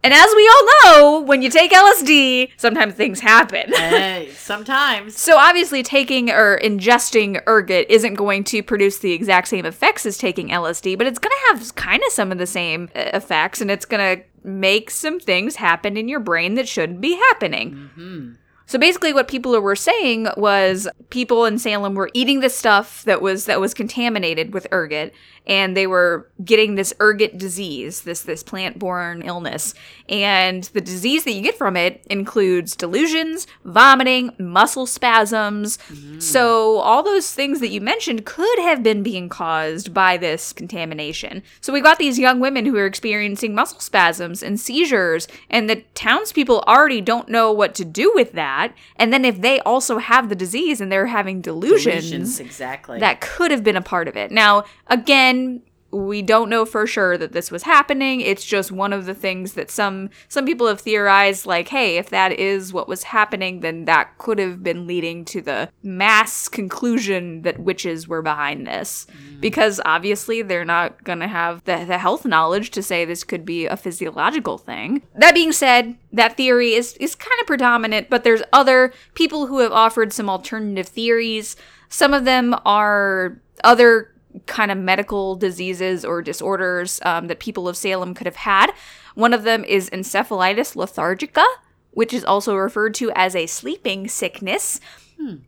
And 0.05 0.13
as 0.13 0.29
we 0.35 0.49
all 0.49 0.67
know, 0.85 1.21
when 1.21 1.43
you 1.43 1.51
take 1.51 1.71
LSD, 1.71 2.53
sometimes 2.57 2.95
things 2.95 3.21
happen. 3.21 3.73
Eh, 3.75 4.27
sometimes. 4.35 5.17
So 5.19 5.37
obviously, 5.39 5.83
taking 5.83 6.31
or 6.31 6.59
ingesting 6.59 7.41
ergot 7.47 7.87
isn't 7.89 8.15
going 8.15 8.45
to 8.45 8.63
produce 8.63 8.99
the 8.99 9.13
exact 9.13 9.49
same 9.49 9.65
effects 9.65 10.05
as 10.05 10.19
taking 10.19 10.49
LSD, 10.49 10.99
but 10.99 11.07
it's 11.07 11.19
going 11.19 11.31
to 11.33 11.57
have 11.57 11.75
kind 11.77 12.03
of 12.05 12.13
some 12.13 12.33
of 12.33 12.39
the 12.39 12.47
same 12.47 12.89
uh, 12.97 13.11
effects, 13.15 13.61
and 13.61 13.71
it's 13.71 13.85
going 13.85 14.19
to 14.19 14.25
make 14.45 14.91
some 14.91 15.21
things 15.21 15.57
happen 15.57 15.97
in 15.97 16.09
your 16.09 16.21
brain 16.21 16.55
that 16.55 16.67
shouldn't 16.69 17.01
be 17.01 17.15
happening. 17.15 18.37
So 18.73 18.79
basically, 18.79 19.13
what 19.13 19.29
people 19.29 19.61
were 19.61 19.77
saying 19.77 20.29
was 20.35 20.89
people 21.11 21.45
in 21.45 21.59
Salem 21.59 21.95
were 21.95 22.09
eating 22.15 22.41
this 22.41 22.57
stuff 22.57 23.05
that 23.05 23.21
was 23.21 23.45
that 23.45 23.61
was 23.61 23.75
contaminated 23.75 24.55
with 24.55 24.67
ergot, 24.73 25.13
and 25.47 25.77
they 25.77 25.87
were 25.87 26.31
getting 26.43 26.75
this 26.75 26.95
ergot 26.99 27.37
disease, 27.37 28.01
this 28.01 28.23
this 28.23 28.43
plant-borne 28.43 29.21
illness. 29.21 29.75
And 30.09 30.65
the 30.73 30.81
disease 30.81 31.25
that 31.25 31.33
you 31.33 31.43
get 31.43 31.59
from 31.59 31.77
it 31.77 32.03
includes 32.09 32.75
delusions, 32.75 33.47
vomiting, 33.63 34.31
muscle 34.39 34.87
spasms. 34.87 35.77
Mm. 35.91 36.23
So 36.23 36.79
all 36.79 37.03
those 37.03 37.31
things 37.31 37.61
that 37.61 37.69
you 37.69 37.83
mentioned 37.83 38.25
could 38.25 38.59
have 38.61 38.83
been 38.83 39.03
being 39.03 39.29
caused 39.29 39.93
by 39.93 40.17
this 40.17 40.55
contamination. 40.55 41.43
So 41.61 41.75
we've 41.75 41.85
got 41.85 41.99
these 41.99 42.19
young 42.19 42.41
women 42.41 42.65
who 42.65 42.79
are 42.79 42.87
experiencing 42.87 43.55
muscle 43.55 43.81
spasms 43.81 44.43
and 44.43 44.59
seizures, 44.59 45.29
and 45.51 45.69
the 45.69 45.85
townspeople 45.95 46.65
already 46.67 47.03
don't 47.03 47.29
know 47.29 47.53
what 47.53 47.75
to 47.75 47.85
do 47.85 48.11
with 48.15 48.33
that. 48.33 48.62
And 48.97 49.13
then 49.13 49.25
if 49.25 49.41
they 49.41 49.61
also 49.61 49.99
have 49.99 50.29
the 50.29 50.35
disease 50.35 50.81
and 50.81 50.91
they're 50.91 51.07
having 51.07 51.41
delusions, 51.41 52.11
Delusions, 52.11 52.41
exactly. 52.41 53.01
that 53.01 53.21
could 53.21 53.51
have 53.51 53.65
been 53.65 53.77
a 53.77 53.83
part 53.83 54.09
of 54.09 54.17
it. 54.17 54.31
Now, 54.31 54.65
again, 54.87 55.63
we 55.93 56.23
don't 56.23 56.49
know 56.49 56.65
for 56.65 56.87
sure 56.87 57.19
that 57.19 57.33
this 57.33 57.51
was 57.51 57.65
happening. 57.65 58.23
It's 58.23 58.45
just 58.45 58.73
one 58.73 58.93
of 58.93 59.05
the 59.05 59.15
things 59.15 59.53
that 59.53 59.71
some 59.71 60.09
some 60.29 60.47
people 60.47 60.67
have 60.67 60.81
theorized 60.81 61.45
like, 61.45 61.69
hey, 61.69 61.99
if 61.99 62.09
that 62.11 62.33
is 62.33 62.73
what 62.73 62.89
was 62.89 63.03
happening, 63.03 63.61
then 63.61 63.85
that 63.85 64.17
could 64.19 64.39
have 64.39 64.63
been 64.63 64.87
leading 64.87 65.25
to 65.27 65.43
the 65.43 65.69
mass 65.83 66.49
conclusion 66.49 67.43
that 67.43 67.59
witches 67.59 68.09
were 68.09 68.23
behind 68.23 68.67
this. 68.67 69.07
Mm. 69.11 69.41
Because 69.41 69.81
obviously 69.85 70.41
they're 70.41 70.65
not 70.65 71.05
going 71.05 71.21
to 71.21 71.29
have 71.29 71.63
the, 71.65 71.85
the 71.85 71.99
health 71.99 72.25
knowledge 72.25 72.71
to 72.71 72.83
say 72.83 73.05
this 73.05 73.23
could 73.23 73.45
be 73.45 73.67
a 73.67 73.77
physiological 73.77 74.57
thing. 74.57 75.03
That 75.15 75.35
being 75.35 75.53
said, 75.53 75.97
that 76.13 76.37
theory 76.37 76.73
is 76.73 76.95
is 76.95 77.15
kind 77.15 77.41
of 77.41 77.47
predominant, 77.47 78.09
but 78.09 78.25
there's 78.25 78.43
other 78.53 78.95
people 79.15 79.47
who 79.47 79.59
have 79.59 79.73
offered 79.73 80.13
some 80.13 80.31
alternative 80.31 80.89
theories. 80.89 81.55
Some 81.91 82.15
of 82.15 82.25
them 82.25 82.57
are 82.65 83.39
other 83.63 84.12
kind 84.47 84.71
of 84.71 84.79
medical 84.79 85.37
diseases 85.37 86.05
or 86.05 86.23
disorders 86.23 87.01
um, 87.05 87.29
that 87.29 87.41
people 87.41 87.69
of 87.69 87.77
Salem 87.77 88.15
could 88.15 88.27
have 88.27 88.37
had. 88.37 88.73
One 89.15 89.35
of 89.35 89.43
them 89.43 89.65
is 89.65 89.91
encephalitis 89.91 90.75
lethargica, 90.75 91.45
which 91.91 92.13
is 92.13 92.25
also 92.25 92.57
referred 92.57 92.95
to 92.95 93.11
as 93.15 93.37
a 93.37 93.47
sleeping 93.47 94.09
sickness. 94.09 94.81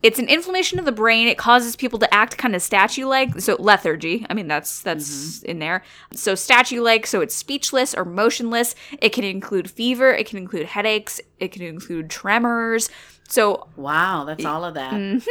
It's 0.03 0.19
an 0.19 0.29
inflammation 0.29 0.79
of 0.79 0.85
the 0.85 0.93
brain. 0.93 1.27
It 1.27 1.39
causes 1.39 1.75
people 1.75 1.99
to 1.99 2.15
act 2.15 2.39
kind 2.39 2.55
of 2.55 2.63
statue-like. 2.63 3.41
So 3.41 3.57
lethargy. 3.59 4.25
I 4.31 4.35
mean, 4.35 4.47
that's 4.47 4.81
that's 4.81 5.43
in 5.43 5.59
there. 5.59 5.83
So 6.13 6.35
statue-like. 6.35 7.07
So 7.07 7.21
it's 7.21 7.35
speechless 7.35 7.95
or 7.95 8.05
motionless. 8.05 8.77
It 9.01 9.09
can 9.11 9.25
include 9.25 9.69
fever. 9.71 10.13
It 10.13 10.29
can 10.29 10.39
include 10.39 10.67
headaches. 10.67 11.21
it 11.41 11.51
can 11.51 11.63
include 11.63 12.09
tremors. 12.09 12.89
So 13.29 13.69
Wow, 13.77 14.25
that's 14.25 14.45
all 14.45 14.65
of 14.65 14.75
that. 14.75 14.93
Mhm. 14.93 15.27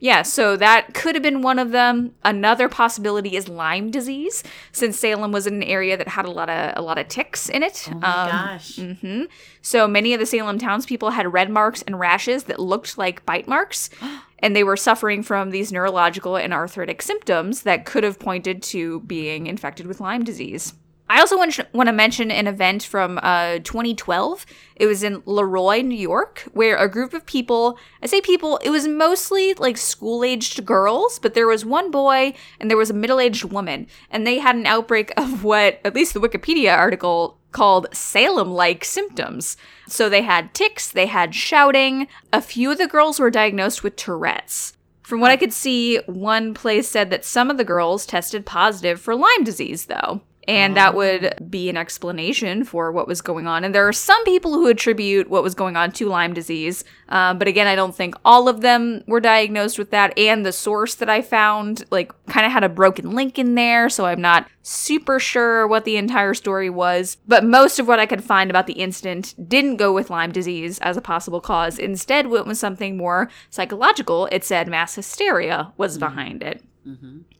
Yeah, 0.00 0.22
so 0.22 0.56
that 0.56 0.92
could 0.92 1.14
have 1.14 1.22
been 1.22 1.40
one 1.40 1.58
of 1.58 1.70
them. 1.70 2.14
Another 2.24 2.68
possibility 2.68 3.36
is 3.36 3.48
Lyme 3.48 3.90
disease, 3.90 4.42
since 4.72 4.98
Salem 4.98 5.32
was 5.32 5.46
in 5.46 5.54
an 5.54 5.62
area 5.62 5.96
that 5.96 6.08
had 6.08 6.26
a 6.26 6.30
lot 6.30 6.50
of 6.50 6.72
a 6.76 6.82
lot 6.82 6.98
of 6.98 7.08
ticks 7.08 7.48
in 7.48 7.62
it. 7.62 7.88
Oh 7.90 7.94
my 7.94 8.00
gosh. 8.00 8.76
hmm 8.76 9.22
So 9.62 9.86
many 9.88 10.12
of 10.12 10.20
the 10.20 10.26
Salem 10.26 10.58
townspeople 10.58 11.10
had 11.10 11.32
red 11.32 11.48
marks 11.48 11.82
and 11.82 11.98
rashes 11.98 12.44
that 12.44 12.58
looked 12.60 12.98
like 12.98 13.24
bite 13.24 13.48
marks, 13.48 13.88
and 14.40 14.54
they 14.54 14.64
were 14.64 14.76
suffering 14.76 15.22
from 15.22 15.50
these 15.50 15.72
neurological 15.72 16.36
and 16.36 16.52
arthritic 16.52 17.00
symptoms 17.00 17.62
that 17.62 17.86
could 17.86 18.04
have 18.04 18.18
pointed 18.18 18.62
to 18.64 19.00
being 19.00 19.46
infected 19.46 19.86
with 19.86 20.00
Lyme 20.00 20.24
disease. 20.24 20.74
I 21.14 21.20
also 21.20 21.38
want 21.38 21.52
to, 21.52 21.66
want 21.72 21.86
to 21.86 21.92
mention 21.92 22.32
an 22.32 22.48
event 22.48 22.82
from 22.82 23.20
uh, 23.22 23.58
2012. 23.62 24.44
It 24.74 24.86
was 24.86 25.04
in 25.04 25.22
Leroy, 25.26 25.80
New 25.82 25.96
York, 25.96 26.40
where 26.54 26.76
a 26.76 26.88
group 26.88 27.14
of 27.14 27.24
people, 27.24 27.78
I 28.02 28.06
say 28.06 28.20
people, 28.20 28.56
it 28.64 28.70
was 28.70 28.88
mostly 28.88 29.54
like 29.54 29.76
school 29.76 30.24
aged 30.24 30.64
girls, 30.64 31.20
but 31.20 31.34
there 31.34 31.46
was 31.46 31.64
one 31.64 31.92
boy 31.92 32.34
and 32.58 32.68
there 32.68 32.76
was 32.76 32.90
a 32.90 32.94
middle 32.94 33.20
aged 33.20 33.44
woman, 33.44 33.86
and 34.10 34.26
they 34.26 34.40
had 34.40 34.56
an 34.56 34.66
outbreak 34.66 35.12
of 35.16 35.44
what, 35.44 35.78
at 35.84 35.94
least 35.94 36.14
the 36.14 36.20
Wikipedia 36.20 36.76
article 36.76 37.38
called 37.52 37.86
Salem 37.92 38.50
like 38.50 38.84
symptoms. 38.84 39.56
So 39.86 40.08
they 40.08 40.22
had 40.22 40.52
tics, 40.52 40.90
they 40.90 41.06
had 41.06 41.32
shouting. 41.32 42.08
A 42.32 42.42
few 42.42 42.72
of 42.72 42.78
the 42.78 42.88
girls 42.88 43.20
were 43.20 43.30
diagnosed 43.30 43.84
with 43.84 43.94
Tourette's. 43.94 44.72
From 45.04 45.20
what 45.20 45.30
I 45.30 45.36
could 45.36 45.52
see, 45.52 45.98
one 46.06 46.54
place 46.54 46.88
said 46.88 47.10
that 47.10 47.24
some 47.24 47.50
of 47.52 47.56
the 47.56 47.62
girls 47.62 48.04
tested 48.04 48.44
positive 48.44 49.00
for 49.00 49.14
Lyme 49.14 49.44
disease, 49.44 49.84
though. 49.84 50.22
And 50.46 50.76
that 50.76 50.94
would 50.94 51.34
be 51.48 51.68
an 51.70 51.76
explanation 51.76 52.64
for 52.64 52.92
what 52.92 53.08
was 53.08 53.22
going 53.22 53.46
on. 53.46 53.64
And 53.64 53.74
there 53.74 53.88
are 53.88 53.92
some 53.92 54.22
people 54.24 54.52
who 54.52 54.66
attribute 54.68 55.30
what 55.30 55.42
was 55.42 55.54
going 55.54 55.76
on 55.76 55.92
to 55.92 56.08
Lyme 56.08 56.34
disease. 56.34 56.84
Uh, 57.08 57.34
but 57.34 57.48
again, 57.48 57.66
I 57.66 57.74
don't 57.74 57.94
think 57.94 58.14
all 58.24 58.48
of 58.48 58.60
them 58.60 59.02
were 59.06 59.20
diagnosed 59.20 59.78
with 59.78 59.90
that. 59.90 60.16
And 60.18 60.44
the 60.44 60.52
source 60.52 60.94
that 60.96 61.08
I 61.08 61.22
found, 61.22 61.84
like, 61.90 62.12
kind 62.26 62.44
of 62.44 62.52
had 62.52 62.64
a 62.64 62.68
broken 62.68 63.12
link 63.12 63.38
in 63.38 63.54
there. 63.54 63.88
So 63.88 64.04
I'm 64.06 64.20
not 64.20 64.48
super 64.62 65.18
sure 65.18 65.66
what 65.66 65.84
the 65.84 65.96
entire 65.96 66.34
story 66.34 66.70
was. 66.70 67.16
But 67.26 67.44
most 67.44 67.78
of 67.78 67.88
what 67.88 68.00
I 68.00 68.06
could 68.06 68.24
find 68.24 68.50
about 68.50 68.66
the 68.66 68.74
incident 68.74 69.34
didn't 69.48 69.76
go 69.76 69.92
with 69.92 70.10
Lyme 70.10 70.32
disease 70.32 70.78
as 70.80 70.96
a 70.96 71.02
possible 71.02 71.40
cause. 71.40 71.78
Instead, 71.78 72.26
went 72.26 72.46
with 72.46 72.58
something 72.58 72.96
more 72.96 73.30
psychological. 73.50 74.26
It 74.32 74.44
said 74.44 74.68
mass 74.68 74.94
hysteria 74.94 75.72
was 75.76 75.96
behind 75.98 76.42
it. 76.42 76.62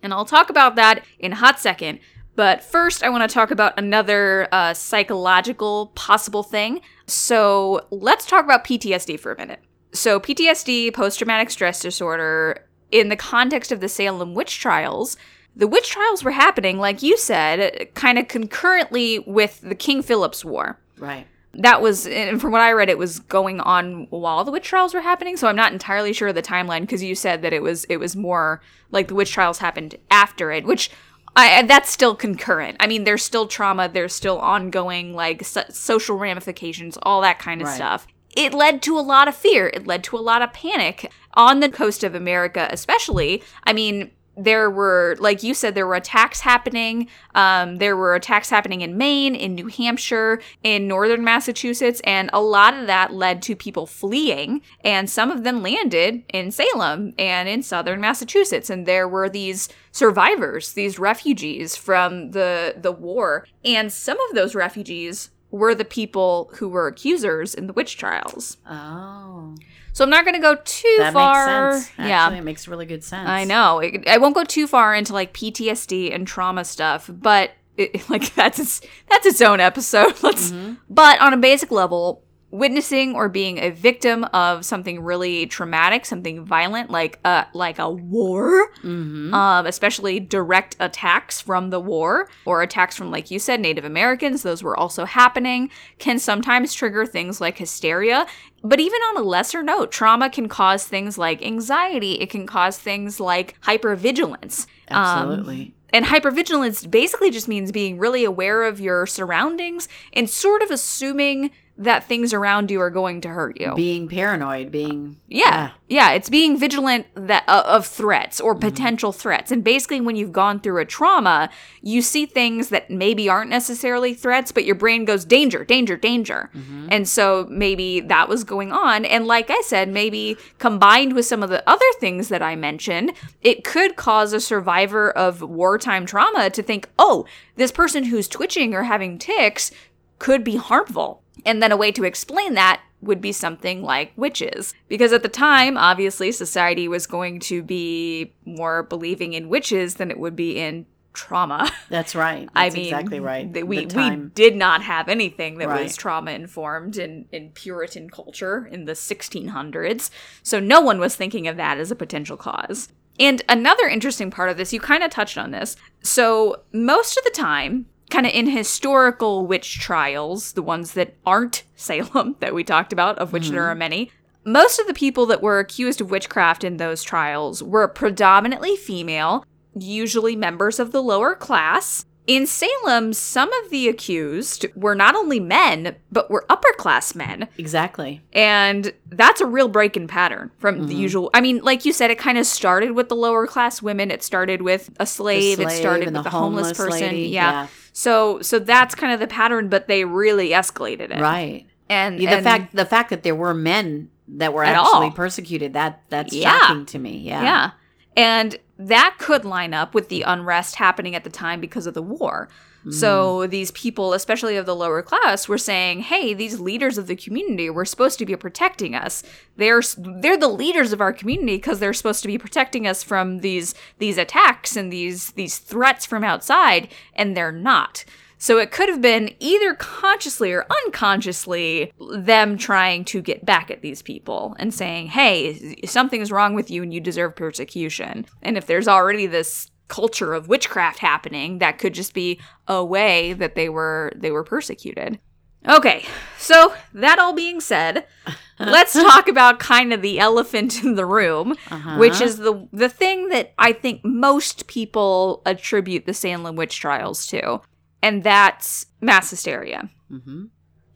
And 0.02 0.12
I'll 0.14 0.24
talk 0.24 0.48
about 0.48 0.74
that 0.76 1.04
in 1.18 1.32
a 1.32 1.36
hot 1.36 1.60
second. 1.60 1.98
But 2.36 2.62
first, 2.64 3.02
I 3.02 3.08
want 3.10 3.28
to 3.28 3.32
talk 3.32 3.50
about 3.50 3.78
another 3.78 4.48
uh, 4.50 4.74
psychological 4.74 5.92
possible 5.94 6.42
thing. 6.42 6.80
So 7.06 7.86
let's 7.90 8.26
talk 8.26 8.44
about 8.44 8.64
PTSD 8.64 9.18
for 9.20 9.32
a 9.32 9.36
minute. 9.36 9.60
So, 9.92 10.18
PTSD, 10.18 10.92
post 10.92 11.18
traumatic 11.18 11.50
stress 11.50 11.78
disorder, 11.80 12.66
in 12.90 13.08
the 13.10 13.16
context 13.16 13.70
of 13.70 13.80
the 13.80 13.88
Salem 13.88 14.34
witch 14.34 14.58
trials, 14.58 15.16
the 15.54 15.68
witch 15.68 15.90
trials 15.90 16.24
were 16.24 16.32
happening, 16.32 16.78
like 16.78 17.00
you 17.02 17.16
said, 17.16 17.94
kind 17.94 18.18
of 18.18 18.26
concurrently 18.26 19.20
with 19.20 19.60
the 19.60 19.76
King 19.76 20.02
Philip's 20.02 20.44
War 20.44 20.80
Right. 20.98 21.26
that 21.54 21.80
was 21.80 22.06
and 22.08 22.40
from 22.40 22.50
what 22.52 22.60
i 22.60 22.72
read 22.72 22.88
it 22.88 22.98
was 22.98 23.18
going 23.20 23.60
on 23.60 24.06
while 24.10 24.42
the 24.44 24.50
witch 24.50 24.64
trials 24.64 24.94
were 24.94 25.00
happening 25.00 25.36
so 25.36 25.46
i'm 25.48 25.56
not 25.56 25.72
entirely 25.72 26.12
sure 26.12 26.28
of 26.28 26.34
the 26.34 26.42
timeline 26.42 26.80
because 26.80 27.02
you 27.02 27.14
said 27.14 27.42
that 27.42 27.52
it 27.52 27.62
was 27.62 27.84
it 27.84 27.98
was 27.98 28.14
more 28.16 28.60
like 28.90 29.06
the 29.08 29.14
witch 29.14 29.32
trials 29.32 29.58
happened 29.58 29.96
after 30.10 30.50
it 30.52 30.64
which 30.64 30.90
I, 31.36 31.62
that's 31.62 31.90
still 31.90 32.14
concurrent. 32.14 32.76
I 32.80 32.86
mean 32.86 33.04
there's 33.04 33.24
still 33.24 33.46
trauma 33.46 33.88
there's 33.88 34.14
still 34.14 34.38
ongoing 34.38 35.14
like 35.14 35.44
so- 35.44 35.64
social 35.70 36.16
ramifications 36.16 36.98
all 37.02 37.20
that 37.22 37.38
kind 37.38 37.60
of 37.60 37.68
Right. 37.68 37.74
stuff. 37.76 38.06
It 38.36 38.52
led 38.52 38.82
to 38.82 38.98
a 38.98 39.00
lot 39.00 39.28
of 39.28 39.34
fear. 39.36 39.68
It 39.68 39.86
led 39.86 40.02
to 40.04 40.16
a 40.16 40.18
lot 40.18 40.42
of 40.42 40.52
panic 40.52 41.10
on 41.34 41.58
the 41.58 41.68
coast 41.68 42.04
of 42.04 42.14
america 42.14 42.68
especially 42.70 43.42
i 43.64 43.72
mean 43.72 44.08
there 44.36 44.68
were 44.70 45.16
like 45.18 45.42
you 45.42 45.54
said 45.54 45.74
there 45.74 45.86
were 45.86 45.94
attacks 45.94 46.40
happening 46.40 47.08
um, 47.34 47.76
there 47.76 47.96
were 47.96 48.14
attacks 48.14 48.50
happening 48.50 48.80
in 48.80 48.96
maine 48.98 49.34
in 49.34 49.54
new 49.54 49.68
hampshire 49.68 50.40
in 50.62 50.88
northern 50.88 51.22
massachusetts 51.22 52.00
and 52.04 52.30
a 52.32 52.40
lot 52.40 52.74
of 52.74 52.86
that 52.86 53.12
led 53.12 53.40
to 53.42 53.54
people 53.54 53.86
fleeing 53.86 54.60
and 54.82 55.08
some 55.08 55.30
of 55.30 55.44
them 55.44 55.62
landed 55.62 56.22
in 56.32 56.50
salem 56.50 57.14
and 57.18 57.48
in 57.48 57.62
southern 57.62 58.00
massachusetts 58.00 58.70
and 58.70 58.86
there 58.86 59.06
were 59.08 59.28
these 59.28 59.68
survivors 59.92 60.72
these 60.72 60.98
refugees 60.98 61.76
from 61.76 62.32
the 62.32 62.74
the 62.76 62.92
war 62.92 63.46
and 63.64 63.92
some 63.92 64.18
of 64.28 64.34
those 64.34 64.54
refugees 64.54 65.30
were 65.50 65.74
the 65.74 65.84
people 65.84 66.50
who 66.54 66.68
were 66.68 66.88
accusers 66.88 67.54
in 67.54 67.68
the 67.68 67.72
witch 67.72 67.96
trials 67.96 68.56
Oh. 68.68 69.54
So 69.94 70.04
i'm 70.04 70.10
not 70.10 70.26
going 70.26 70.34
to 70.34 70.40
go 70.40 70.56
too 70.64 70.96
That 70.98 71.14
far 71.14 71.46
makes 71.46 71.86
sense. 71.86 71.90
Actually, 71.92 72.08
yeah 72.08 72.30
it 72.32 72.40
makes 72.42 72.68
really 72.68 72.84
good 72.84 73.02
sense. 73.02 73.28
I 73.28 73.44
know. 73.44 73.78
It, 73.78 74.06
I 74.06 74.18
won't 74.18 74.34
go 74.34 74.44
too 74.44 74.66
far 74.66 74.94
into 74.94 75.14
like 75.14 75.32
PTSD 75.32 76.14
and 76.14 76.26
trauma 76.26 76.64
stuff, 76.66 77.08
but 77.10 77.52
it, 77.76 78.08
like 78.10 78.34
that's 78.34 78.58
its, 78.58 78.80
that's 79.08 79.24
its 79.24 79.40
own 79.40 79.60
episode. 79.60 80.14
Let's. 80.22 80.50
Mm-hmm. 80.50 80.74
But 80.90 81.20
on 81.20 81.32
a 81.32 81.36
basic 81.36 81.70
level, 81.70 82.23
witnessing 82.54 83.16
or 83.16 83.28
being 83.28 83.58
a 83.58 83.70
victim 83.70 84.22
of 84.32 84.64
something 84.64 85.02
really 85.02 85.44
traumatic, 85.46 86.06
something 86.06 86.44
violent, 86.44 86.88
like 86.88 87.18
a 87.24 87.46
like 87.52 87.78
a 87.78 87.90
war, 87.90 88.70
Mm-hmm. 88.84 89.32
um, 89.34 89.66
especially 89.66 90.20
direct 90.20 90.76
attacks 90.78 91.40
from 91.40 91.70
the 91.70 91.80
war 91.80 92.28
or 92.44 92.62
attacks 92.62 92.96
from, 92.96 93.10
like 93.10 93.30
you 93.30 93.38
said, 93.38 93.60
Native 93.60 93.84
Americans, 93.84 94.42
those 94.42 94.62
were 94.62 94.76
also 94.78 95.04
happening, 95.04 95.70
can 95.98 96.18
sometimes 96.18 96.74
trigger 96.74 97.04
things 97.06 97.40
like 97.40 97.58
hysteria. 97.58 98.26
But 98.62 98.80
even 98.80 99.00
on 99.08 99.16
a 99.18 99.22
lesser 99.22 99.62
note, 99.62 99.90
trauma 99.90 100.30
can 100.30 100.48
cause 100.48 100.86
things 100.86 101.18
like 101.18 101.44
anxiety, 101.44 102.20
it 102.20 102.30
can 102.30 102.46
cause 102.46 102.78
things 102.78 103.18
like 103.20 103.60
hypervigilance. 103.62 104.66
Um, 104.88 104.96
Absolutely. 105.30 105.74
and 105.90 106.04
hypervigilance 106.04 106.88
basically 106.90 107.30
just 107.30 107.48
means 107.48 107.72
being 107.72 107.98
really 107.98 108.24
aware 108.24 108.62
of 108.64 108.80
your 108.80 109.06
surroundings 109.06 109.88
and 110.12 110.28
sort 110.30 110.62
of 110.62 110.70
assuming 110.70 111.50
that 111.76 112.04
things 112.04 112.32
around 112.32 112.70
you 112.70 112.80
are 112.80 112.90
going 112.90 113.20
to 113.20 113.28
hurt 113.28 113.60
you. 113.60 113.74
being 113.74 114.06
paranoid, 114.06 114.70
being 114.70 115.16
Yeah. 115.26 115.70
Yeah, 115.88 116.12
it's 116.12 116.30
being 116.30 116.56
vigilant 116.56 117.06
that 117.14 117.44
uh, 117.48 117.64
of 117.66 117.86
threats 117.86 118.40
or 118.40 118.54
potential 118.54 119.10
threats. 119.12 119.50
And 119.50 119.64
basically 119.64 120.00
when 120.00 120.14
you've 120.14 120.32
gone 120.32 120.60
through 120.60 120.80
a 120.80 120.84
trauma, 120.84 121.50
you 121.82 122.00
see 122.00 122.26
things 122.26 122.68
that 122.68 122.90
maybe 122.90 123.28
aren't 123.28 123.50
necessarily 123.50 124.14
threats, 124.14 124.52
but 124.52 124.64
your 124.64 124.76
brain 124.76 125.04
goes 125.04 125.24
danger, 125.24 125.64
danger, 125.64 125.96
danger. 125.96 126.50
And 126.90 127.08
so 127.08 127.46
maybe 127.50 128.00
that 128.00 128.28
was 128.28 128.44
going 128.44 128.70
on 128.70 129.04
and 129.04 129.26
like 129.26 129.50
I 129.50 129.60
said, 129.62 129.88
maybe 129.88 130.36
combined 130.58 131.14
with 131.14 131.26
some 131.26 131.42
of 131.42 131.50
the 131.50 131.68
other 131.68 131.84
things 131.98 132.28
that 132.28 132.42
I 132.42 132.54
mentioned, 132.54 133.12
it 133.42 133.64
could 133.64 133.96
cause 133.96 134.32
a 134.32 134.40
survivor 134.40 135.10
of 135.10 135.42
wartime 135.42 136.06
trauma 136.06 136.50
to 136.50 136.62
think, 136.62 136.88
"Oh, 136.98 137.26
this 137.56 137.72
person 137.72 138.04
who's 138.04 138.28
twitching 138.28 138.74
or 138.74 138.84
having 138.84 139.18
tics 139.18 139.70
could 140.18 140.44
be 140.44 140.56
harmful. 140.56 141.23
And 141.44 141.62
then 141.62 141.72
a 141.72 141.76
way 141.76 141.92
to 141.92 142.04
explain 142.04 142.54
that 142.54 142.80
would 143.00 143.20
be 143.20 143.32
something 143.32 143.82
like 143.82 144.12
witches. 144.16 144.74
Because 144.88 145.12
at 145.12 145.22
the 145.22 145.28
time, 145.28 145.76
obviously, 145.76 146.32
society 146.32 146.88
was 146.88 147.06
going 147.06 147.40
to 147.40 147.62
be 147.62 148.32
more 148.44 148.82
believing 148.82 149.34
in 149.34 149.48
witches 149.48 149.96
than 149.96 150.10
it 150.10 150.18
would 150.18 150.36
be 150.36 150.58
in 150.58 150.86
trauma. 151.12 151.70
That's 151.88 152.14
right. 152.14 152.48
I 152.54 152.70
mean, 152.70 152.86
exactly 152.86 153.20
right. 153.20 153.52
th- 153.52 153.64
We, 153.64 153.86
we 153.86 154.16
did 154.34 154.56
not 154.56 154.82
have 154.82 155.08
anything 155.08 155.58
that 155.58 155.68
was 155.68 155.96
trauma 155.96 156.32
informed 156.32 156.96
in, 156.96 157.26
in 157.30 157.50
Puritan 157.50 158.10
culture 158.10 158.66
in 158.66 158.84
the 158.84 158.92
1600s. 158.92 160.10
So 160.42 160.58
no 160.60 160.80
one 160.80 160.98
was 160.98 161.14
thinking 161.14 161.46
of 161.46 161.56
that 161.56 161.78
as 161.78 161.90
a 161.90 161.96
potential 161.96 162.36
cause. 162.36 162.88
And 163.20 163.42
another 163.48 163.86
interesting 163.86 164.30
part 164.30 164.50
of 164.50 164.56
this, 164.56 164.72
you 164.72 164.80
kind 164.80 165.04
of 165.04 165.10
touched 165.10 165.38
on 165.38 165.52
this. 165.52 165.76
So 166.02 166.62
most 166.72 167.16
of 167.16 167.22
the 167.22 167.30
time, 167.30 167.86
kind 168.10 168.26
of 168.26 168.32
in 168.32 168.48
historical 168.48 169.46
witch 169.46 169.78
trials, 169.78 170.52
the 170.52 170.62
ones 170.62 170.92
that 170.92 171.14
aren't 171.26 171.64
Salem 171.76 172.36
that 172.40 172.54
we 172.54 172.64
talked 172.64 172.92
about, 172.92 173.18
of 173.18 173.32
which 173.32 173.50
there 173.50 173.62
mm-hmm. 173.62 173.70
are 173.70 173.74
many, 173.74 174.10
most 174.44 174.78
of 174.78 174.86
the 174.86 174.94
people 174.94 175.26
that 175.26 175.42
were 175.42 175.58
accused 175.58 176.00
of 176.00 176.10
witchcraft 176.10 176.64
in 176.64 176.76
those 176.76 177.02
trials 177.02 177.62
were 177.62 177.88
predominantly 177.88 178.76
female, 178.76 179.44
usually 179.74 180.36
members 180.36 180.78
of 180.78 180.92
the 180.92 181.02
lower 181.02 181.34
class. 181.34 182.04
In 182.26 182.46
Salem, 182.46 183.12
some 183.12 183.52
of 183.52 183.70
the 183.70 183.86
accused 183.86 184.64
were 184.74 184.94
not 184.94 185.14
only 185.14 185.40
men, 185.40 185.96
but 186.10 186.30
were 186.30 186.46
upper 186.48 186.72
class 186.78 187.14
men. 187.14 187.48
Exactly. 187.58 188.22
And 188.32 188.94
that's 189.10 189.42
a 189.42 189.46
real 189.46 189.68
break 189.68 189.94
in 189.94 190.06
pattern 190.06 190.50
from 190.58 190.86
the 190.86 190.94
mm-hmm. 190.94 191.02
usual. 191.02 191.30
I 191.34 191.42
mean, 191.42 191.60
like 191.62 191.84
you 191.84 191.92
said, 191.92 192.10
it 192.10 192.18
kind 192.18 192.38
of 192.38 192.46
started 192.46 192.92
with 192.92 193.10
the 193.10 193.16
lower 193.16 193.46
class 193.46 193.82
women. 193.82 194.10
It 194.10 194.22
started 194.22 194.62
with 194.62 194.90
a 194.98 195.04
slave. 195.04 195.60
it 195.60 195.70
started 195.70 196.14
with 196.14 196.24
the 196.24 196.30
homeless, 196.30 196.68
homeless 196.68 196.78
person. 196.78 197.08
lady, 197.08 197.28
Yeah. 197.28 197.50
yeah. 197.50 197.66
So, 197.96 198.42
so 198.42 198.58
that's 198.58 198.94
kind 198.96 199.12
of 199.12 199.20
the 199.20 199.28
pattern, 199.28 199.68
but 199.68 199.86
they 199.86 200.04
really 200.04 200.50
escalated 200.50 201.10
it. 201.16 201.20
Right. 201.20 201.64
And 201.88 202.18
the 202.18 202.26
and- 202.26 202.44
fact 202.44 202.74
the 202.74 202.84
fact 202.84 203.10
that 203.10 203.22
there 203.22 203.36
were 203.36 203.54
men 203.54 204.10
that 204.26 204.52
were 204.52 204.64
actually 204.64 205.06
all. 205.06 205.10
persecuted 205.12 205.74
that 205.74 206.02
that's 206.08 206.32
Yeah. 206.34 206.58
shocking 206.58 206.86
to 206.86 206.98
me. 206.98 207.18
Yeah. 207.18 207.42
Yeah. 207.42 207.70
And 208.16 208.58
that 208.78 209.16
could 209.18 209.44
line 209.44 209.74
up 209.74 209.94
with 209.94 210.08
the 210.08 210.22
unrest 210.22 210.76
happening 210.76 211.14
at 211.14 211.24
the 211.24 211.30
time 211.30 211.60
because 211.60 211.86
of 211.86 211.94
the 211.94 212.02
war. 212.02 212.48
So 212.90 213.38
mm. 213.38 213.50
these 213.50 213.70
people, 213.70 214.12
especially 214.12 214.56
of 214.56 214.66
the 214.66 214.76
lower 214.76 215.00
class, 215.00 215.48
were 215.48 215.58
saying, 215.58 216.00
"Hey, 216.00 216.34
these 216.34 216.60
leaders 216.60 216.98
of 216.98 217.06
the 217.06 217.16
community 217.16 217.70
were 217.70 217.86
supposed 217.86 218.18
to 218.18 218.26
be 218.26 218.36
protecting 218.36 218.94
us. 218.94 219.22
They're 219.56 219.80
they're 219.96 220.36
the 220.36 220.48
leaders 220.48 220.92
of 220.92 221.00
our 221.00 221.12
community 221.12 221.56
because 221.56 221.78
they're 221.78 221.94
supposed 221.94 222.20
to 222.22 222.28
be 222.28 222.36
protecting 222.36 222.86
us 222.86 223.02
from 223.02 223.38
these 223.38 223.74
these 223.98 224.18
attacks 224.18 224.76
and 224.76 224.92
these 224.92 225.30
these 225.30 225.58
threats 225.58 226.04
from 226.04 226.24
outside, 226.24 226.88
and 227.14 227.34
they're 227.34 227.52
not." 227.52 228.04
So 228.44 228.58
it 228.58 228.72
could 228.72 228.90
have 228.90 229.00
been 229.00 229.34
either 229.40 229.72
consciously 229.72 230.52
or 230.52 230.66
unconsciously 230.84 231.90
them 232.14 232.58
trying 232.58 233.06
to 233.06 233.22
get 233.22 233.46
back 233.46 233.70
at 233.70 233.80
these 233.80 234.02
people 234.02 234.54
and 234.58 234.74
saying, 234.74 235.06
"Hey, 235.06 235.76
something 235.86 236.20
is 236.20 236.30
wrong 236.30 236.52
with 236.52 236.70
you 236.70 236.82
and 236.82 236.92
you 236.92 237.00
deserve 237.00 237.36
persecution." 237.36 238.26
And 238.42 238.58
if 238.58 238.66
there's 238.66 238.86
already 238.86 239.26
this 239.26 239.70
culture 239.88 240.34
of 240.34 240.46
witchcraft 240.46 240.98
happening, 240.98 241.60
that 241.60 241.78
could 241.78 241.94
just 241.94 242.12
be 242.12 242.38
a 242.68 242.84
way 242.84 243.32
that 243.32 243.54
they 243.54 243.70
were 243.70 244.12
they 244.14 244.30
were 244.30 244.44
persecuted. 244.44 245.18
Okay, 245.66 246.04
so 246.36 246.74
that 246.92 247.18
all 247.18 247.32
being 247.32 247.62
said, 247.62 248.04
let's 248.60 248.92
talk 248.92 249.26
about 249.26 249.58
kind 249.58 249.90
of 249.90 250.02
the 250.02 250.18
elephant 250.18 250.84
in 250.84 250.96
the 250.96 251.06
room, 251.06 251.56
uh-huh. 251.70 251.96
which 251.96 252.20
is 252.20 252.36
the 252.36 252.68
the 252.74 252.90
thing 252.90 253.30
that 253.30 253.54
I 253.56 253.72
think 253.72 254.04
most 254.04 254.66
people 254.66 255.40
attribute 255.46 256.04
the 256.04 256.12
Salem 256.12 256.56
witch 256.56 256.78
trials 256.78 257.26
to, 257.28 257.62
and 258.04 258.22
that's 258.22 258.84
mass 259.00 259.30
hysteria. 259.30 259.88
Mm-hmm. 260.12 260.44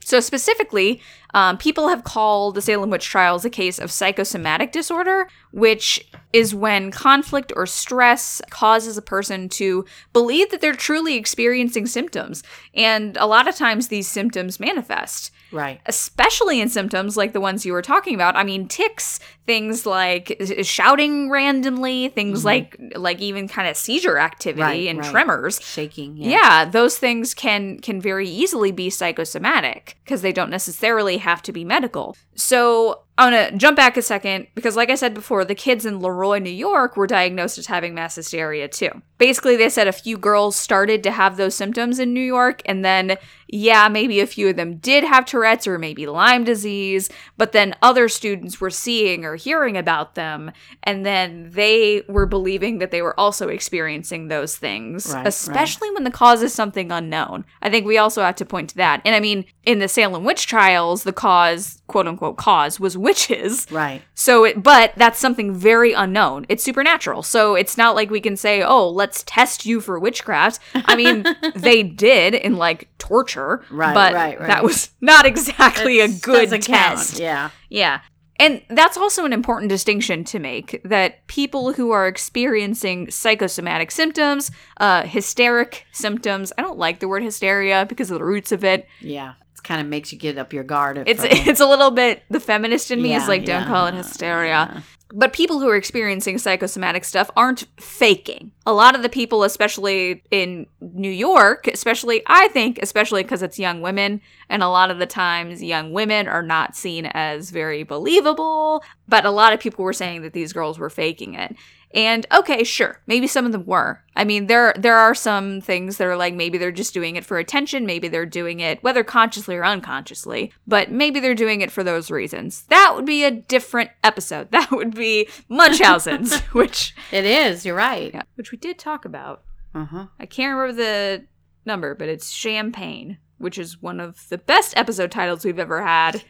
So, 0.05 0.21
specifically, 0.21 1.01
um, 1.35 1.57
people 1.57 1.89
have 1.89 2.05
called 2.05 2.55
the 2.55 2.63
Salem 2.63 2.91
witch 2.91 3.07
trials 3.07 3.45
a 3.45 3.51
case 3.51 3.79
of 3.79 3.91
psychosomatic 3.91 4.73
disorder, 4.73 5.29
which 5.51 6.07
is 6.33 6.55
when 6.55 6.91
conflict 6.91 7.51
or 7.57 7.67
stress 7.67 8.41
causes 8.51 8.97
a 8.97 9.03
person 9.03 9.49
to 9.51 9.87
believe 10.13 10.51
that 10.51 10.61
they're 10.61 10.75
truly 10.75 11.17
experiencing 11.17 11.87
symptoms. 11.87 12.43
And 12.75 13.17
a 13.17 13.27
lot 13.27 13.49
of 13.49 13.57
times 13.57 13.89
these 13.89 14.09
symptoms 14.09 14.61
manifest 14.61 15.31
Right. 15.51 15.81
especially 15.87 16.61
in 16.61 16.69
symptoms 16.69 17.17
like 17.17 17.33
the 17.33 17.41
ones 17.41 17.65
you 17.65 17.73
were 17.73 17.83
talking 17.83 18.15
about. 18.15 18.37
I 18.37 18.45
mean, 18.45 18.69
ticks, 18.69 19.19
things 19.47 19.87
like 19.87 20.41
shouting 20.63 21.31
randomly, 21.31 22.09
things 22.09 22.45
like 22.45 22.77
like 22.97 23.21
even 23.21 23.49
kind 23.49 23.69
of 23.69 23.77
seizure 23.77 24.19
activity 24.19 24.59
Mm-hmm. 24.59 24.69
Right, 24.69 24.89
and 24.89 24.99
right. 25.01 25.11
tremors. 25.11 25.61
Shaking. 25.63 26.17
Yeah. 26.17 26.65
those 26.65 26.99
things 26.99 27.33
can 27.35 27.79
can 27.81 28.01
very 28.01 28.29
easily 28.29 28.73
be 28.73 28.91
psychosomatic 28.91 29.97
because 30.05 30.23
they 30.23 30.33
don't 30.33 30.51
necessarily 30.51 31.19
have 31.19 31.43
to 31.43 31.53
be 31.53 31.65
medical. 31.65 32.17
So 32.35 33.03
I'm 33.17 33.33
gonna 33.33 33.57
jump 33.57 33.77
back 33.77 33.97
a 33.97 34.03
second 34.03 34.47
because, 34.55 34.77
like 34.77 34.91
I 34.91 34.95
said 34.95 35.13
before, 35.13 35.45
the 35.45 35.55
kids 35.55 35.85
in 35.85 36.01
Leroy, 36.01 36.39
New 36.39 36.51
York, 36.51 36.97
were 36.97 37.07
diagnosed 37.09 37.59
as 37.59 37.67
having 37.67 37.95
mass 37.95 38.15
hysteria 38.15 38.69
too. 38.69 38.91
Basically, 39.19 39.57
they 39.57 39.69
said 39.69 39.89
a 39.89 39.93
few 39.93 40.17
girls 40.17 40.55
started 40.55 41.03
to 41.03 41.11
have 41.11 41.37
those 41.37 41.55
symptoms 41.57 41.99
in 41.99 42.13
New 42.15 42.21
York, 42.21 42.63
and 42.65 42.85
then 42.85 43.17
yeah, 43.49 43.89
maybe 43.89 44.21
a 44.21 44.27
few 44.27 44.49
of 44.49 44.57
them 44.57 44.77
did 44.77 45.05
have 45.05 45.25
Tourette's 45.25 45.67
or 45.67 45.79
maybe 45.79 46.07
Lyme 46.07 46.45
disease, 46.45 47.09
but 47.37 47.53
then 47.53 47.75
other 47.83 48.09
students 48.09 48.61
were 48.61 48.71
seeing 48.71 49.25
or 49.25 49.37
hearing 49.37 49.77
about 49.77 50.15
them, 50.15 50.51
and 50.83 51.05
then 51.05 51.51
they 51.51 52.03
were 52.09 52.27
believing 52.27 52.79
that 52.79 52.91
they 52.91 53.03
were 53.03 53.19
also 53.19 53.49
experiencing 53.49 54.29
those 54.29 54.57
things, 54.57 55.07
Right, 55.09 55.17
right. 55.17 55.27
especially 55.27 55.91
when 55.93 56.05
the 56.05 56.11
cause 56.11 56.43
is 56.43 56.53
something 56.53 56.93
unknown. 56.93 57.45
I 57.63 57.71
think 57.71 57.87
we 57.87 57.99
also 57.99 58.23
have 58.23 58.37
to 58.37 58.45
point 58.45 58.71
to 58.71 58.77
that. 58.77 59.01
And 59.05 59.15
I 59.15 59.21
mean, 59.21 59.45
in 59.65 59.79
the 59.79 59.89
Salem 59.89 60.25
witch 60.25 60.47
trials, 60.47 61.05
the 61.05 61.13
cause, 61.13 61.83
quote 61.87 62.07
unquote, 62.07 62.37
cause 62.37 62.79
was 62.79 62.97
witches. 62.99 63.67
Right. 63.71 64.03
So, 64.15 64.45
it, 64.45 64.63
but 64.63 64.93
that's 64.97 65.19
something 65.19 65.55
very 65.55 65.93
unknown. 65.93 66.45
It's 66.49 66.65
supernatural. 66.65 67.23
So 67.23 67.55
it's 67.55 67.77
not 67.79 67.95
like 67.95 68.11
we 68.11 68.21
can 68.21 68.37
say, 68.37 68.63
oh, 68.63 68.89
let's 68.91 69.23
test 69.27 69.65
you 69.65 69.81
for 69.81 69.99
witchcraft. 69.99 70.59
I 70.75 70.97
mean, 70.97 71.25
they 71.55 71.83
did 71.83 72.35
in 72.35 72.57
like 72.57 72.89
torture, 72.99 73.38
Right, 73.70 73.95
but 73.95 74.12
right, 74.12 74.39
right. 74.39 74.47
that 74.47 74.64
was 74.64 74.91
not 75.01 75.26
exactly 75.26 76.01
a 76.01 76.09
good 76.09 76.51
count. 76.51 76.64
test. 76.64 77.18
Yeah. 77.18 77.51
Yeah. 77.68 78.01
And 78.41 78.62
that's 78.70 78.97
also 78.97 79.24
an 79.24 79.32
important 79.32 79.68
distinction 79.68 80.22
to 80.24 80.39
make 80.39 80.80
that 80.84 81.26
people 81.26 81.72
who 81.72 81.91
are 81.91 82.07
experiencing 82.07 83.11
psychosomatic 83.11 83.91
symptoms, 83.91 84.53
uh, 84.76 85.03
hysteric 85.03 85.84
symptoms, 85.91 86.53
I 86.57 86.62
don't 86.62 86.78
like 86.78 87.01
the 87.01 87.09
word 87.09 87.24
hysteria 87.24 87.84
because 87.89 88.11
of 88.12 88.18
the 88.18 88.24
roots 88.24 88.53
of 88.53 88.62
it. 88.62 88.86
Yeah. 89.01 89.34
It 89.55 89.64
kind 89.64 89.80
of 89.80 89.89
makes 89.89 90.12
you 90.12 90.18
get 90.18 90.39
up 90.39 90.53
your 90.53 90.62
guard. 90.62 91.03
It's 91.07 91.22
it's 91.24 91.61
a 91.61 91.66
little 91.66 91.91
bit 91.91 92.22
the 92.30 92.39
feminist 92.39 92.93
in 92.93 93.03
me 93.03 93.14
is 93.14 93.26
like, 93.26 93.45
don't 93.45 93.62
yeah, 93.62 93.66
call 93.66 93.89
it 93.89 93.95
hysteria. 93.95 94.84
But 95.11 95.33
people 95.33 95.59
who 95.59 95.69
are 95.69 95.77
experiencing 95.77 96.37
psychosomatic 96.37 97.03
stuff 97.05 97.31
aren't 97.35 97.67
faking. 97.79 98.53
A 98.67 98.75
lot 98.75 98.95
of 98.95 99.03
the 99.03 99.09
people, 99.09 99.43
especially 99.43 100.23
in 100.31 100.67
New 100.81 101.11
York, 101.11 101.67
especially, 101.67 102.23
I 102.27 102.49
think, 102.49 102.79
especially 102.83 103.23
because 103.23 103.43
it's 103.43 103.59
young 103.59 103.81
women, 103.81 104.21
and 104.51 104.63
a 104.63 104.69
lot 104.69 104.91
of 104.91 104.99
the 104.99 105.07
times 105.07 105.63
young 105.63 105.93
women 105.93 106.29
are 106.29 106.43
not 106.43 106.77
seen 106.77 107.07
as 107.07 107.51
very 107.51 107.85
believable, 107.85 108.83
but 109.09 109.25
a 109.25 109.31
lot 109.31 109.55
of 109.55 109.61
people 109.61 109.83
were 109.83 109.95
saying 109.95 110.23
that 110.23 110.35
these 110.35 110.53
girls 110.53 110.79
were 110.79 110.91
faking 110.91 111.33
it. 111.33 111.57
And 111.95 112.26
okay, 112.32 112.64
sure, 112.64 113.01
maybe 113.07 113.26
some 113.26 113.47
of 113.47 113.53
them 113.53 113.64
were. 113.64 114.03
I 114.14 114.24
mean, 114.24 114.47
there 114.47 114.74
there 114.76 114.97
are 114.97 115.14
some 115.14 115.61
things 115.62 115.97
that 115.97 116.07
are 116.07 116.16
like 116.16 116.34
maybe 116.34 116.59
they're 116.59 116.70
just 116.70 116.93
doing 116.93 117.16
it 117.16 117.24
for 117.24 117.39
attention, 117.39 117.86
maybe 117.86 118.09
they're 118.09 118.26
doing 118.26 118.61
it 118.61 118.82
whether 118.82 119.03
consciously 119.03 119.57
or 119.57 119.64
unconsciously, 119.64 120.53
but 120.66 120.91
maybe 120.91 121.18
they're 121.18 121.34
doing 121.34 121.62
it 121.62 121.70
for 121.70 121.82
those 121.82 122.11
reasons. 122.11 122.64
That 122.64 122.93
would 122.95 123.07
be 123.07 123.24
a 123.24 123.30
different 123.30 123.91
episode. 124.05 124.51
That 124.59 124.70
would 124.70 124.95
be 124.95 125.28
Munchausen's, 125.49 126.41
which 126.53 126.95
It 127.11 127.24
is. 127.24 127.64
You're 127.64 127.76
right. 127.76 128.12
yeah, 128.12 128.22
which 128.34 128.53
we 128.53 128.59
did 128.59 128.78
talk 128.78 129.05
about. 129.05 129.45
Uh 129.74 129.84
huh. 129.86 130.07
I 130.20 130.26
can't 130.26 130.55
remember 130.57 130.82
the 130.82 131.24
number, 131.64 131.95
but 131.95 132.09
it's 132.09 132.30
Champagne, 132.30 133.18
which 133.39 133.57
is 133.57 133.80
one 133.80 134.01
of 134.01 134.28
the 134.28 134.39
best 134.39 134.76
episode 134.76 135.11
titles 135.11 135.45
we've 135.45 135.59
ever 135.59 135.80
had. 135.82 136.22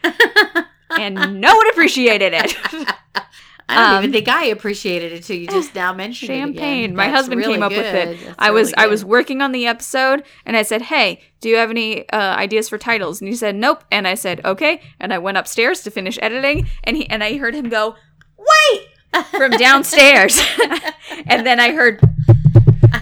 and 0.91 1.41
no 1.41 1.57
one 1.57 1.69
appreciated 1.71 2.33
it. 2.35 2.57
I 3.71 3.75
don't 3.75 3.85
Um, 3.85 3.99
even 4.05 4.13
think 4.13 4.29
I 4.29 4.47
appreciated 4.47 5.13
it 5.13 5.17
until 5.17 5.37
you 5.37 5.47
just 5.47 5.75
now 5.75 5.93
mentioned 5.93 6.31
it. 6.31 6.35
champagne. 6.39 6.97
My 6.97 7.09
husband 7.09 7.39
really 7.41 7.55
came 7.55 7.63
up 7.63 7.71
with 7.73 7.81
it. 7.85 8.19
That's 8.25 8.35
I 8.39 8.51
was 8.51 8.69
really 8.69 8.77
I 8.79 8.87
was 8.87 9.05
working 9.05 9.43
on 9.43 9.53
the 9.53 9.67
episode 9.67 10.23
and 10.47 10.57
I 10.57 10.63
said, 10.63 10.83
"Hey, 10.83 11.21
do 11.41 11.49
you 11.51 11.57
have 11.57 11.71
any 11.71 12.09
uh, 12.09 12.17
ideas 12.37 12.69
for 12.71 12.79
titles?" 12.79 13.21
And 13.21 13.29
he 13.29 13.37
said, 13.37 13.55
"Nope." 13.57 13.85
And 13.91 14.09
I 14.09 14.15
said, 14.15 14.41
"Okay." 14.45 14.81
And 14.99 15.13
I 15.13 15.19
went 15.19 15.37
upstairs 15.37 15.83
to 15.83 15.91
finish 15.91 16.19
editing, 16.23 16.67
and 16.85 16.97
he 16.97 17.09
and 17.11 17.23
I 17.23 17.37
heard 17.37 17.55
him 17.55 17.69
go, 17.69 17.95
"Wait!" 18.39 18.87
from 19.31 19.51
downstairs, 19.53 20.39
and 21.27 21.47
then 21.47 21.61
I 21.61 21.73
heard 21.73 22.01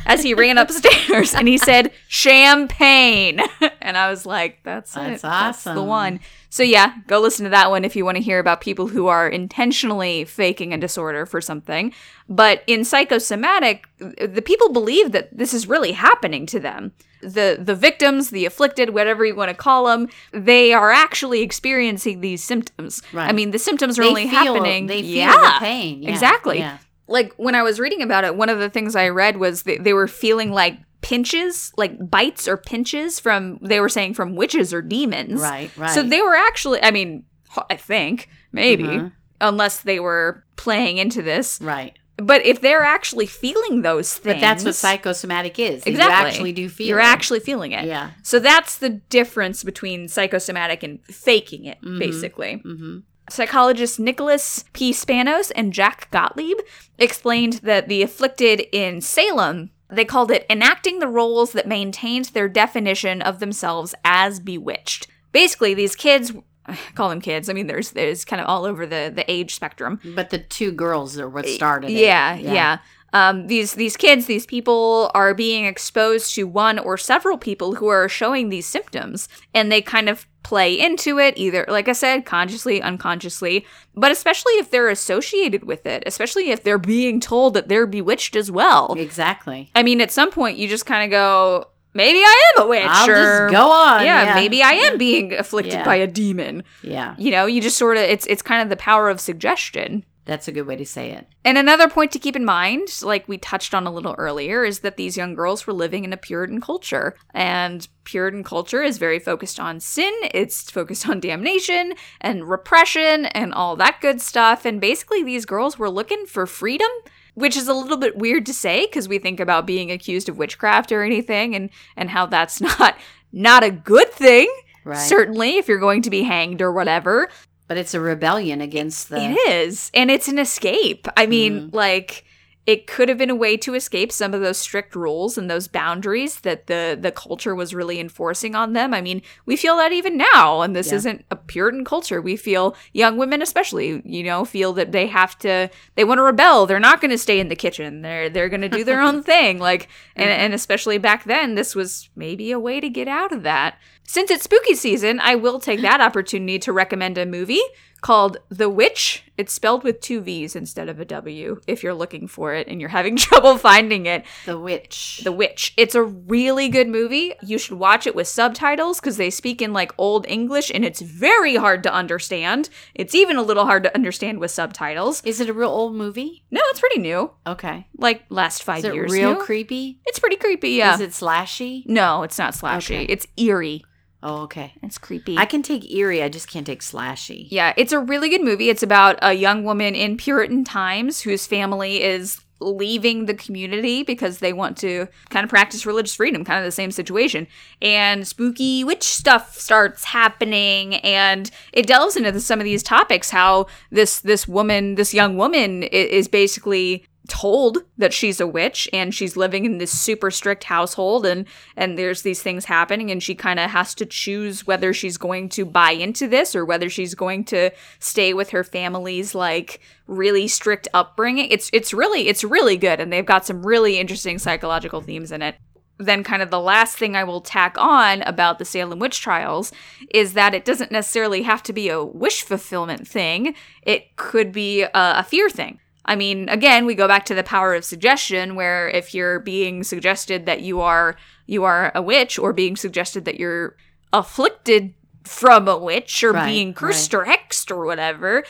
as 0.07 0.23
he 0.23 0.33
ran 0.35 0.57
upstairs, 0.59 1.35
and 1.35 1.47
he 1.47 1.59
said, 1.59 1.93
"Champagne," 2.09 3.41
and 3.81 3.97
I 3.97 4.09
was 4.11 4.25
like, 4.27 4.61
"That's 4.63 4.93
That's 4.95 5.21
it. 5.21 5.23
That's 5.23 5.65
the 5.65 5.83
one." 5.83 6.21
So 6.49 6.63
yeah, 6.63 6.95
go 7.07 7.21
listen 7.21 7.45
to 7.45 7.51
that 7.51 7.71
one 7.71 7.85
if 7.85 7.95
you 7.97 8.05
want 8.05 8.17
to 8.17 8.23
hear 8.23 8.39
about 8.39 8.61
people 8.61 8.87
who 8.87 9.09
are 9.09 9.29
intentionally 9.29 10.25
faking 10.25 10.73
a 10.73 10.79
disorder 10.79 11.27
for 11.27 11.41
something. 11.41 11.93
But 12.29 12.63
in 12.67 12.85
psychosomatic, 12.85 13.87
the 13.99 14.43
people 14.43 14.73
believe 14.73 15.13
that 15.13 15.37
this 15.37 15.53
is 15.53 15.67
really 15.67 15.93
happening 15.93 16.47
to 16.47 16.61
them. 16.61 16.93
The 17.21 17.59
the 17.61 17.75
victims, 17.75 18.31
the 18.31 18.47
afflicted, 18.47 18.91
whatever 18.91 19.25
you 19.25 19.35
want 19.35 19.51
to 19.51 19.55
call 19.55 19.87
them, 19.87 20.09
they 20.33 20.73
are 20.73 20.93
actually 20.93 21.43
experiencing 21.43 22.21
these 22.21 22.43
symptoms. 22.43 23.03
Right. 23.13 23.29
I 23.29 23.33
mean, 23.33 23.51
the 23.51 23.59
symptoms 23.59 23.99
are 23.99 24.03
They 24.03 24.09
only 24.09 24.29
feel- 24.29 24.55
happening. 24.55 24.87
They 24.87 25.03
feel 25.03 25.11
yeah, 25.11 25.33
the 25.59 25.65
pain. 25.65 26.03
Yeah, 26.03 26.11
exactly. 26.11 26.59
Yeah. 26.59 26.79
Like 27.09 27.33
when 27.37 27.55
I 27.55 27.63
was 27.63 27.79
reading 27.81 28.03
about 28.03 28.25
it, 28.25 28.37
one 28.37 28.49
of 28.49 28.59
the 28.59 28.69
things 28.71 28.97
I 28.97 29.09
read 29.09 29.37
was 29.37 29.63
they, 29.63 29.79
they 29.79 29.93
were 29.93 30.09
feeling 30.09 30.51
like 30.51 30.79
pinches, 31.03 31.73
like 31.77 32.11
bites 32.11 32.49
or 32.49 32.57
pinches 32.57 33.21
from 33.21 33.59
they 33.63 33.81
were 33.81 33.89
saying 33.89 34.15
from 34.15 34.35
witches 34.35 34.73
or 34.75 34.83
demons. 34.83 35.41
Right. 35.41 35.71
Right. 35.77 35.91
So 35.91 36.03
they 36.03 36.21
were 36.21 36.35
actually, 36.35 36.83
I 36.83 36.91
mean, 36.91 37.25
I 37.71 37.77
think 37.77 38.29
maybe 38.53 38.85
Mhm. 38.85 39.13
unless 39.41 39.81
they 39.81 40.01
were 40.01 40.45
playing 40.57 40.99
into 40.99 41.23
this, 41.23 41.61
Right. 41.63 41.97
but 42.17 42.45
if 42.45 42.61
they're 42.61 42.83
actually 42.83 43.27
feeling 43.27 43.83
those 43.83 44.15
things, 44.15 44.35
But 44.37 44.41
that's 44.41 44.65
what 44.65 44.75
psychosomatic 44.75 45.59
is. 45.59 45.85
Exactly. 45.87 45.95
You 45.95 46.11
actually 46.11 46.53
do 46.53 46.69
feel 46.69 46.89
you're 46.89 46.99
it. 46.99 47.05
actually 47.05 47.41
feeling 47.41 47.73
it. 47.73 47.85
Yeah. 47.85 48.11
So 48.23 48.39
that's 48.41 48.79
the 48.79 48.89
difference 48.91 49.63
between 49.63 50.09
psychosomatic 50.09 50.83
and 50.83 51.05
faking 51.05 51.67
it, 51.67 51.79
Mhm. 51.85 51.99
basically. 52.01 52.63
Mm-hmm. 52.65 52.99
Psychologists 53.29 53.99
Nicholas 53.99 54.65
P. 54.73 54.93
Spanos 54.93 55.51
and 55.57 55.73
Jack 55.73 56.11
Gottlieb 56.11 56.59
explained 56.99 57.55
that 57.65 57.89
the 57.89 58.03
afflicted 58.03 58.63
in 58.73 59.01
Salem, 59.01 59.71
they 59.89 60.05
called 60.05 60.31
it 60.31 60.47
enacting 60.49 60.99
the 60.99 61.09
roles 61.09 61.53
that 61.53 61.67
maintained 61.67 62.27
their 62.27 62.49
definition 62.49 63.23
of 63.23 63.41
themselves 63.41 63.95
as 64.05 64.39
bewitched. 64.41 65.09
Basically, 65.33 65.75
these 65.75 65.97
kids, 65.97 66.33
I 66.67 66.79
call 66.95 67.09
them 67.09 67.21
kids. 67.21 67.49
I 67.49 67.53
mean, 67.53 67.67
there's 67.67 67.91
there's 67.91 68.25
kind 68.25 68.41
of 68.41 68.49
all 68.49 68.65
over 68.65 68.87
the 68.87 69.13
the 69.15 69.29
age 69.31 69.55
spectrum. 69.55 70.01
But 70.15 70.31
the 70.31 70.39
two 70.39 70.73
girls 70.73 71.19
are 71.19 71.29
what 71.29 71.47
started 71.47 71.91
it. 71.91 71.95
Yeah, 71.95 72.37
yeah. 72.37 72.79
Um, 73.13 73.47
these 73.47 73.75
these 73.75 73.97
kids, 73.97 74.27
these 74.27 74.47
people 74.47 75.11
are 75.15 75.33
being 75.33 75.65
exposed 75.65 76.35
to 76.35 76.45
one 76.45 76.79
or 76.79 76.99
several 76.99 77.39
people 77.39 77.77
who 77.77 77.89
are 77.89 78.09
showing 78.09 78.49
these 78.49 78.67
symptoms, 78.67 79.29
and 79.55 79.71
they 79.71 79.81
kind 79.81 80.09
of 80.09 80.27
play 80.47 80.79
into 80.79 81.19
it 81.19 81.35
either 81.37 81.65
like 81.69 81.89
i 81.89 81.93
said 81.93 82.25
consciously 82.25 82.81
unconsciously 82.81 83.67
but 83.97 84.13
especially 84.13 84.53
if 84.55 84.71
they're 84.71 84.89
associated 84.89 85.65
with 85.65 85.85
it 85.87 86.03
especially 86.07 86.51
if 86.51 86.63
they're 86.63 86.79
being 86.79 87.19
told 87.19 87.53
that 87.55 87.67
they're 87.69 87.87
bewitched 87.87 88.37
as 88.37 88.49
well 88.51 88.95
Exactly. 88.97 89.71
i 89.75 89.83
mean 89.83 90.01
at 90.01 90.13
some 90.13 90.31
point 90.31 90.57
you 90.57 90.69
just 90.69 90.87
kind 90.87 91.03
of 91.05 91.11
go 91.11 91.67
maybe 91.95 92.19
i 92.21 92.53
am 92.57 92.63
a 92.65 92.69
witch 92.69 92.87
I'll 92.87 93.11
or 93.11 93.49
just 93.49 93.53
go 93.55 93.71
on. 93.71 94.05
yeah, 94.05 94.35
maybe 94.37 94.63
i 94.63 94.73
am 94.73 94.99
being 94.99 95.33
afflicted 95.33 95.73
Yeah. 95.75 95.85
by 95.85 95.97
a 95.97 96.07
demon 96.07 96.63
Yeah, 96.83 97.17
you 97.19 97.31
know 97.33 97.47
you 97.47 97.61
just 97.61 97.77
sort 97.77 97.97
of 97.97 98.05
it's 98.05 98.27
it's 98.27 98.43
kind 98.43 98.63
of 98.63 98.69
the 98.69 98.77
power 98.77 99.09
of 99.11 99.19
suggestion 99.21 100.05
that's 100.27 100.49
a 100.49 100.53
good 100.53 100.67
way 100.67 100.75
to 100.77 100.85
say 100.85 101.13
it. 101.13 101.27
and 101.45 101.57
another 101.57 101.89
point 101.89 102.11
to 102.13 102.19
keep 102.19 102.35
in 102.35 102.45
mind, 102.45 102.89
like 103.03 103.29
we 103.29 103.39
touched 103.39 103.75
on 103.75 103.87
a 103.87 103.93
little 103.93 104.15
earlier, 104.19 104.65
is 104.65 104.81
that 104.81 104.97
these 104.97 105.17
young 105.17 105.35
girls 105.35 105.67
were 105.67 105.73
living 105.73 106.05
in 106.05 106.13
a 106.13 106.17
Puritan 106.17 106.61
culture. 106.61 107.15
And 107.33 107.87
Puritan 108.03 108.43
culture 108.43 108.83
is 108.83 108.99
very 108.99 109.21
focused 109.21 109.61
on 109.61 109.79
sin, 109.79 110.13
it's 110.35 110.69
focused 110.69 111.09
on 111.09 111.21
damnation 111.21 111.95
and 112.21 112.49
repression 112.49 113.27
and 113.27 113.55
all 113.55 113.77
that 113.77 114.01
good 114.01 114.21
stuff. 114.21 114.65
And 114.65 114.81
basically, 114.81 115.23
these 115.23 115.47
girls 115.47 115.79
were 115.79 115.91
looking 115.91 116.27
for 116.27 116.47
freedom. 116.47 116.91
Which 117.35 117.55
is 117.55 117.69
a 117.69 117.75
little 117.75 117.99
bit 117.99 118.17
weird 118.17 118.47
to 118.47 118.55
say 118.55 118.87
because 118.87 119.09
we 119.09 119.19
think 119.19 119.41
about 119.41 119.67
being 119.67 119.91
accused 119.91 120.31
of 120.31 120.39
witchcraft 120.39 120.91
or 120.91 121.03
anything 121.03 121.55
and, 121.55 121.69
and 121.95 122.09
how 122.09 122.25
that's 122.25 122.61
not 122.63 122.97
not 123.31 123.63
a 123.63 123.71
good 123.71 124.11
thing. 124.11 124.51
Right. 124.85 124.97
Certainly, 124.97 125.59
if 125.59 125.69
you're 125.69 125.79
going 125.79 126.01
to 126.01 126.11
be 126.11 126.23
hanged 126.23 126.63
or 126.63 126.73
whatever. 126.73 127.29
But 127.69 127.79
it's 127.79 127.95
a 127.95 128.01
rebellion 128.01 128.61
against 128.61 129.09
the. 129.09 129.21
It 129.21 129.33
is. 129.49 129.91
And 129.95 130.11
it's 130.11 130.29
an 130.29 130.39
escape. 130.39 131.09
I 131.17 131.27
mean, 131.27 131.71
mm. 131.71 131.75
like 131.75 132.25
it 132.67 132.89
could 132.89 133.09
have 133.09 133.17
been 133.17 133.31
a 133.31 133.35
way 133.35 133.57
to 133.57 133.75
escape 133.75 134.11
some 134.11 134.35
of 134.35 134.41
those 134.41 134.59
strict 134.59 134.97
rules 134.97 135.39
and 135.39 135.49
those 135.49 135.69
boundaries 135.69 136.41
that 136.41 136.67
the 136.67 136.99
the 137.01 137.13
culture 137.13 137.55
was 137.55 137.73
really 137.73 138.01
enforcing 138.01 138.57
on 138.57 138.73
them. 138.73 138.93
I 138.93 139.01
mean, 139.01 139.23
we 139.47 139.57
feel 139.57 139.77
that 139.77 139.93
even 139.93 140.17
now 140.17 140.63
and 140.63 140.75
this 140.75 140.89
Yeah. 140.91 140.97
isn't 140.97 141.25
a 141.31 141.37
Puritan 141.37 141.85
culture. 141.85 142.21
We 142.21 142.35
feel 142.37 142.75
young 142.93 143.17
women 143.19 143.41
especially, 143.41 144.03
you 144.05 144.25
know, 144.25 144.45
feel 144.45 144.73
that 144.73 144.91
they 144.91 145.07
have 145.07 145.39
to 145.41 145.71
they 145.95 146.03
want 146.05 146.19
to 146.19 146.23
rebel. 146.23 146.67
They're 146.67 146.81
not 146.81 147.01
going 147.01 147.13
to 147.13 147.19
stay 147.19 147.39
in 147.39 147.49
the 147.49 147.55
kitchen. 147.57 148.03
They're 148.03 148.29
they're 148.29 148.49
going 148.49 148.63
to 148.63 148.69
do 148.69 148.83
their 148.83 149.01
own 149.01 149.23
thing. 149.33 149.59
Like 149.61 149.89
and 150.17 150.29
and 150.29 150.53
especially 150.53 150.99
back 150.99 151.23
then 151.25 151.55
this 151.55 151.77
was 151.77 152.09
maybe 152.17 152.51
a 152.51 152.59
way 152.59 152.81
to 152.81 152.89
get 152.91 153.07
out 153.07 153.31
of 153.33 153.45
that. 153.45 153.79
Since 154.09 154.31
it's 154.31 154.45
spooky 154.45 154.75
season, 154.75 155.19
I 155.21 155.35
will 155.35 155.59
take 155.59 155.81
that 155.83 156.01
opportunity 156.01 156.59
to 156.61 156.73
recommend 156.73 157.19
a 157.19 157.27
movie 157.27 157.63
called 158.01 158.39
The 158.49 158.69
Witch. 158.69 159.23
It's 159.37 159.53
spelled 159.53 159.85
with 159.85 160.01
two 160.01 160.21
V's 160.23 160.57
instead 160.57 160.89
of 160.89 160.99
a 160.99 161.05
W 161.05 161.61
if 161.67 161.83
you're 161.83 161.93
looking 161.95 162.27
for 162.27 162.55
it 162.55 162.69
and 162.69 162.81
you're 162.81 162.89
having 162.89 163.17
trouble 163.19 163.59
finding 163.59 164.07
it. 164.07 164.25
The 164.47 164.59
witch. 164.59 165.21
The 165.25 165.33
Witch. 165.33 165.75
It's 165.77 165.95
a 165.95 166.03
really 166.03 166.69
good 166.71 166.89
movie. 166.89 167.35
You 167.43 167.59
should 167.59 167.79
watch 167.79 168.07
it 168.07 168.15
with 168.15 168.29
subtitles 168.29 168.99
because 169.01 169.19
they 169.19 169.29
speak 169.29 169.61
in 169.61 169.73
like 169.75 169.93
Old 169.99 170.25
English 170.27 170.71
and 170.75 170.85
it's 170.85 171.01
very 171.03 171.57
hard 171.57 171.83
to 171.83 171.93
understand. 171.93 172.71
It's 172.95 173.15
even 173.15 173.37
a 173.37 173.43
little 173.43 173.67
hard 173.67 173.83
to 173.83 173.95
understand 173.95 174.39
with 174.39 174.51
subtitles. 174.51 175.23
Is 175.25 175.41
it 175.41 175.51
a 175.51 175.53
real 175.53 175.69
old 175.71 175.95
movie? 175.95 176.45
No, 176.51 176.63
it's 176.71 176.81
pretty 176.81 177.01
new. 177.01 177.31
Okay. 177.47 177.87
Like 177.99 178.25
last 178.31 178.63
five 178.63 178.79
Is 178.79 178.85
it 178.85 178.95
years. 178.95 179.13
real 179.13 179.35
new. 179.35 179.41
creepy? 179.41 180.01
it's 180.07 180.19
pretty 180.19 180.37
creepy, 180.37 180.71
yeah. 180.71 180.95
Is 180.95 181.01
it 181.01 181.11
slashy? 181.11 181.85
no, 181.87 182.23
it's 182.23 182.39
not 182.39 182.55
slashy. 182.55 182.95
Okay. 182.97 183.05
It's 183.05 183.27
eerie. 183.37 183.85
Oh, 184.23 184.43
okay. 184.43 184.73
It's 184.83 184.99
creepy. 184.99 185.37
I 185.37 185.45
can 185.45 185.63
take 185.63 185.91
eerie. 185.91 186.23
I 186.23 186.29
just 186.29 186.49
can't 186.49 186.67
take 186.67 186.81
slashy. 186.81 187.47
Yeah, 187.51 187.75
it's 187.77 187.93
a 187.93 188.01
really 188.01 188.29
good 188.29 188.43
movie. 188.43 188.71
It's 188.71 188.83
about 188.83 189.19
a 189.23 189.35
young 189.35 189.63
woman 189.63 189.95
in 189.95 190.17
Puritan 190.17 190.65
times 190.65 191.21
whose 191.21 191.47
family 191.47 192.03
is 192.03 192.41
leaving 192.61 193.27
the 193.27 193.35
community 193.35 194.03
because 194.03 194.39
they 194.39 194.53
want 194.53 194.79
to 194.79 195.07
kind 195.29 195.45
of 195.45 195.51
practice 195.51 195.85
religious 195.85 196.15
freedom, 196.15 196.45
kind 196.45 196.59
of 196.59 196.65
the 196.65 196.73
same 196.73 196.91
situation. 196.91 197.47
And 197.83 198.27
spooky 198.27 198.83
witch 198.83 199.03
stuff 199.03 199.59
starts 199.59 200.05
happening 200.05 200.95
and 200.97 201.51
it 201.73 201.87
delves 201.87 202.17
into 202.17 202.41
some 202.41 202.59
of 202.59 202.65
these 202.65 202.83
topics 202.83 203.31
how 203.31 203.67
this 203.91 204.21
this 204.21 204.49
woman, 204.49 204.95
this 204.95 205.13
young 205.13 205.37
woman 205.37 205.83
is 205.83 206.29
basically 206.29 207.05
told 207.29 207.79
that 207.99 208.13
she's 208.13 208.41
a 208.41 208.47
witch 208.47 208.89
and 208.93 209.15
she's 209.15 209.37
living 209.37 209.65
in 209.65 209.79
this 209.79 209.91
super 209.91 210.31
strict 210.31 210.65
household 210.65 211.27
and 211.27 211.47
and 211.77 211.99
there's 211.99 212.23
these 212.23 212.43
things 212.43 212.65
happening 212.65 213.11
and 213.11 213.23
she 213.23 213.35
kind 213.35 213.59
of 213.59 213.71
has 213.71 213.95
to 213.95 214.07
choose 214.07 214.67
whether 214.67 214.93
she's 214.93 215.17
going 215.17 215.49
to 215.49 215.65
buy 215.65 215.91
into 215.91 216.29
this 216.29 216.55
or 216.55 216.65
whether 216.65 216.89
she's 216.89 217.15
going 217.15 217.45
to 217.45 217.71
stay 217.99 218.33
with 218.33 218.51
her 218.51 218.65
family's 218.65 219.35
like 219.35 219.81
really 220.07 220.47
strict 220.47 220.89
upbringing 220.95 221.49
it's 221.51 221.71
it's 221.73 221.93
really 221.93 222.29
it's 222.29 222.45
really 222.45 222.77
good 222.77 223.01
and 223.01 223.13
they've 223.13 223.27
got 223.27 223.45
some 223.45 223.67
really 223.67 223.99
interesting 223.99 224.39
psychological 224.39 225.01
themes 225.01 225.33
in 225.33 225.43
it 225.43 225.57
then 225.99 226.23
kind 226.23 226.43
of 226.43 226.51
the 226.51 226.61
last 226.61 226.99
thing 226.99 227.17
I 227.17 227.25
will 227.25 227.41
tack 227.41 227.77
on 227.79 228.23
about 228.23 228.59
the 228.59 228.65
Salem 228.65 228.99
witch 228.99 229.21
trials 229.21 229.73
is 230.11 230.35
that 230.35 230.55
it 230.55 230.65
doesn't 230.65 230.93
necessarily 230.93 231.43
have 231.43 231.63
to 231.65 231.73
be 231.73 231.89
a 231.89 232.05
wish 232.05 232.43
fulfillment 232.43 233.09
thing. 233.09 233.55
It 233.83 234.17
could 234.17 234.53
be 234.53 234.83
a, 234.83 234.91
a 234.95 235.25
fear 235.25 235.49
thing. 235.49 235.81
I 236.07 236.17
mean, 236.17 236.49
again, 236.49 236.87
we 236.87 236.95
go 236.95 237.09
back 237.09 237.25
to 237.27 237.35
the 237.35 237.43
power 237.43 237.75
of 237.75 237.85
suggestion 237.85 238.55
where 238.55 238.89
if 238.89 239.13
you're 239.13 239.41
being 239.41 239.83
suggested 239.83 240.47
that 240.47 240.61
you 240.61 240.81
are 240.81 241.17
you 241.47 241.65
are 241.65 241.93
a 241.95 242.03
witch 242.03 242.39
or 242.39 242.53
being 242.53 242.77
suggested 242.77 243.25
that 243.25 243.39
you're 243.39 243.77
afflicted 244.13 244.95
from 245.25 245.67
a 245.69 245.77
witch 245.77 246.23
or 246.23 246.33
Right, 246.33 246.47
being 246.47 246.73
cursed 246.73 247.13
right. 247.13 247.29
or 247.29 247.31
hexed 247.31 247.71
or 247.71 247.85
whatever, 247.85 248.45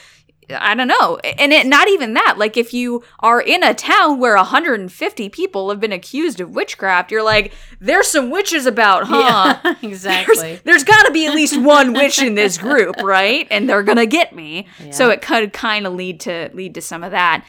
I 0.51 0.74
don't 0.74 0.88
know. 0.88 1.16
And 1.38 1.53
it 1.53 1.66
not 1.66 1.88
even 1.88 2.14
that. 2.14 2.36
Like 2.38 2.57
if 2.57 2.72
you 2.72 3.03
are 3.20 3.40
in 3.40 3.62
a 3.62 3.74
town 3.74 4.20
where 4.20 4.36
150 4.36 5.28
people 5.30 5.70
have 5.70 5.80
been 5.80 5.92
accused 5.92 6.40
of 6.40 6.51
witchcraft, 6.55 7.11
you're 7.11 7.22
like, 7.22 7.53
there's 7.80 8.09
some 8.09 8.30
witches 8.30 8.66
about, 8.66 9.05
huh? 9.07 9.59
Yeah, 9.64 9.74
exactly. 9.82 10.36
There's, 10.36 10.62
there's 10.62 10.84
got 10.84 11.05
to 11.07 11.12
be 11.12 11.26
at 11.26 11.34
least 11.34 11.61
one 11.61 11.92
witch 11.92 12.20
in 12.22 12.34
this 12.34 12.59
group, 12.59 12.97
right? 13.03 13.47
And 13.51 13.68
they're 13.68 13.82
gonna 13.82 14.07
get 14.07 14.34
me. 14.34 14.68
So 14.92 15.11
it 15.11 15.20
could 15.22 15.53
kind 15.53 15.86
of 15.86 15.94
lead 15.94 16.20
to 16.20 16.51
lead 16.55 16.74
to 16.74 16.80
some 16.80 17.03
of 17.03 17.11
that. 17.11 17.44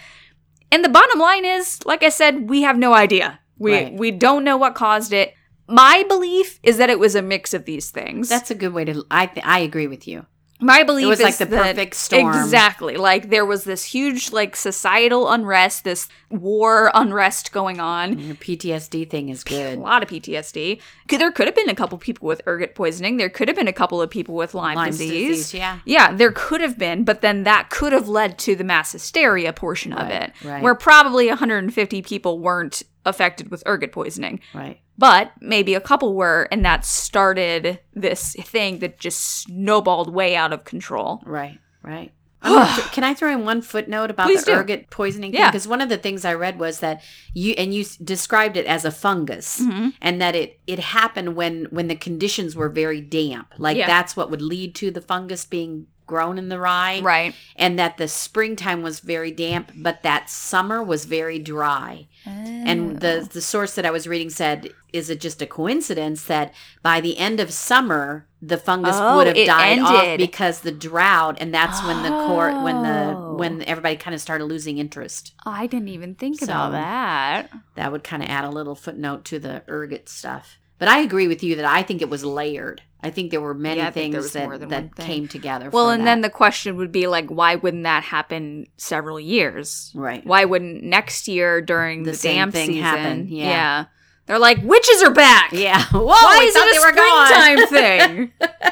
And 0.71 0.83
the 0.83 0.89
bottom 0.89 1.19
line 1.19 1.45
is, 1.45 1.85
like 1.85 2.03
I 2.03 2.09
said, 2.09 2.49
we 2.49 2.63
have 2.63 2.77
no 2.77 2.93
idea. 2.93 3.39
We 3.57 3.71
Right. 3.73 3.93
we 3.93 4.11
don't 4.11 4.43
know 4.43 4.57
what 4.57 4.75
caused 4.75 5.13
it. 5.13 5.33
My 5.67 6.03
belief 6.07 6.59
is 6.63 6.77
that 6.77 6.89
it 6.89 6.97
was 6.99 7.13
a 7.15 7.21
mix 7.21 7.53
of 7.53 7.65
these 7.65 7.91
things. 7.91 8.29
That's 8.29 8.51
a 8.51 8.55
good 8.55 8.73
way 8.73 8.85
to. 8.85 9.03
I 9.11 9.25
th- 9.27 9.45
I 9.45 9.59
agree 9.59 9.87
with 9.87 10.07
you. 10.07 10.25
My 10.59 10.83
belief 10.83 11.07
was 11.07 11.19
is 11.19 11.23
like 11.23 11.37
the 11.37 11.45
perfect 11.45 11.93
storm. 11.93 12.35
Exactly. 12.35 12.97
Like 12.97 13.29
there 13.29 13.45
was 13.45 13.63
this 13.63 13.83
huge 13.83 14.31
like 14.31 14.55
societal 14.55 15.29
unrest, 15.29 15.83
this 15.83 16.09
war 16.31 16.89
unrest 16.95 17.51
going 17.51 17.79
on. 17.79 18.17
Your 18.17 18.35
PTSD 18.35 19.07
thing 19.07 19.29
is 19.29 19.43
good. 19.43 19.77
A 19.77 19.81
lot 19.81 20.01
of 20.01 20.09
PTSD. 20.09 20.81
There 21.07 21.31
could 21.31 21.45
have 21.47 21.55
been 21.55 21.69
a 21.69 21.75
couple 21.75 21.97
people 21.99 22.27
with 22.27 22.41
ergot 22.47 22.73
poisoning. 22.73 23.17
There 23.17 23.29
could 23.29 23.47
have 23.47 23.55
been 23.55 23.67
a 23.67 23.73
couple 23.73 24.01
of 24.01 24.09
people 24.09 24.33
with 24.33 24.55
Lyme, 24.55 24.75
Lyme 24.75 24.91
disease. 24.91 25.37
disease, 25.37 25.53
yeah. 25.53 25.79
Yeah, 25.85 26.11
there 26.13 26.31
could 26.31 26.61
have 26.61 26.77
been, 26.77 27.03
but 27.03 27.21
then 27.21 27.43
that 27.43 27.69
could 27.69 27.93
have 27.93 28.09
led 28.09 28.39
to 28.39 28.55
the 28.55 28.63
mass 28.63 28.93
hysteria 28.93 29.53
portion 29.53 29.93
of 29.93 30.09
it, 30.09 30.33
right. 30.43 30.63
where 30.63 30.75
probably 30.75 31.27
150 31.27 32.01
people 32.01 32.39
weren't 32.39 32.81
affected 33.07 33.49
with 33.49 33.63
ergot 33.65 33.91
poisoning. 33.91 34.39
Right. 34.53 34.79
But 34.97 35.31
maybe 35.41 35.73
a 35.75 35.81
couple 35.81 36.13
were, 36.15 36.47
and 36.51 36.63
that 36.65 36.85
started 36.85 37.79
this 37.93 38.33
thing 38.33 38.79
that 38.79 38.99
just 38.99 39.19
snowballed 39.41 40.13
way 40.13 40.35
out 40.35 40.53
of 40.53 40.63
control. 40.65 41.21
Right. 41.25 41.59
Right. 41.83 42.11
I'm 42.41 42.53
gonna 42.53 42.75
th- 42.75 42.91
Can 42.91 43.03
I 43.03 43.13
throw 43.15 43.31
in 43.31 43.45
one 43.45 43.61
footnote 43.63 44.11
about 44.11 44.27
Please 44.27 44.43
the 44.45 44.51
do. 44.51 44.57
ergot 44.59 44.89
poisoning 44.91 45.31
thing? 45.31 45.39
Yeah. 45.41 45.49
Because 45.49 45.67
one 45.67 45.81
of 45.81 45.89
the 45.89 45.97
things 45.97 46.23
I 46.23 46.35
read 46.35 46.59
was 46.59 46.79
that 46.81 47.01
you 47.33 47.53
and 47.57 47.73
you 47.73 47.83
described 48.03 48.57
it 48.57 48.67
as 48.67 48.85
a 48.85 48.91
fungus, 48.91 49.59
Mm-hmm. 49.59 49.89
and 50.01 50.21
that 50.21 50.35
it 50.35 50.59
it 50.67 50.79
happened 50.79 51.35
when 51.35 51.65
when 51.71 51.87
the 51.87 51.95
conditions 51.95 52.55
were 52.55 52.69
very 52.69 53.01
damp. 53.01 53.53
Like 53.57 53.75
Yeah. 53.77 53.87
that's 53.87 54.15
what 54.15 54.29
would 54.29 54.41
lead 54.43 54.75
to 54.75 54.91
the 54.91 55.01
fungus 55.01 55.45
being 55.45 55.87
grown 56.07 56.37
in 56.37 56.49
the 56.49 56.59
rye, 56.59 57.01
Right. 57.01 57.35
And 57.55 57.77
that 57.77 57.97
the 57.97 58.07
springtime 58.07 58.81
was 58.81 59.01
very 59.01 59.31
damp, 59.31 59.71
but 59.75 60.01
that 60.03 60.29
summer 60.29 60.81
was 60.81 61.05
very 61.05 61.37
dry. 61.37 62.07
And 62.25 62.97
oh. 62.97 62.99
the 62.99 63.29
the 63.31 63.41
source 63.41 63.75
that 63.75 63.85
I 63.85 63.91
was 63.91 64.07
reading 64.07 64.29
said, 64.29 64.71
is 64.91 65.09
it 65.09 65.19
just 65.21 65.41
a 65.41 65.45
coincidence 65.45 66.23
that 66.23 66.53
by 66.81 66.99
the 67.01 67.17
end 67.17 67.39
of 67.39 67.51
summer 67.53 68.25
the 68.41 68.57
fungus 68.57 68.95
Oh, 68.97 69.17
would 69.17 69.27
have 69.27 69.47
died 69.47 69.79
off 69.79 70.17
because 70.17 70.61
the 70.61 70.71
drought, 70.71 71.37
and 71.39 71.53
that's 71.53 71.83
when 71.83 72.03
the 72.03 72.09
court 72.09 72.53
when 72.63 72.83
the 72.83 73.15
Oh. 73.17 73.35
when 73.35 73.63
everybody 73.63 73.95
kind 73.97 74.15
of 74.15 74.21
started 74.21 74.45
losing 74.45 74.77
interest. 74.77 75.33
I 75.45 75.67
didn't 75.67 75.89
even 75.89 76.15
think 76.15 76.39
So- 76.39 76.45
about 76.45 76.71
that. 76.71 77.49
That 77.75 77.91
would 77.91 78.03
kind 78.03 78.23
of 78.23 78.29
add 78.29 78.45
a 78.45 78.49
little 78.49 78.75
footnote 78.75 79.25
to 79.25 79.39
the 79.39 79.63
ergot 79.67 80.07
stuff. 80.09 80.57
But 80.79 80.87
I 80.89 80.99
agree 80.99 81.27
with 81.27 81.43
you 81.43 81.55
that 81.55 81.65
I 81.65 81.81
think 81.81 82.01
it 82.01 82.09
was 82.09 82.23
layered. 82.23 82.81
I 83.01 83.09
think 83.09 83.31
there 83.31 83.41
were 83.41 83.53
many 83.53 83.79
Yeah, 83.79 83.87
I 83.87 83.91
think 83.91 84.11
there 84.13 84.21
things 84.21 84.33
was 84.35 84.43
more 84.43 84.57
that, 84.57 84.69
than 84.69 84.87
that 84.87 84.95
thing. 84.95 85.05
came 85.05 85.27
together. 85.27 85.69
Well, 85.69 85.87
for 85.87 85.93
and 85.93 86.01
that. 86.01 86.05
then 86.05 86.21
the 86.21 86.29
question 86.29 86.75
would 86.77 86.91
be 86.91 87.07
like, 87.07 87.27
why 87.29 87.55
wouldn't 87.55 87.83
that 87.83 88.03
happen 88.03 88.67
several 88.77 89.19
years? 89.19 89.91
right, 89.95 90.25
Why 90.25 90.45
wouldn't 90.45 90.83
next 90.83 91.27
year 91.27 91.61
during 91.61 92.03
The 92.03 92.11
the, 92.11 92.17
same 92.17 92.35
damp 92.37 92.53
thing 92.53 92.67
season? 92.67 92.81
happen, 92.83 93.27
yeah. 93.29 93.45
yeah. 93.45 93.85
They're 94.25 94.39
like, 94.39 94.59
witches 94.63 95.01
are 95.03 95.13
back. 95.13 95.51
yeah. 95.53 95.83
Whoa, 95.91 96.05
Why 96.05 96.39
I 96.41 96.43
is 96.45 96.53
thought 96.53 96.67
it 96.67 96.71
they 96.71 96.77
a 96.77 96.81
were 96.81 96.95
gone. 96.95 97.67
springtime 97.67 98.29
thing? 98.39 98.67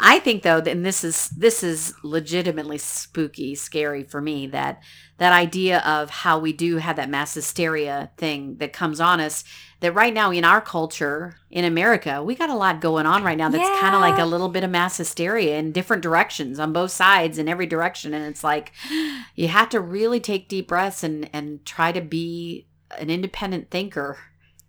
I 0.00 0.18
think 0.20 0.42
though, 0.44 0.58
and 0.58 0.84
this 0.86 1.02
is 1.02 1.28
this 1.30 1.62
is 1.64 1.92
legitimately 2.04 2.78
spooky, 2.78 3.54
scary 3.56 4.04
for 4.04 4.20
me 4.20 4.46
that 4.48 4.80
that 5.18 5.32
idea 5.32 5.80
of 5.80 6.08
how 6.10 6.38
we 6.38 6.52
do 6.52 6.76
have 6.76 6.96
that 6.96 7.10
mass 7.10 7.34
hysteria 7.34 8.10
thing 8.16 8.56
that 8.58 8.72
comes 8.72 9.00
on 9.00 9.20
us. 9.20 9.42
That 9.80 9.94
right 9.94 10.12
now 10.12 10.32
in 10.32 10.44
our 10.44 10.60
culture 10.60 11.36
in 11.50 11.64
America, 11.64 12.22
we 12.22 12.34
got 12.34 12.50
a 12.50 12.54
lot 12.54 12.80
going 12.80 13.06
on 13.06 13.22
right 13.22 13.38
now. 13.38 13.48
That's 13.48 13.80
kind 13.80 13.94
of 13.94 14.00
like 14.00 14.18
a 14.18 14.26
little 14.26 14.48
bit 14.48 14.64
of 14.64 14.70
mass 14.70 14.96
hysteria 14.96 15.56
in 15.58 15.70
different 15.70 16.02
directions 16.02 16.58
on 16.58 16.72
both 16.72 16.90
sides 16.90 17.38
in 17.38 17.48
every 17.48 17.66
direction, 17.66 18.12
and 18.12 18.24
it's 18.26 18.42
like 18.42 18.72
you 19.36 19.46
have 19.48 19.68
to 19.68 19.80
really 19.80 20.18
take 20.18 20.48
deep 20.48 20.66
breaths 20.68 21.04
and 21.04 21.30
and 21.32 21.64
try 21.64 21.92
to 21.92 22.00
be 22.00 22.66
an 22.98 23.08
independent 23.08 23.70
thinker. 23.70 24.18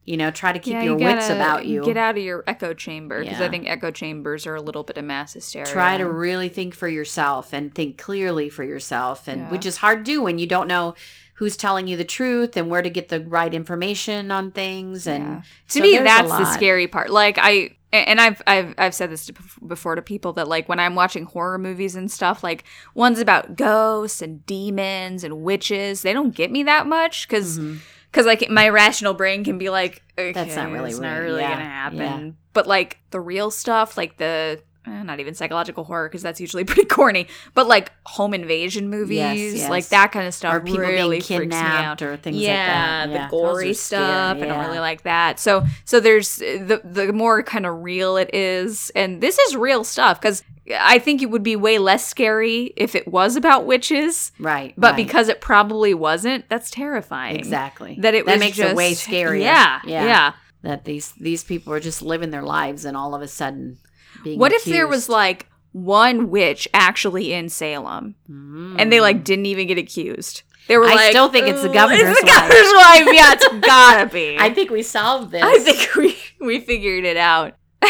You 0.10 0.18
know, 0.18 0.32
try 0.32 0.52
to 0.52 0.58
keep 0.58 0.74
Yeah, 0.74 0.82
your 0.84 0.98
you 1.00 1.06
wits 1.06 1.30
about 1.30 1.68
you. 1.68 1.84
Get 1.86 1.96
out 1.96 2.18
of 2.18 2.24
your 2.24 2.44
echo 2.48 2.74
chamber 2.74 3.24
because 3.24 3.40
I 3.42 3.48
think 3.48 3.70
echo 3.70 3.92
chambers 3.92 4.48
are 4.48 4.56
a 4.56 4.62
little 4.62 4.82
bit 4.84 4.98
of 4.98 5.06
mass 5.06 5.34
hysteria. 5.34 5.68
try 5.68 5.98
to 6.00 6.10
really 6.10 6.50
think 6.50 6.74
for 6.74 6.88
yourself 6.88 7.54
and 7.54 7.74
think 7.76 8.00
clearly 8.00 8.50
for 8.50 8.64
yourself 8.64 9.28
and 9.28 9.42
Yeah. 9.42 9.50
which 9.52 9.68
is 9.68 9.78
hard 9.78 10.04
to 10.06 10.12
do 10.12 10.24
when 10.24 10.40
you 10.40 10.48
don't 10.48 10.68
know 10.68 10.96
who's 11.36 11.56
telling 11.56 11.88
you 11.88 11.96
the 11.96 12.04
truth 12.04 12.58
and 12.58 12.72
where 12.72 12.82
to 12.82 12.90
get 12.90 13.10
the 13.10 13.20
right 13.22 13.54
information 13.54 14.32
on 14.32 14.50
things 14.52 15.06
and 15.06 15.24
Yeah. 15.24 15.42
so 15.68 15.80
to 15.80 15.84
me 15.86 15.98
that's 16.00 16.28
the 16.30 16.46
scary 16.54 16.88
part 16.88 17.12
like 17.12 17.38
i 17.40 17.76
and 17.94 18.20
i've 18.20 18.42
i've, 18.48 18.74
I've 18.80 18.96
said 18.96 19.10
this 19.12 19.28
to, 19.28 19.34
before 19.66 19.94
to 19.96 20.02
people 20.02 20.34
that 20.34 20.48
like 20.48 20.68
when 20.68 20.80
i'm 20.80 20.96
watching 20.96 21.26
horror 21.26 21.58
movies 21.60 21.96
and 21.96 22.12
stuff 22.12 22.44
like 22.44 22.64
ones 22.96 23.20
about 23.20 23.56
ghosts 23.56 24.22
and 24.24 24.44
demons 24.48 25.24
and 25.24 25.42
witches 25.44 26.02
they 26.02 26.14
don't 26.14 26.34
get 26.36 26.52
me 26.52 26.64
that 26.64 26.88
much 26.88 27.28
because 27.28 27.60
Mhm. 27.60 27.78
Because 28.12 28.26
like 28.26 28.50
my 28.50 28.70
rational 28.70 29.14
brain 29.14 29.44
can 29.44 29.58
be 29.58 29.70
like 29.70 30.04
okay, 30.18 30.32
That's 30.32 30.56
not 30.56 30.72
really 30.72 30.92
it's 30.92 31.00
not 31.00 31.18
really 31.20 31.42
Yeah, 31.42 31.54
gonna 31.54 31.64
happen. 31.66 31.98
Yeah. 32.26 32.32
but 32.54 32.68
like 32.68 33.00
the 33.12 33.20
real 33.20 33.52
stuff 33.52 33.98
like 33.98 34.18
the 34.18 34.62
eh, 34.90 35.04
not 35.04 35.20
even 35.20 35.34
psychological 35.34 35.84
horror 35.84 36.08
because 36.10 36.22
that's 36.22 36.42
usually 36.42 36.64
pretty 36.66 36.86
corny 36.86 37.28
but 37.54 37.68
like 37.68 37.92
home 38.06 38.34
invasion 38.34 38.90
movies 38.90 39.20
yes. 39.56 39.70
like 39.70 39.88
that 39.90 40.12
kind 40.12 40.28
of 40.28 40.34
stuff 40.34 40.54
or 40.54 40.60
people 40.60 40.80
really 40.80 41.20
being 41.20 41.22
freaks 41.22 41.40
me 41.40 41.46
kidnapped 41.46 42.02
out 42.02 42.02
or 42.02 42.18
things 42.18 42.38
yeah, 42.38 43.06
like 43.06 43.14
that 43.14 43.32
the 43.32 43.38
gory 43.38 43.74
stuff. 43.74 44.38
scary, 44.38 44.50
I 44.50 44.54
don't 44.54 44.66
really 44.66 44.80
like 44.80 45.04
that. 45.04 45.40
So, 45.40 45.66
so 45.86 46.00
there's 46.00 46.38
the 46.38 46.82
the 46.84 47.14
more 47.14 47.44
kind 47.44 47.66
of 47.66 47.84
real 47.84 48.18
it 48.18 48.34
is, 48.34 48.92
and 48.96 49.22
this 49.22 49.38
is 49.40 49.56
real 49.56 49.84
stuff 49.84 50.20
because 50.20 50.44
I 50.80 51.00
think 51.00 51.22
it 51.22 51.28
would 51.28 51.44
be 51.44 51.56
way 51.56 51.78
less 51.78 52.06
scary 52.08 52.74
if 52.78 52.96
it 52.96 53.08
was 53.08 53.36
about 53.36 53.66
witches, 53.66 54.32
right 54.40 54.74
but 54.78 54.92
right. 54.92 54.98
because 54.98 55.30
it 55.30 55.42
probably 55.42 55.94
wasn't, 55.94 56.48
that's 56.50 56.70
terrifying. 56.72 57.36
exactly 57.36 57.96
That 58.00 58.14
it 58.14 58.26
that 58.26 58.34
was 58.34 58.40
makes 58.40 58.58
just, 58.58 58.72
it 58.72 58.76
way 58.76 58.94
scarier 58.94 59.42
Yeah, 59.42 59.82
yeah. 59.86 60.34
that 60.62 60.86
these 60.86 61.12
these 61.14 61.44
people 61.44 61.74
are 61.74 61.80
just 61.80 62.02
living 62.02 62.32
their 62.32 62.44
lives 62.44 62.86
and 62.86 62.96
all 62.96 63.16
of 63.16 63.22
a 63.22 63.28
sudden 63.28 63.78
What 64.26 64.52
if 64.52 64.64
there 64.66 64.88
was 64.88 65.10
like 65.10 65.48
one 65.72 66.30
witch 66.30 66.68
actually 66.74 67.34
in 67.34 67.50
Salem, 67.50 68.16
and 68.28 68.92
they 68.92 69.00
like 69.02 69.24
didn't 69.24 69.46
even 69.48 69.68
get 69.68 69.78
accused? 69.78 70.44
They 70.68 70.78
were 70.78 70.86
Mm. 70.86 70.92
I 70.92 70.96
like, 70.96 71.10
still 71.10 71.30
think 71.30 71.48
it's 71.48 71.62
the 71.64 71.70
"Ooh, 71.70 71.74
governor's 71.74 72.02
it's 72.10 72.20
the 72.22 72.28
wife." 72.28 72.36
governor's 72.36 72.74
wife. 72.76 73.16
Yeah, 73.16 73.34
it's 73.34 73.48
gotta 73.66 74.06
be. 74.10 74.38
I 74.40 74.54
think 74.54 74.70
we 74.70 74.84
solved 74.84 75.32
this 75.32 75.42
I 75.44 75.58
think 75.60 75.96
we 75.96 76.16
we 76.46 76.60
figured 76.60 77.06
it 77.06 77.18
out. 77.18 77.56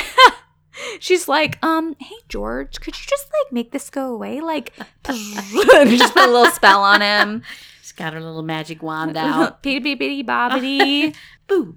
She's 1.00 1.28
like, 1.28 1.60
um, 1.64 1.96
hey 2.00 2.16
George, 2.30 2.80
could 2.80 2.98
you 2.98 3.04
just 3.06 3.28
like 3.28 3.52
make 3.52 3.72
this 3.72 3.90
go 3.90 4.14
away? 4.14 4.40
Like, 4.40 4.74
just 5.04 6.14
put 6.14 6.24
a 6.24 6.32
little 6.32 6.46
spell 6.52 6.82
on 6.84 7.02
him. 7.02 7.44
she's 7.82 7.92
got 7.92 8.14
her 8.14 8.22
little 8.22 8.44
magic 8.44 8.82
wand 8.82 9.18
out 9.18 9.62
Bitty 9.62 9.96
bitty 9.96 10.24
bobbity, 10.24 11.14
boo 11.48 11.76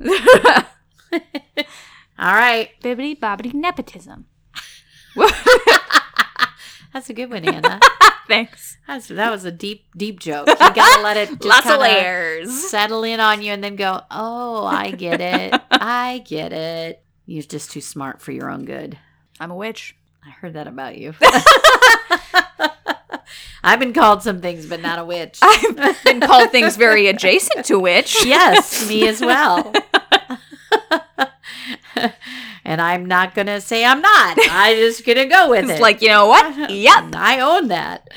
all 2.18 2.34
right 2.34 2.70
bibbity 2.82 3.18
bobbity 3.18 3.52
nepotism. 3.54 4.26
That's 6.92 7.08
a 7.08 7.14
good 7.14 7.30
one, 7.30 7.44
Anna. 7.44 7.80
Thanks. 8.28 8.76
That's, 8.86 9.08
that 9.08 9.30
was 9.30 9.44
a 9.44 9.50
deep, 9.52 9.86
deep 9.96 10.20
joke. 10.20 10.46
You 10.48 10.54
gotta 10.56 11.02
let 11.02 11.16
it 11.16 11.44
Lots 11.44 11.62
kinda 11.66 11.78
layers. 11.78 12.52
settle 12.70 13.02
in 13.04 13.18
on 13.20 13.42
you, 13.42 13.52
and 13.52 13.62
then 13.64 13.76
go, 13.76 14.00
"Oh, 14.10 14.64
I 14.66 14.90
get 14.90 15.20
it. 15.20 15.58
I 15.70 16.22
get 16.26 16.52
it." 16.52 17.02
You're 17.26 17.42
just 17.42 17.70
too 17.70 17.80
smart 17.80 18.20
for 18.20 18.32
your 18.32 18.50
own 18.50 18.64
good. 18.64 18.98
I'm 19.40 19.50
a 19.50 19.56
witch. 19.56 19.96
I 20.24 20.30
heard 20.30 20.52
that 20.54 20.66
about 20.68 20.96
you. 20.98 21.14
I've 23.64 23.78
been 23.78 23.92
called 23.92 24.22
some 24.22 24.40
things, 24.40 24.66
but 24.66 24.80
not 24.80 24.98
a 24.98 25.04
witch. 25.04 25.38
I've 25.40 26.02
been 26.04 26.20
called 26.20 26.50
things 26.50 26.76
very 26.76 27.06
adjacent 27.06 27.64
to 27.66 27.78
witch. 27.78 28.24
yes, 28.24 28.88
me 28.88 29.06
as 29.08 29.20
well. 29.20 29.72
And 32.72 32.80
I'm 32.80 33.04
not 33.06 33.34
gonna 33.34 33.60
say 33.60 33.84
I'm 33.84 34.00
not. 34.00 34.38
I'm 34.50 34.76
just 34.86 35.04
gonna 35.04 35.26
go 35.26 35.50
with 35.50 35.64
It's 35.68 35.78
it. 35.78 35.82
like, 35.82 36.00
you 36.02 36.08
know 36.08 36.26
what? 36.26 36.70
Yep. 36.70 37.14
I 37.14 37.40
own 37.40 37.68
that. 37.68 38.08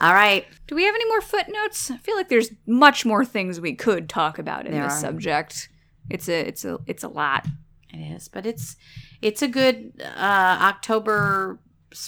All 0.00 0.14
right. 0.14 0.46
Do 0.68 0.74
we 0.74 0.84
have 0.84 0.94
any 0.94 1.06
more 1.06 1.20
footnotes? 1.20 1.90
I 1.90 1.96
feel 1.96 2.14
like 2.16 2.28
there's 2.28 2.50
much 2.66 3.04
more 3.04 3.24
things 3.24 3.60
we 3.60 3.74
could 3.74 4.08
talk 4.08 4.38
about 4.38 4.66
in 4.66 4.72
There 4.72 4.84
this 4.84 4.94
are. 4.94 5.00
subject. 5.00 5.68
It's 6.10 6.28
a 6.28 6.46
it's 6.46 6.64
a 6.64 6.78
it's 6.86 7.02
a 7.02 7.08
lot. 7.08 7.46
It 7.92 7.98
is, 7.98 8.28
but 8.28 8.46
it's 8.46 8.76
it's 9.22 9.42
a 9.42 9.48
good 9.48 9.92
uh 10.16 10.58
October. 10.62 11.58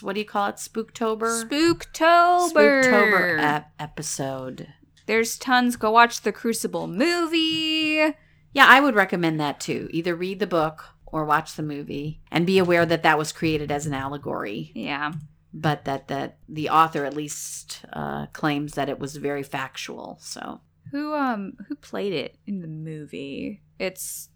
What 0.02 0.12
do 0.12 0.20
you 0.20 0.26
call 0.26 0.48
it? 0.48 0.56
Spooktober. 0.56 1.42
Spooktober. 1.44 2.52
Spooktober 2.52 3.38
ep- 3.42 3.72
episode. 3.78 4.68
There's 5.06 5.38
tons. 5.38 5.76
Go 5.76 5.90
watch 5.90 6.20
the 6.20 6.32
Crucible 6.32 6.86
movie. 6.86 8.14
Yeah, 8.52 8.66
I 8.66 8.80
would 8.80 8.94
recommend 8.94 9.40
that 9.40 9.58
too. 9.60 9.88
Either 9.90 10.14
read 10.14 10.38
the 10.38 10.46
book 10.46 10.84
or 11.12 11.24
watch 11.24 11.54
the 11.56 11.62
movie, 11.62 12.20
and 12.30 12.46
be 12.46 12.58
aware 12.58 12.86
that 12.86 13.02
that 13.02 13.18
was 13.18 13.32
created 13.32 13.70
as 13.70 13.86
an 13.86 13.94
allegory, 13.94 14.72
Yeah. 14.74 15.12
but 15.52 15.84
that 15.84 16.08
that 16.08 16.38
the 16.48 16.68
author 16.70 17.04
at 17.04 17.14
least 17.14 17.84
uh, 17.92 18.26
claims 18.32 18.74
that 18.74 18.88
it 18.88 18.98
was 18.98 19.16
very 19.16 19.42
factual. 19.42 20.18
So 20.20 20.60
Who 20.92 21.14
um 21.14 21.54
who 21.68 21.74
played 21.76 22.12
it 22.12 22.36
in 22.46 22.60
the 22.60 22.68
movie? 22.68 23.62
It's 23.78 24.28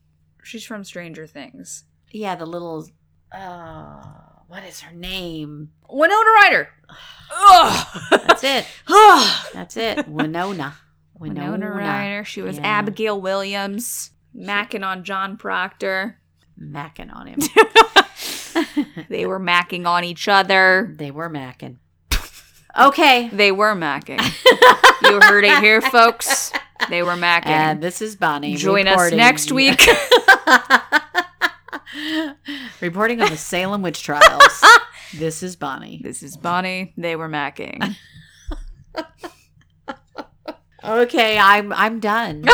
she's 0.43 0.65
from 0.65 0.85
Stranger 0.85 1.27
Things. 1.27 1.85
yeah, 2.11 2.35
the 2.37 2.47
little. 2.47 2.87
Uh, 3.33 4.03
what 4.47 4.63
is 4.65 4.81
her 4.83 4.95
name? 4.95 5.71
Winona 5.89 6.31
Ryder. 6.43 6.69
That's 8.11 8.45
it. 8.45 8.67
That's 9.53 9.77
it. 9.77 10.07
Winona. 10.09 10.75
Winona 11.19 11.71
Ryder. 11.71 12.25
She 12.25 12.43
was 12.43 12.57
Yeah. 12.59 12.67
Abigail 12.67 13.21
Williams. 13.21 14.11
Macking 14.37 14.85
on 14.87 15.05
John 15.05 15.37
Proctor. 15.37 16.21
Macking 16.61 17.15
on 17.15 17.27
him. 17.29 17.39
They 19.09 19.27
were 19.27 19.41
macking 19.41 19.85
on 19.87 20.05
each 20.05 20.29
other. 20.29 20.95
they 20.97 21.11
were 21.11 21.29
macking. 21.29 21.79
Okay. 22.79 23.29
They 23.29 23.51
were 23.51 23.75
macking. 23.75 24.21
you 25.03 25.21
heard 25.21 25.45
it 25.45 25.59
here, 25.61 25.81
folks. 25.81 26.53
They 26.89 27.03
were 27.03 27.15
macking. 27.15 27.47
And 27.47 27.83
this 27.83 28.01
is 28.01 28.15
Bonnie. 28.15 28.55
Join 28.55 28.87
us 28.87 29.11
next 29.13 29.51
week. 29.51 29.81
reporting 32.81 33.21
on 33.21 33.31
the 33.31 33.37
Salem 33.37 33.83
witch 33.83 34.03
trials. 34.03 34.63
this 35.15 35.43
is 35.43 35.57
Bonnie. 35.57 36.01
this 36.03 36.23
is 36.23 36.37
Bonnie. 36.37 36.93
They 36.97 37.17
were 37.17 37.29
macking. 37.29 37.97
Okay, 40.85 41.39
I'm 41.39 41.73
I'm 41.73 41.99
done. 41.99 42.45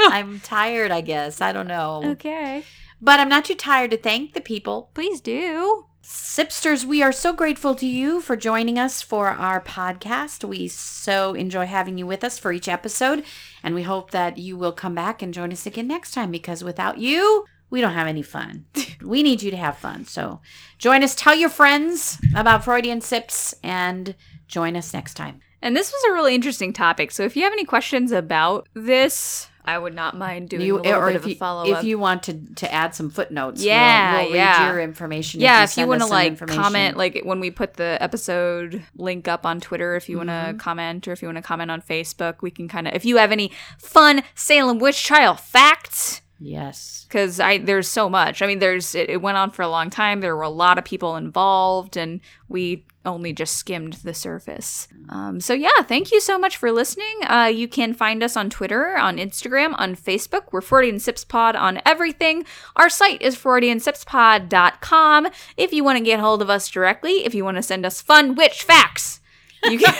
I'm 0.00 0.40
tired, 0.40 0.90
I 0.90 1.00
guess. 1.00 1.40
I 1.40 1.52
don't 1.52 1.66
know. 1.68 2.02
okay. 2.12 2.62
But 3.00 3.20
I'm 3.20 3.28
not 3.28 3.44
too 3.44 3.54
tired 3.54 3.90
to 3.92 3.96
thank 3.96 4.34
the 4.34 4.40
people. 4.40 4.90
Please 4.94 5.20
do. 5.20 5.86
Sipsters, 6.02 6.84
we 6.84 7.02
are 7.02 7.12
so 7.12 7.32
grateful 7.32 7.74
to 7.74 7.86
you 7.86 8.20
for 8.20 8.34
joining 8.34 8.78
us 8.78 9.02
for 9.02 9.28
our 9.28 9.60
podcast. 9.60 10.42
We 10.42 10.66
so 10.68 11.34
enjoy 11.34 11.66
having 11.66 11.98
you 11.98 12.06
with 12.06 12.24
us 12.24 12.38
for 12.38 12.50
each 12.50 12.66
episode, 12.66 13.24
and 13.62 13.74
we 13.74 13.82
hope 13.82 14.10
that 14.12 14.38
you 14.38 14.56
will 14.56 14.72
come 14.72 14.94
back 14.94 15.20
and 15.20 15.34
join 15.34 15.52
us 15.52 15.66
again 15.66 15.86
next 15.86 16.12
time 16.12 16.30
because 16.30 16.64
without 16.64 16.96
you, 16.96 17.44
we 17.68 17.82
don't 17.82 17.92
have 17.92 18.06
any 18.06 18.22
fun. 18.22 18.64
we 19.04 19.22
need 19.22 19.42
you 19.42 19.50
to 19.50 19.56
have 19.58 19.76
fun. 19.76 20.06
So 20.06 20.40
join 20.78 21.02
us, 21.02 21.14
tell 21.14 21.34
your 21.34 21.50
friends 21.50 22.18
about 22.34 22.64
Freudian 22.64 23.02
Sips, 23.02 23.54
and 23.62 24.14
join 24.46 24.76
us 24.76 24.94
next 24.94 25.14
time. 25.14 25.40
And 25.60 25.76
this 25.76 25.92
was 25.92 26.04
a 26.04 26.14
really 26.14 26.34
interesting 26.34 26.72
topic. 26.72 27.10
So 27.10 27.24
if 27.24 27.36
you 27.36 27.42
have 27.42 27.52
any 27.52 27.64
questions 27.64 28.12
about 28.12 28.68
this, 28.74 29.47
I 29.68 29.78
would 29.78 29.94
not 29.94 30.16
mind 30.16 30.48
doing 30.48 30.62
you, 30.66 30.76
a 30.76 30.80
little 30.80 30.94
or 31.02 31.06
bit 31.08 31.16
if 31.16 31.22
of 31.22 31.26
a 31.26 31.30
you, 31.30 31.36
follow 31.36 31.64
if 31.66 31.84
you 31.84 31.98
want 31.98 32.22
to, 32.24 32.34
to 32.56 32.72
add 32.72 32.94
some 32.94 33.10
footnotes, 33.10 33.62
Yeah, 33.62 34.14
we'll, 34.22 34.26
we'll 34.28 34.34
yeah. 34.36 34.62
read 34.66 34.72
your 34.72 34.80
information. 34.80 35.40
yeah, 35.40 35.62
if 35.64 35.72
if 35.72 35.78
you 35.78 35.86
want 35.86 36.00
to 36.00 36.06
like 36.06 36.38
comment, 36.48 36.96
like 36.96 37.20
when 37.24 37.38
we 37.40 37.50
put 37.50 37.74
the 37.74 37.98
episode 38.00 38.82
link 38.96 39.28
up 39.28 39.44
on 39.44 39.60
Twitter, 39.60 39.94
if 39.96 40.08
you 40.08 40.16
want 40.16 40.28
Mm-hmm. 40.30 40.56
to 40.58 40.62
comment, 40.62 41.06
or 41.08 41.12
if 41.12 41.20
you 41.22 41.28
want 41.28 41.36
to 41.36 41.42
comment 41.42 41.70
on 41.70 41.82
Facebook, 41.82 42.36
we 42.42 42.50
can 42.50 42.66
kind 42.68 42.88
of. 42.88 42.94
If 42.94 43.04
you 43.04 43.16
have 43.18 43.30
any 43.32 43.50
fun 43.78 44.22
Salem 44.34 44.78
witch 44.78 45.04
trial 45.04 45.34
facts, 45.34 46.22
Yes. 46.40 47.04
because 47.08 47.40
I 47.40 47.58
there's 47.58 47.88
so 47.88 48.08
much. 48.08 48.42
I 48.42 48.46
mean, 48.46 48.60
there's 48.60 48.94
it, 48.94 49.10
it 49.10 49.20
went 49.22 49.36
on 49.38 49.50
for 49.50 49.62
a 49.62 49.68
long 49.68 49.90
time. 49.90 50.20
There 50.20 50.36
were 50.36 50.42
a 50.42 50.48
lot 50.48 50.78
of 50.78 50.84
people 50.84 51.16
involved, 51.16 51.96
and 51.96 52.20
we 52.48 52.84
only 53.04 53.32
just 53.32 53.56
skimmed 53.56 53.94
the 53.94 54.14
surface. 54.14 54.86
Um, 55.08 55.40
so 55.40 55.54
yeah, 55.54 55.82
thank 55.82 56.12
you 56.12 56.20
so 56.20 56.38
much 56.38 56.56
for 56.56 56.70
listening. 56.70 57.20
Uh, 57.26 57.50
you 57.52 57.66
can 57.66 57.94
find 57.94 58.22
us 58.22 58.36
on 58.36 58.50
Twitter, 58.50 58.96
on 58.96 59.16
Instagram, 59.16 59.74
on 59.78 59.96
Facebook. 59.96 60.52
We're 60.52 60.60
Freudian 60.60 61.00
Sips 61.00 61.24
Pod 61.24 61.56
on 61.56 61.80
everything. 61.86 62.44
Our 62.76 62.88
site 62.90 63.22
is 63.22 63.34
FreudianSipsPod.com. 63.36 65.28
If 65.56 65.72
you 65.72 65.82
want 65.82 65.98
to 65.98 66.04
get 66.04 66.20
hold 66.20 66.42
of 66.42 66.50
us 66.50 66.68
directly, 66.68 67.24
if 67.24 67.34
you 67.34 67.44
want 67.44 67.56
to 67.56 67.62
send 67.62 67.84
us 67.86 68.00
fun 68.02 68.34
witch 68.34 68.62
facts. 68.62 69.20
You 69.64 69.78
can, 69.78 69.94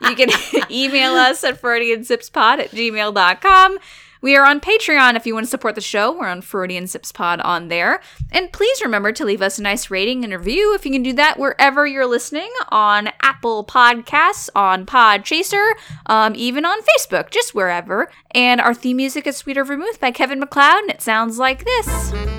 you 0.02 0.16
can 0.16 0.30
email 0.70 1.12
us 1.12 1.44
at 1.44 1.60
freudiansipspod 1.60 2.58
at 2.58 2.70
gmail.com. 2.70 3.78
We 4.20 4.36
are 4.36 4.44
on 4.44 4.60
Patreon 4.60 5.16
if 5.16 5.26
you 5.26 5.34
want 5.34 5.44
to 5.44 5.50
support 5.50 5.74
the 5.74 5.80
show. 5.80 6.12
We're 6.12 6.28
on 6.28 6.40
Freudian 6.40 6.86
Sips 6.86 7.12
Pod 7.12 7.40
on 7.40 7.68
there. 7.68 8.00
And 8.32 8.52
please 8.52 8.80
remember 8.82 9.12
to 9.12 9.24
leave 9.24 9.42
us 9.42 9.58
a 9.58 9.62
nice 9.62 9.90
rating 9.90 10.24
and 10.24 10.32
review 10.32 10.74
if 10.74 10.84
you 10.84 10.92
can 10.92 11.02
do 11.02 11.12
that 11.14 11.38
wherever 11.38 11.86
you're 11.86 12.06
listening 12.06 12.50
on 12.70 13.10
Apple 13.22 13.64
Podcasts, 13.64 14.48
on 14.54 14.86
Podchaser, 14.86 15.72
um, 16.06 16.34
even 16.36 16.64
on 16.64 16.78
Facebook, 16.82 17.30
just 17.30 17.54
wherever. 17.54 18.10
And 18.32 18.60
our 18.60 18.74
theme 18.74 18.96
music 18.96 19.26
is 19.26 19.36
Sweeter 19.36 19.64
Vermouth 19.64 20.00
by 20.00 20.10
Kevin 20.10 20.40
MacLeod, 20.40 20.82
and 20.82 20.90
it 20.90 21.02
sounds 21.02 21.38
like 21.38 21.64
this. 21.64 22.35